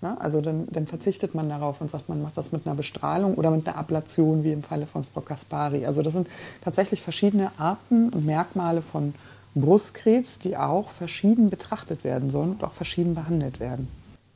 Na, 0.00 0.16
also 0.18 0.40
dann, 0.40 0.66
dann, 0.70 0.88
verzichtet 0.88 1.32
man 1.34 1.48
darauf 1.48 1.80
und 1.80 1.88
sagt, 1.88 2.08
man 2.08 2.20
macht 2.20 2.36
das 2.36 2.50
mit 2.50 2.66
einer 2.66 2.74
Bestrahlung 2.74 3.36
oder 3.36 3.52
mit 3.52 3.68
einer 3.68 3.78
Ablation, 3.78 4.42
wie 4.42 4.50
im 4.50 4.64
Falle 4.64 4.88
von 4.88 5.04
Frau 5.04 5.20
Kaspari. 5.20 5.86
Also 5.86 6.02
das 6.02 6.12
sind 6.12 6.28
tatsächlich 6.64 7.00
verschiedene 7.00 7.52
Arten 7.56 8.08
und 8.08 8.26
Merkmale 8.26 8.82
von 8.82 9.14
Brustkrebs, 9.54 10.40
die 10.40 10.56
auch 10.56 10.88
verschieden 10.88 11.50
betrachtet 11.50 12.02
werden 12.02 12.30
sollen 12.30 12.50
und 12.52 12.64
auch 12.64 12.72
verschieden 12.72 13.14
behandelt 13.14 13.60
werden. 13.60 13.86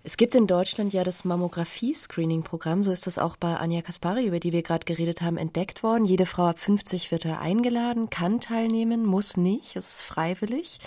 Es 0.07 0.17
gibt 0.17 0.37
in 0.37 0.47
Deutschland 0.47 0.93
ja 0.93 1.03
das 1.03 1.25
Mammographie-Screening-Programm, 1.25 2.85
so 2.85 2.93
ist 2.93 3.09
das 3.09 3.19
auch 3.19 3.35
bei 3.35 3.57
Anja 3.57 3.83
Kaspari, 3.83 4.25
über 4.25 4.39
die 4.39 4.53
wir 4.53 4.63
gerade 4.63 4.85
geredet 4.85 5.21
haben, 5.21 5.37
entdeckt 5.37 5.83
worden. 5.83 6.05
Jede 6.05 6.27
Frau 6.27 6.47
ab 6.47 6.61
50 6.61 7.11
wird 7.11 7.25
da 7.25 7.41
eingeladen, 7.41 8.09
kann 8.09 8.39
teilnehmen, 8.41 9.05
muss 9.05 9.37
nicht, 9.37 9.75
es 9.75 9.89
ist 9.89 10.03
freiwillig. 10.03 10.79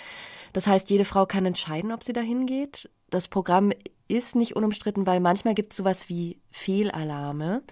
Das 0.54 0.66
heißt, 0.66 0.88
jede 0.88 1.04
Frau 1.04 1.26
kann 1.26 1.44
entscheiden, 1.44 1.92
ob 1.92 2.02
sie 2.02 2.14
dahin 2.14 2.46
geht. 2.46 2.88
Das 3.10 3.28
Programm 3.28 3.72
ist 4.08 4.36
nicht 4.36 4.56
unumstritten, 4.56 5.06
weil 5.06 5.20
manchmal 5.20 5.52
gibt 5.54 5.74
es 5.74 5.76
sowas 5.76 6.08
wie 6.08 6.40
Fehlalarme. 6.50 7.62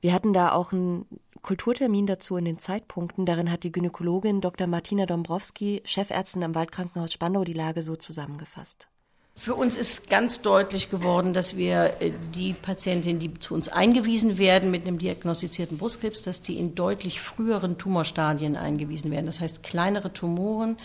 Wir 0.00 0.14
hatten 0.14 0.32
da 0.32 0.52
auch 0.52 0.72
einen 0.72 1.04
Kulturtermin 1.42 2.06
dazu 2.06 2.38
in 2.38 2.46
den 2.46 2.58
Zeitpunkten. 2.58 3.26
Darin 3.26 3.52
hat 3.52 3.62
die 3.64 3.72
Gynäkologin 3.72 4.40
Dr. 4.40 4.66
Martina 4.66 5.04
Dombrowski, 5.04 5.82
Chefärztin 5.84 6.42
am 6.44 6.54
Waldkrankenhaus 6.54 7.12
Spandau, 7.12 7.44
die 7.44 7.52
Lage 7.52 7.82
so 7.82 7.94
zusammengefasst. 7.94 8.88
Für 9.36 9.56
uns 9.56 9.76
ist 9.76 10.08
ganz 10.08 10.42
deutlich 10.42 10.90
geworden, 10.90 11.32
dass 11.32 11.56
wir 11.56 12.00
äh, 12.00 12.12
die 12.34 12.52
Patientinnen, 12.52 13.18
die 13.18 13.34
zu 13.34 13.54
uns 13.54 13.68
eingewiesen 13.68 14.38
werden 14.38 14.70
mit 14.70 14.86
einem 14.86 14.96
diagnostizierten 14.96 15.76
Brustkrebs, 15.76 16.22
dass 16.22 16.40
die 16.40 16.56
in 16.56 16.76
deutlich 16.76 17.20
früheren 17.20 17.76
Tumorstadien 17.76 18.54
eingewiesen 18.54 19.10
werden. 19.10 19.26
Das 19.26 19.40
heißt 19.40 19.64
kleinere 19.64 20.12
Tumoren, 20.12 20.76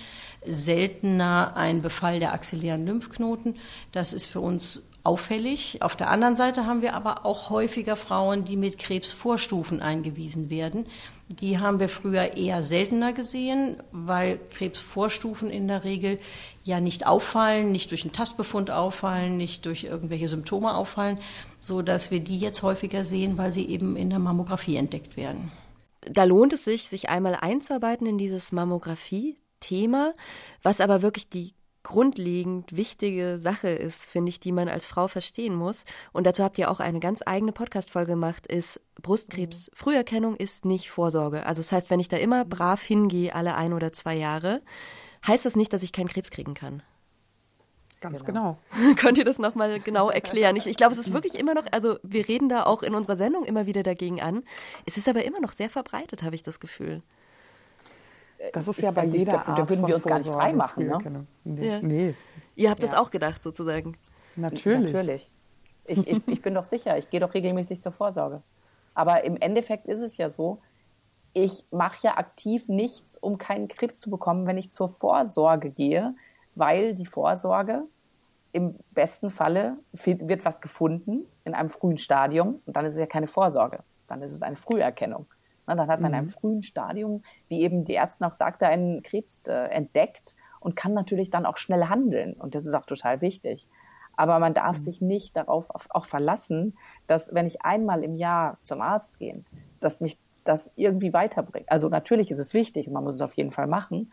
seltener 0.43 1.55
ein 1.55 1.83
Befall 1.83 2.19
der 2.19 2.33
axillären 2.33 2.87
Lymphknoten. 2.87 3.55
Das 3.91 4.13
ist 4.13 4.25
für 4.25 4.39
uns 4.39 4.89
auffällig. 5.03 5.81
Auf 5.81 5.95
der 5.95 6.09
anderen 6.09 6.35
Seite 6.35 6.65
haben 6.65 6.81
wir 6.81 6.95
aber 6.95 7.25
auch 7.25 7.49
häufiger 7.49 7.95
Frauen, 7.95 8.45
die 8.45 8.57
mit 8.57 8.79
Krebsvorstufen 8.79 9.81
eingewiesen 9.81 10.49
werden. 10.49 10.87
Die 11.29 11.59
haben 11.59 11.79
wir 11.79 11.89
früher 11.89 12.35
eher 12.35 12.63
seltener 12.63 13.13
gesehen, 13.13 13.77
weil 13.91 14.39
Krebsvorstufen 14.51 15.49
in 15.49 15.67
der 15.67 15.83
Regel 15.83 16.19
ja 16.69 16.79
nicht 16.79 17.05
auffallen, 17.05 17.71
nicht 17.71 17.91
durch 17.91 18.03
einen 18.03 18.13
Tastbefund 18.13 18.71
auffallen, 18.71 19.37
nicht 19.37 19.65
durch 19.65 19.83
irgendwelche 19.83 20.27
Symptome 20.27 20.75
auffallen, 20.75 21.19
so 21.59 21.81
dass 21.81 22.11
wir 22.11 22.21
die 22.21 22.37
jetzt 22.37 22.63
häufiger 22.63 23.03
sehen, 23.03 23.37
weil 23.37 23.51
sie 23.51 23.67
eben 23.67 23.97
in 23.97 24.09
der 24.09 24.19
Mammographie 24.19 24.77
entdeckt 24.77 25.17
werden. 25.17 25.51
Da 26.01 26.23
lohnt 26.23 26.53
es 26.53 26.63
sich, 26.63 26.87
sich 26.87 27.09
einmal 27.09 27.35
einzuarbeiten 27.35 28.07
in 28.07 28.17
dieses 28.17 28.51
Mammographie-Thema, 28.53 30.13
was 30.63 30.79
aber 30.79 31.01
wirklich 31.01 31.27
die 31.27 31.53
grundlegend 31.83 32.75
wichtige 32.75 33.39
Sache 33.39 33.69
ist, 33.69 34.05
finde 34.05 34.29
ich, 34.29 34.39
die 34.39 34.51
man 34.51 34.69
als 34.69 34.85
Frau 34.85 35.07
verstehen 35.07 35.55
muss. 35.55 35.85
Und 36.11 36.27
dazu 36.27 36.43
habt 36.43 36.57
ihr 36.57 36.69
auch 36.69 36.79
eine 36.79 36.99
ganz 36.99 37.21
eigene 37.25 37.51
Podcast-Folge 37.51 38.11
gemacht, 38.11 38.47
ist 38.47 38.81
Brustkrebs. 39.01 39.69
Mhm. 39.69 39.75
Früherkennung 39.75 40.35
ist 40.35 40.65
nicht 40.65 40.91
Vorsorge. 40.91 41.45
Also 41.45 41.61
das 41.61 41.71
heißt, 41.71 41.89
wenn 41.89 41.99
ich 41.99 42.09
da 42.09 42.17
immer 42.17 42.45
brav 42.45 42.81
hingehe, 42.81 43.33
alle 43.33 43.55
ein 43.55 43.73
oder 43.73 43.93
zwei 43.93 44.15
Jahre, 44.15 44.61
heißt 45.27 45.45
das 45.45 45.55
nicht, 45.55 45.73
dass 45.73 45.83
ich 45.83 45.91
keinen 45.91 46.07
Krebs 46.07 46.31
kriegen 46.31 46.53
kann. 46.53 46.81
Ganz 48.01 48.23
genau. 48.23 48.57
genau. 48.71 48.93
Könnt 48.95 49.17
ihr 49.17 49.25
das 49.25 49.39
nochmal 49.39 49.79
genau 49.79 50.09
erklären? 50.09 50.55
Ich, 50.55 50.67
ich 50.67 50.77
glaube, 50.77 50.93
es 50.93 50.99
ist 50.99 51.13
wirklich 51.13 51.35
immer 51.35 51.53
noch, 51.53 51.65
also 51.71 51.97
wir 52.03 52.27
reden 52.27 52.47
da 52.47 52.63
auch 52.63 52.81
in 52.81 52.95
unserer 52.95 53.17
Sendung 53.17 53.43
immer 53.45 53.65
wieder 53.65 53.83
dagegen 53.83 54.21
an. 54.21 54.43
Es 54.85 54.97
ist 54.97 55.09
aber 55.09 55.25
immer 55.25 55.41
noch 55.41 55.51
sehr 55.51 55.69
verbreitet, 55.69 56.23
habe 56.23 56.35
ich 56.35 56.43
das 56.43 56.59
Gefühl. 56.59 57.01
Das 58.53 58.67
ist 58.67 58.81
ja 58.81 58.91
bei 58.91 59.05
ich, 59.05 59.13
jeder 59.13 59.45
Art 59.45 59.59
Da 59.59 59.69
würden 59.69 59.85
wir 59.85 59.95
uns 59.95 60.05
gar 60.05 60.17
nicht 60.17 60.29
frei 60.29 60.53
machen. 60.53 60.87
Ne? 60.87 61.25
Nee. 61.43 61.67
Ja. 61.67 61.79
nee. 61.81 62.15
Ihr 62.55 62.69
habt 62.69 62.81
ja. 62.81 62.87
das 62.87 62.97
auch 62.97 63.11
gedacht, 63.11 63.43
sozusagen. 63.43 63.97
Natürlich. 64.37 64.93
Natürlich. 64.93 65.31
Ich, 65.85 66.07
ich, 66.07 66.27
ich 66.27 66.41
bin 66.41 66.53
doch 66.53 66.63
sicher, 66.63 66.97
ich 66.97 67.09
gehe 67.09 67.19
doch 67.19 67.33
regelmäßig 67.33 67.81
zur 67.81 67.91
Vorsorge. 67.91 68.41
Aber 68.93 69.23
im 69.23 69.35
Endeffekt 69.37 69.87
ist 69.87 69.99
es 69.99 70.17
ja 70.17 70.29
so, 70.29 70.61
ich 71.43 71.65
mache 71.71 72.07
ja 72.07 72.17
aktiv 72.17 72.67
nichts, 72.67 73.17
um 73.17 73.37
keinen 73.37 73.67
Krebs 73.67 73.99
zu 73.99 74.09
bekommen, 74.09 74.45
wenn 74.47 74.57
ich 74.57 74.71
zur 74.71 74.89
Vorsorge 74.89 75.69
gehe, 75.69 76.15
weil 76.55 76.95
die 76.95 77.05
Vorsorge 77.05 77.83
im 78.51 78.75
besten 78.91 79.29
Falle 79.29 79.77
wird 79.93 80.43
was 80.43 80.59
gefunden 80.59 81.25
in 81.45 81.53
einem 81.53 81.69
frühen 81.69 81.97
Stadium 81.97 82.61
und 82.65 82.75
dann 82.75 82.85
ist 82.85 82.95
es 82.95 82.99
ja 82.99 83.05
keine 83.05 83.27
Vorsorge, 83.27 83.79
dann 84.07 84.21
ist 84.21 84.33
es 84.33 84.41
eine 84.41 84.55
Früherkennung. 84.55 85.27
dann 85.65 85.79
hat 85.79 85.99
man 85.99 85.99
mhm. 85.99 86.05
in 86.05 86.15
einem 86.15 86.25
mhm. 86.25 86.31
frühen 86.31 86.63
Stadium, 86.63 87.23
wie 87.47 87.61
eben 87.61 87.85
die 87.85 87.93
Ärzte 87.93 88.25
auch 88.25 88.33
sagte, 88.33 88.67
einen 88.67 89.03
Krebs 89.03 89.43
äh, 89.45 89.53
entdeckt 89.53 90.35
und 90.59 90.75
kann 90.75 90.93
natürlich 90.93 91.29
dann 91.29 91.45
auch 91.45 91.57
schnell 91.57 91.85
handeln 91.85 92.33
und 92.33 92.55
das 92.55 92.65
ist 92.65 92.73
auch 92.73 92.85
total 92.85 93.21
wichtig. 93.21 93.67
Aber 94.17 94.39
man 94.39 94.53
darf 94.53 94.77
mhm. 94.77 94.81
sich 94.81 95.01
nicht 95.01 95.37
darauf 95.37 95.67
auch 95.89 96.05
verlassen, 96.05 96.77
dass 97.07 97.33
wenn 97.33 97.45
ich 97.45 97.61
einmal 97.61 98.03
im 98.03 98.15
Jahr 98.15 98.57
zum 98.63 98.81
Arzt 98.81 99.19
gehe, 99.19 99.43
dass 99.79 100.01
mich 100.01 100.17
das 100.43 100.71
irgendwie 100.75 101.13
weiterbringt. 101.13 101.71
Also 101.71 101.89
natürlich 101.89 102.31
ist 102.31 102.39
es 102.39 102.53
wichtig 102.53 102.87
und 102.87 102.93
man 102.93 103.03
muss 103.03 103.15
es 103.15 103.21
auf 103.21 103.33
jeden 103.33 103.51
Fall 103.51 103.67
machen. 103.67 104.11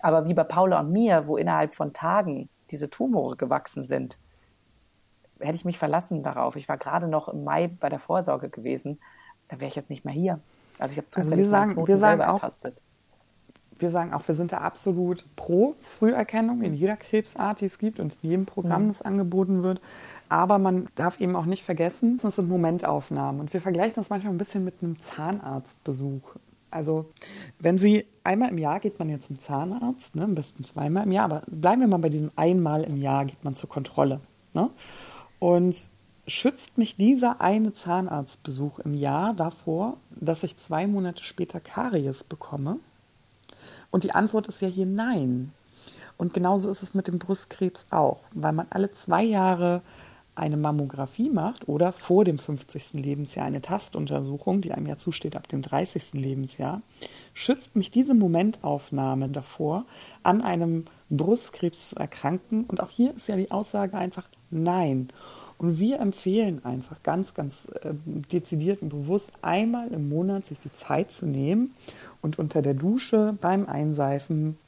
Aber 0.00 0.26
wie 0.26 0.34
bei 0.34 0.44
Paula 0.44 0.80
und 0.80 0.92
mir, 0.92 1.26
wo 1.26 1.36
innerhalb 1.36 1.74
von 1.74 1.92
Tagen 1.92 2.48
diese 2.70 2.90
Tumore 2.90 3.36
gewachsen 3.36 3.86
sind, 3.86 4.18
hätte 5.40 5.54
ich 5.54 5.64
mich 5.64 5.78
verlassen 5.78 6.22
darauf. 6.22 6.56
Ich 6.56 6.68
war 6.68 6.78
gerade 6.78 7.08
noch 7.08 7.28
im 7.28 7.44
Mai 7.44 7.68
bei 7.68 7.88
der 7.88 7.98
Vorsorge 7.98 8.48
gewesen. 8.48 9.00
Da 9.48 9.60
wäre 9.60 9.68
ich 9.68 9.76
jetzt 9.76 9.90
nicht 9.90 10.04
mehr 10.04 10.14
hier. 10.14 10.40
Also 10.78 10.92
ich 10.92 10.98
habe 10.98 11.08
zufällig 11.08 11.32
also 11.32 11.42
wir 11.42 11.48
sagen, 11.48 11.86
wir 11.86 11.96
sagen 11.98 12.22
auch, 12.22 12.34
ertastet 12.34 12.82
wir 13.84 13.90
sagen 13.90 14.12
auch, 14.12 14.26
wir 14.26 14.34
sind 14.34 14.50
da 14.50 14.58
absolut 14.58 15.24
pro 15.36 15.76
Früherkennung 15.98 16.62
in 16.62 16.74
jeder 16.74 16.96
Krebsart, 16.96 17.60
die 17.60 17.66
es 17.66 17.78
gibt 17.78 18.00
und 18.00 18.16
in 18.22 18.30
jedem 18.30 18.46
Programm, 18.46 18.88
das 18.88 19.02
angeboten 19.02 19.62
wird. 19.62 19.80
Aber 20.28 20.58
man 20.58 20.88
darf 20.96 21.20
eben 21.20 21.36
auch 21.36 21.44
nicht 21.44 21.62
vergessen, 21.62 22.18
das 22.22 22.36
sind 22.36 22.48
Momentaufnahmen. 22.48 23.40
Und 23.40 23.52
wir 23.52 23.60
vergleichen 23.60 23.94
das 23.94 24.10
manchmal 24.10 24.32
ein 24.32 24.38
bisschen 24.38 24.64
mit 24.64 24.74
einem 24.82 24.98
Zahnarztbesuch. 24.98 26.22
Also 26.70 27.10
wenn 27.60 27.78
Sie 27.78 28.04
einmal 28.24 28.50
im 28.50 28.58
Jahr 28.58 28.80
geht 28.80 28.98
man 28.98 29.08
jetzt 29.08 29.26
zum 29.26 29.38
Zahnarzt, 29.38 30.16
ne, 30.16 30.24
am 30.24 30.34
besten 30.34 30.64
zweimal 30.64 31.04
im 31.04 31.12
Jahr, 31.12 31.26
aber 31.26 31.42
bleiben 31.46 31.82
wir 31.82 31.88
mal 31.88 31.98
bei 31.98 32.08
diesem 32.08 32.32
einmal 32.34 32.82
im 32.82 32.96
Jahr 32.96 33.26
geht 33.26 33.44
man 33.44 33.54
zur 33.54 33.68
Kontrolle. 33.68 34.20
Ne? 34.54 34.70
Und 35.38 35.90
schützt 36.26 36.78
mich 36.78 36.96
dieser 36.96 37.40
eine 37.40 37.74
Zahnarztbesuch 37.74 38.78
im 38.80 38.94
Jahr 38.94 39.34
davor, 39.34 39.98
dass 40.10 40.42
ich 40.42 40.56
zwei 40.56 40.86
Monate 40.86 41.22
später 41.22 41.60
Karies 41.60 42.24
bekomme? 42.24 42.78
Und 43.94 44.02
die 44.02 44.10
Antwort 44.10 44.48
ist 44.48 44.60
ja 44.60 44.66
hier 44.66 44.86
nein. 44.86 45.52
Und 46.16 46.34
genauso 46.34 46.68
ist 46.68 46.82
es 46.82 46.94
mit 46.94 47.06
dem 47.06 47.20
Brustkrebs 47.20 47.84
auch, 47.90 48.24
weil 48.34 48.52
man 48.52 48.66
alle 48.70 48.90
zwei 48.90 49.22
Jahre 49.22 49.82
eine 50.34 50.56
Mammographie 50.56 51.30
macht 51.30 51.68
oder 51.68 51.92
vor 51.92 52.24
dem 52.24 52.40
50. 52.40 52.94
Lebensjahr 52.94 53.46
eine 53.46 53.62
Tastuntersuchung, 53.62 54.62
die 54.62 54.72
einem 54.72 54.86
ja 54.86 54.96
zusteht 54.96 55.36
ab 55.36 55.46
dem 55.46 55.62
30. 55.62 56.14
Lebensjahr, 56.14 56.82
schützt 57.34 57.76
mich 57.76 57.92
diese 57.92 58.14
Momentaufnahme 58.14 59.28
davor, 59.28 59.84
an 60.24 60.42
einem 60.42 60.86
Brustkrebs 61.08 61.90
zu 61.90 61.96
erkranken. 61.96 62.64
Und 62.64 62.82
auch 62.82 62.90
hier 62.90 63.14
ist 63.14 63.28
ja 63.28 63.36
die 63.36 63.52
Aussage 63.52 63.96
einfach 63.96 64.28
nein. 64.50 65.12
Und 65.58 65.78
wir 65.78 66.00
empfehlen 66.00 66.64
einfach 66.64 67.02
ganz, 67.02 67.34
ganz 67.34 67.66
äh, 67.82 67.94
dezidiert 68.32 68.82
und 68.82 68.88
bewusst 68.88 69.30
einmal 69.42 69.88
im 69.92 70.08
Monat 70.08 70.46
sich 70.46 70.58
die 70.60 70.72
Zeit 70.72 71.12
zu 71.12 71.26
nehmen 71.26 71.74
und 72.20 72.38
unter 72.38 72.60
der 72.62 72.74
Dusche 72.74 73.36
beim 73.40 73.66
Einseifen 73.66 74.58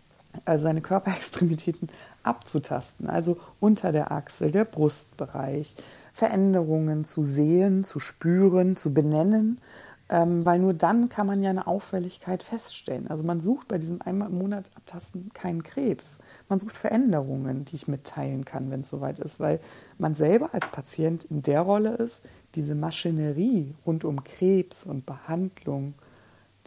also 0.45 0.65
seine 0.65 0.81
Körperextremitäten 0.83 1.89
abzutasten, 2.23 3.09
also 3.09 3.39
unter 3.61 3.93
der 3.93 4.13
Achsel, 4.13 4.51
der 4.51 4.65
Brustbereich, 4.65 5.75
Veränderungen 6.13 7.05
zu 7.05 7.23
sehen, 7.23 7.85
zu 7.85 8.01
spüren, 8.01 8.77
zu 8.77 8.93
benennen, 8.93 9.61
ähm, 10.09 10.45
weil 10.45 10.59
nur 10.61 10.75
dann 10.75 11.09
kann 11.09 11.27
man 11.27 11.43
ja 11.43 11.51
eine 11.51 11.67
Auffälligkeit 11.67 12.43
feststellen. 12.43 13.09
Also 13.09 13.23
man 13.23 13.41
sucht 13.41 13.69
bei 13.69 13.79
diesem 13.79 14.03
einmal 14.03 14.29
im 14.29 14.39
Monat 14.39 14.71
Abtasten 14.75 15.31
keinen 15.35 15.63
Krebs. 15.63 16.19
Man 16.49 16.61
sucht 16.61 16.77
Veränderungen, 16.77 17.65
die 17.65 17.77
ich 17.77 17.89
mitteilen 17.89 18.45
kann, 18.45 18.71
wenn 18.71 18.83
es 18.83 18.91
soweit 18.91 19.19
ist, 19.19 19.41
weil 19.41 19.61
man 19.99 20.15
selber 20.15 20.51
als 20.53 20.69
Patient 20.69 21.25
in 21.25 21.43
der 21.43 21.61
Rolle 21.61 21.95
ist, 21.95 22.23
diese 22.55 22.75
Maschinerie 22.75 23.75
rund 23.85 24.05
um 24.05 24.23
Krebs 24.25 24.85
und 24.87 25.07
Behandlung 25.07 25.95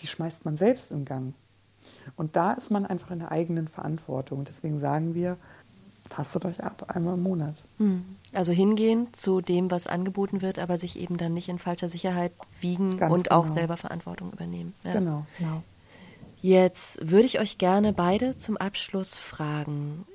die 0.01 0.07
schmeißt 0.07 0.45
man 0.45 0.57
selbst 0.57 0.91
in 0.91 1.05
Gang. 1.05 1.33
Und 2.15 2.35
da 2.35 2.53
ist 2.53 2.71
man 2.71 2.85
einfach 2.85 3.11
in 3.11 3.19
der 3.19 3.31
eigenen 3.31 3.67
Verantwortung. 3.67 4.45
Deswegen 4.45 4.79
sagen 4.79 5.13
wir, 5.13 5.37
tastet 6.09 6.45
euch 6.45 6.63
ab, 6.63 6.85
einmal 6.87 7.15
im 7.15 7.23
Monat. 7.23 7.63
Hm. 7.77 8.03
Also 8.33 8.51
hingehen 8.51 9.07
zu 9.13 9.41
dem, 9.41 9.71
was 9.71 9.87
angeboten 9.87 10.41
wird, 10.41 10.59
aber 10.59 10.77
sich 10.77 10.99
eben 10.99 11.17
dann 11.17 11.33
nicht 11.33 11.49
in 11.49 11.59
falscher 11.59 11.89
Sicherheit 11.89 12.33
wiegen 12.59 12.97
Ganz 12.97 13.13
und 13.13 13.23
genau. 13.25 13.37
auch 13.37 13.47
selber 13.47 13.77
Verantwortung 13.77 14.31
übernehmen. 14.31 14.73
Ja. 14.83 14.93
Genau. 14.93 15.25
genau. 15.37 15.63
Jetzt 16.41 16.99
würde 17.01 17.25
ich 17.25 17.39
euch 17.39 17.57
gerne 17.57 17.91
beide 17.91 18.37
zum 18.37 18.55
Abschluss 18.57 19.15
fragen. 19.15 20.05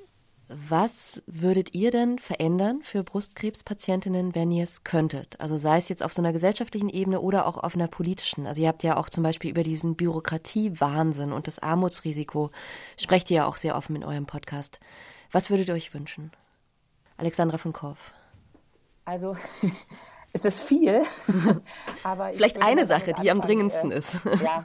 Was 0.48 1.22
würdet 1.26 1.74
ihr 1.74 1.90
denn 1.90 2.18
verändern 2.18 2.80
für 2.82 3.02
Brustkrebspatientinnen, 3.02 4.34
wenn 4.34 4.50
ihr 4.50 4.64
es 4.64 4.84
könntet? 4.84 5.40
Also 5.40 5.56
sei 5.56 5.78
es 5.78 5.88
jetzt 5.88 6.02
auf 6.02 6.12
so 6.12 6.20
einer 6.20 6.34
gesellschaftlichen 6.34 6.90
Ebene 6.90 7.20
oder 7.20 7.46
auch 7.46 7.56
auf 7.56 7.74
einer 7.74 7.88
politischen. 7.88 8.46
Also 8.46 8.60
ihr 8.60 8.68
habt 8.68 8.82
ja 8.82 8.96
auch 8.98 9.08
zum 9.08 9.22
Beispiel 9.22 9.50
über 9.50 9.62
diesen 9.62 9.96
Bürokratiewahnsinn 9.96 11.32
und 11.32 11.46
das 11.46 11.60
Armutsrisiko 11.60 12.50
sprecht 12.98 13.30
ihr 13.30 13.38
ja 13.38 13.46
auch 13.46 13.56
sehr 13.56 13.76
offen 13.76 13.96
in 13.96 14.04
eurem 14.04 14.26
Podcast. 14.26 14.80
Was 15.34 15.50
würdet 15.50 15.66
ihr 15.66 15.74
euch 15.74 15.92
wünschen? 15.92 16.30
Alexandra 17.16 17.58
von 17.58 17.72
Korff. 17.72 18.12
Also 19.04 19.36
es 20.32 20.44
ist 20.44 20.60
viel, 20.60 21.02
aber 22.04 22.28
vielleicht 22.34 22.62
eine 22.62 22.86
Sache, 22.86 23.14
die 23.20 23.32
am 23.32 23.40
dringendsten 23.40 23.90
äh, 23.90 23.96
ist. 23.96 24.20
Ja, 24.40 24.64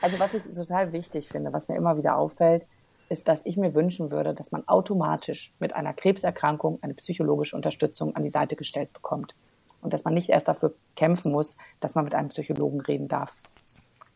also 0.00 0.20
was 0.20 0.32
ich 0.34 0.44
total 0.54 0.92
wichtig 0.92 1.28
finde, 1.28 1.52
was 1.52 1.66
mir 1.66 1.74
immer 1.74 1.96
wieder 1.96 2.16
auffällt, 2.16 2.64
ist, 3.08 3.26
dass 3.26 3.40
ich 3.42 3.56
mir 3.56 3.74
wünschen 3.74 4.12
würde, 4.12 4.34
dass 4.34 4.52
man 4.52 4.68
automatisch 4.68 5.52
mit 5.58 5.74
einer 5.74 5.92
Krebserkrankung 5.92 6.78
eine 6.80 6.94
psychologische 6.94 7.56
Unterstützung 7.56 8.14
an 8.14 8.22
die 8.22 8.30
Seite 8.30 8.54
gestellt 8.54 8.92
bekommt. 8.92 9.34
Und 9.80 9.92
dass 9.92 10.04
man 10.04 10.14
nicht 10.14 10.28
erst 10.28 10.46
dafür 10.46 10.76
kämpfen 10.94 11.32
muss, 11.32 11.56
dass 11.80 11.96
man 11.96 12.04
mit 12.04 12.14
einem 12.14 12.28
Psychologen 12.28 12.80
reden 12.80 13.08
darf. 13.08 13.34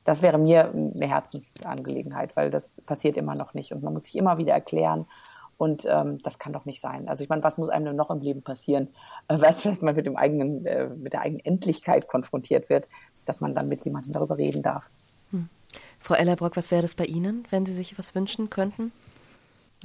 Das 0.05 0.23
wäre 0.23 0.39
mir 0.39 0.71
eine 0.71 1.09
Herzensangelegenheit, 1.09 2.37
weil 2.37 2.51
das 2.51 2.81
passiert 2.83 3.17
immer 3.17 3.35
noch 3.35 3.53
nicht. 3.53 3.73
Und 3.73 3.83
man 3.83 3.95
muss 3.95 4.05
sich 4.05 4.17
immer 4.17 4.39
wieder 4.39 4.53
erklären. 4.53 5.07
Und 5.59 5.85
ähm, 5.87 6.21
das 6.23 6.39
kann 6.39 6.53
doch 6.53 6.65
nicht 6.65 6.81
sein. 6.81 7.09
Also 7.09 7.23
ich 7.25 7.29
meine, 7.29 7.43
was 7.43 7.59
muss 7.59 7.69
einem 7.69 7.85
denn 7.87 7.97
noch 7.97 8.11
im 8.11 8.21
Leben 8.21 8.43
passieren, 8.43 8.89
äh, 9.29 9.37
was, 9.41 9.63
dass 9.63 9.83
man 9.83 9.95
mit 9.95 10.07
dem 10.07 10.17
eigenen, 10.17 10.65
äh, 10.65 10.89
mit 10.89 11.13
der 11.13 11.21
eigenen 11.21 11.45
Endlichkeit 11.45 12.07
konfrontiert 12.07 12.71
wird, 12.71 12.87
dass 13.27 13.41
man 13.41 13.55
dann 13.55 13.69
mit 13.69 13.85
jemandem 13.85 14.13
darüber 14.13 14.39
reden 14.39 14.63
darf. 14.63 14.91
Frau 16.01 16.15
Ellerbrock, 16.15 16.57
was 16.57 16.71
wäre 16.71 16.83
das 16.83 16.95
bei 16.95 17.05
Ihnen, 17.05 17.45
wenn 17.51 17.67
Sie 17.67 17.73
sich 17.73 17.99
was 17.99 18.15
wünschen 18.15 18.51
könnten? 18.51 18.93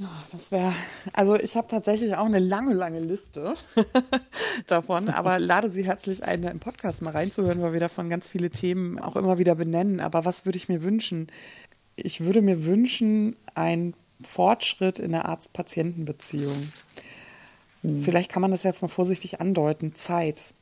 Oh, 0.00 0.06
das 0.32 0.50
wäre, 0.50 0.72
also 1.12 1.36
ich 1.36 1.56
habe 1.56 1.68
tatsächlich 1.68 2.16
auch 2.16 2.24
eine 2.24 2.40
lange, 2.40 2.74
lange 2.74 2.98
Liste 2.98 3.54
davon, 4.66 5.08
aber 5.08 5.38
lade 5.38 5.70
Sie 5.70 5.84
herzlich 5.84 6.24
ein, 6.24 6.42
im 6.42 6.58
Podcast 6.58 7.00
mal 7.00 7.12
reinzuhören, 7.12 7.62
weil 7.62 7.72
wir 7.72 7.80
davon 7.80 8.10
ganz 8.10 8.26
viele 8.26 8.50
Themen 8.50 8.98
auch 8.98 9.14
immer 9.14 9.38
wieder 9.38 9.54
benennen. 9.54 10.00
Aber 10.00 10.24
was 10.24 10.46
würde 10.46 10.56
ich 10.56 10.68
mir 10.68 10.82
wünschen? 10.82 11.28
Ich 11.94 12.22
würde 12.22 12.42
mir 12.42 12.64
wünschen, 12.64 13.36
ein 13.54 13.94
Fortschritt 14.22 14.98
in 14.98 15.12
der 15.12 15.26
Arzt-Patienten-Beziehung. 15.26 16.68
Mhm. 17.82 18.02
Vielleicht 18.02 18.30
kann 18.30 18.42
man 18.42 18.50
das 18.50 18.62
ja 18.62 18.72
mal 18.80 18.88
vorsichtig 18.88 19.40
andeuten. 19.40 19.94
Zeit 19.94 20.54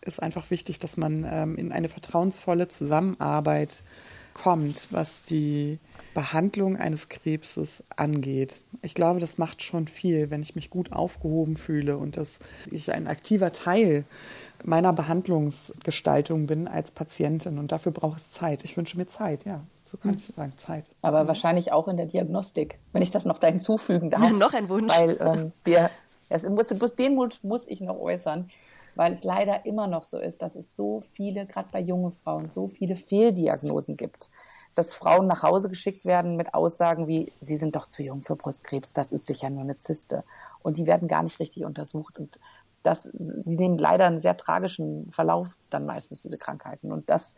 ist 0.00 0.22
einfach 0.22 0.50
wichtig, 0.50 0.78
dass 0.78 0.96
man 0.96 1.26
ähm, 1.28 1.56
in 1.56 1.72
eine 1.72 1.88
vertrauensvolle 1.88 2.68
Zusammenarbeit 2.68 3.82
kommt, 4.32 4.88
was 4.90 5.22
die 5.22 5.78
Behandlung 6.14 6.76
eines 6.76 7.08
Krebses 7.08 7.84
angeht. 7.96 8.60
Ich 8.82 8.94
glaube, 8.94 9.20
das 9.20 9.38
macht 9.38 9.62
schon 9.62 9.86
viel, 9.86 10.30
wenn 10.30 10.42
ich 10.42 10.54
mich 10.54 10.70
gut 10.70 10.92
aufgehoben 10.92 11.56
fühle 11.56 11.96
und 11.98 12.16
dass 12.16 12.38
ich 12.70 12.92
ein 12.92 13.06
aktiver 13.06 13.52
Teil 13.52 14.04
meiner 14.64 14.92
Behandlungsgestaltung 14.92 16.46
bin 16.46 16.68
als 16.68 16.90
Patientin. 16.90 17.58
Und 17.58 17.72
dafür 17.72 17.92
braucht 17.92 18.20
es 18.20 18.30
Zeit. 18.32 18.64
Ich 18.64 18.76
wünsche 18.76 18.96
mir 18.96 19.06
Zeit, 19.06 19.44
ja. 19.44 19.64
So 19.90 19.98
kann 19.98 20.14
ich 20.16 20.26
sagen, 20.34 20.52
Zeit. 20.58 20.84
Aber 21.02 21.24
mhm. 21.24 21.28
wahrscheinlich 21.28 21.72
auch 21.72 21.88
in 21.88 21.96
der 21.96 22.06
Diagnostik, 22.06 22.78
wenn 22.92 23.02
ich 23.02 23.10
das 23.10 23.24
noch 23.24 23.38
da 23.38 23.48
hinzufügen 23.48 24.10
darf. 24.10 24.32
noch 24.32 24.54
ein 24.54 24.68
Wunsch. 24.68 24.96
Weil 24.96 25.16
ähm, 25.20 25.52
wir, 25.64 25.90
es 26.28 26.48
muss, 26.48 26.68
den 26.94 27.16
Wunsch 27.16 27.42
muss 27.42 27.66
ich 27.66 27.80
noch 27.80 27.98
äußern, 27.98 28.50
weil 28.94 29.14
es 29.14 29.24
leider 29.24 29.66
immer 29.66 29.86
noch 29.86 30.04
so 30.04 30.18
ist, 30.18 30.42
dass 30.42 30.54
es 30.54 30.76
so 30.76 31.02
viele, 31.12 31.46
gerade 31.46 31.68
bei 31.72 31.80
jungen 31.80 32.12
Frauen, 32.12 32.50
so 32.50 32.68
viele 32.68 32.96
Fehldiagnosen 32.96 33.96
gibt 33.96 34.28
dass 34.74 34.94
Frauen 34.94 35.26
nach 35.26 35.42
Hause 35.42 35.68
geschickt 35.68 36.04
werden 36.04 36.36
mit 36.36 36.54
Aussagen 36.54 37.08
wie, 37.08 37.32
sie 37.40 37.56
sind 37.56 37.74
doch 37.74 37.88
zu 37.88 38.02
jung 38.02 38.22
für 38.22 38.36
Brustkrebs, 38.36 38.92
das 38.92 39.12
ist 39.12 39.26
sicher 39.26 39.50
nur 39.50 39.64
eine 39.64 39.76
Zyste. 39.76 40.24
Und 40.62 40.78
die 40.78 40.86
werden 40.86 41.08
gar 41.08 41.22
nicht 41.22 41.40
richtig 41.40 41.64
untersucht. 41.64 42.18
Und 42.18 42.38
das, 42.82 43.04
sie 43.12 43.56
nehmen 43.56 43.78
leider 43.78 44.06
einen 44.06 44.20
sehr 44.20 44.36
tragischen 44.36 45.10
Verlauf 45.12 45.48
dann 45.70 45.86
meistens, 45.86 46.22
diese 46.22 46.38
Krankheiten. 46.38 46.92
Und 46.92 47.10
das, 47.10 47.34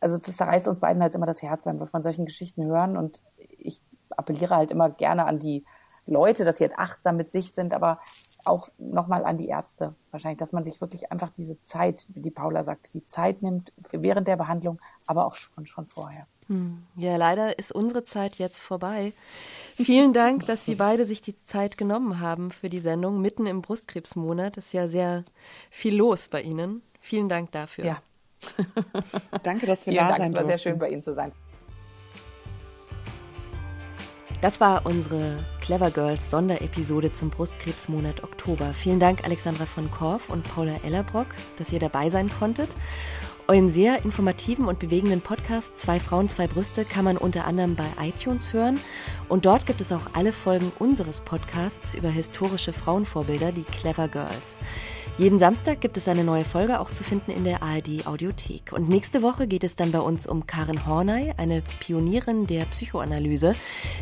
also 0.00 0.16
das 0.16 0.36
zerreißt 0.36 0.68
uns 0.68 0.80
beiden 0.80 1.02
halt 1.02 1.14
immer 1.14 1.26
das 1.26 1.42
Herz, 1.42 1.66
wenn 1.66 1.78
wir 1.78 1.86
von 1.86 2.02
solchen 2.02 2.26
Geschichten 2.26 2.64
hören. 2.64 2.96
Und 2.96 3.22
ich 3.58 3.80
appelliere 4.10 4.56
halt 4.56 4.70
immer 4.70 4.90
gerne 4.90 5.26
an 5.26 5.38
die 5.38 5.64
Leute, 6.06 6.44
dass 6.44 6.58
sie 6.58 6.64
halt 6.64 6.78
achtsam 6.78 7.16
mit 7.16 7.30
sich 7.30 7.52
sind, 7.52 7.72
aber 7.72 8.00
auch 8.44 8.68
nochmal 8.78 9.24
an 9.24 9.36
die 9.36 9.48
Ärzte 9.48 9.94
wahrscheinlich, 10.10 10.38
dass 10.38 10.52
man 10.52 10.64
sich 10.64 10.80
wirklich 10.80 11.12
einfach 11.12 11.30
diese 11.36 11.60
Zeit, 11.60 12.06
wie 12.08 12.20
die 12.20 12.30
Paula 12.30 12.64
sagte, 12.64 12.90
die 12.90 13.04
Zeit 13.04 13.42
nimmt 13.42 13.72
während 13.92 14.28
der 14.28 14.36
Behandlung, 14.36 14.80
aber 15.06 15.26
auch 15.26 15.34
schon, 15.34 15.66
schon 15.66 15.86
vorher. 15.86 16.26
Hm. 16.46 16.82
Ja, 16.96 17.16
leider 17.16 17.58
ist 17.58 17.70
unsere 17.70 18.02
Zeit 18.02 18.36
jetzt 18.36 18.60
vorbei. 18.60 19.12
Vielen 19.76 20.12
Dank, 20.12 20.46
dass 20.46 20.64
Sie 20.64 20.74
beide 20.74 21.06
sich 21.06 21.20
die 21.20 21.36
Zeit 21.44 21.78
genommen 21.78 22.18
haben 22.18 22.50
für 22.50 22.68
die 22.68 22.80
Sendung. 22.80 23.20
Mitten 23.20 23.46
im 23.46 23.62
Brustkrebsmonat 23.62 24.56
ist 24.56 24.72
ja 24.72 24.88
sehr 24.88 25.24
viel 25.70 25.94
los 25.94 26.28
bei 26.28 26.42
Ihnen. 26.42 26.82
Vielen 27.00 27.28
Dank 27.28 27.52
dafür. 27.52 27.84
Ja. 27.84 28.02
Danke, 29.42 29.66
dass 29.66 29.86
wir 29.86 29.92
Vielen 29.92 30.06
da 30.06 30.16
Dank, 30.16 30.18
sein 30.18 30.30
Es 30.32 30.36
war 30.36 30.44
sehr 30.44 30.58
schön, 30.58 30.78
bei 30.78 30.88
Ihnen 30.90 31.02
zu 31.02 31.14
sein. 31.14 31.32
Das 34.40 34.58
war 34.58 34.86
unsere 34.86 35.44
Clever 35.60 35.90
Girls 35.90 36.30
Sonderepisode 36.30 37.12
zum 37.12 37.28
Brustkrebsmonat 37.28 38.24
Oktober. 38.24 38.72
Vielen 38.72 38.98
Dank 38.98 39.22
Alexandra 39.24 39.66
von 39.66 39.90
Korff 39.90 40.30
und 40.30 40.44
Paula 40.44 40.76
Ellerbrock, 40.82 41.26
dass 41.58 41.72
ihr 41.72 41.78
dabei 41.78 42.08
sein 42.08 42.30
konntet. 42.30 42.70
Euren 43.48 43.68
sehr 43.68 44.02
informativen 44.04 44.64
und 44.64 44.78
bewegenden 44.78 45.20
Podcast 45.20 45.76
Zwei 45.76 46.00
Frauen, 46.00 46.28
zwei 46.28 46.46
Brüste 46.46 46.84
kann 46.86 47.04
man 47.04 47.18
unter 47.18 47.44
anderem 47.44 47.74
bei 47.76 47.84
iTunes 48.00 48.52
hören. 48.52 48.78
Und 49.28 49.44
dort 49.44 49.66
gibt 49.66 49.80
es 49.82 49.92
auch 49.92 50.14
alle 50.14 50.32
Folgen 50.32 50.72
unseres 50.78 51.20
Podcasts 51.20 51.92
über 51.92 52.08
historische 52.08 52.72
Frauenvorbilder, 52.72 53.52
die 53.52 53.64
Clever 53.64 54.08
Girls. 54.08 54.60
Jeden 55.20 55.38
Samstag 55.38 55.82
gibt 55.82 55.98
es 55.98 56.08
eine 56.08 56.24
neue 56.24 56.46
Folge 56.46 56.80
auch 56.80 56.90
zu 56.90 57.04
finden 57.04 57.30
in 57.30 57.44
der 57.44 57.62
ARD 57.62 58.06
Audiothek. 58.06 58.72
Und 58.72 58.88
nächste 58.88 59.20
Woche 59.20 59.46
geht 59.46 59.64
es 59.64 59.76
dann 59.76 59.92
bei 59.92 60.00
uns 60.00 60.26
um 60.26 60.46
Karen 60.46 60.86
Horney, 60.86 61.34
eine 61.36 61.62
Pionierin 61.78 62.46
der 62.46 62.64
Psychoanalyse, 62.64 63.54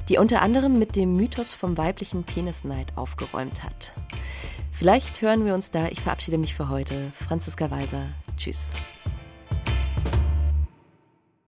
die 0.08 0.18
unter 0.18 0.42
anderem 0.42 0.78
mit 0.78 0.94
dem 0.94 1.16
Mythos 1.16 1.52
vom 1.52 1.76
weiblichen 1.76 2.22
Penisneid 2.22 2.96
aufgeräumt 2.96 3.64
hat. 3.64 3.94
Vielleicht 4.72 5.20
hören 5.20 5.44
wir 5.44 5.54
uns 5.54 5.72
da. 5.72 5.88
Ich 5.88 6.00
verabschiede 6.00 6.38
mich 6.38 6.54
für 6.54 6.68
heute. 6.68 7.10
Franziska 7.26 7.68
Weiser. 7.68 8.06
Tschüss. 8.36 8.68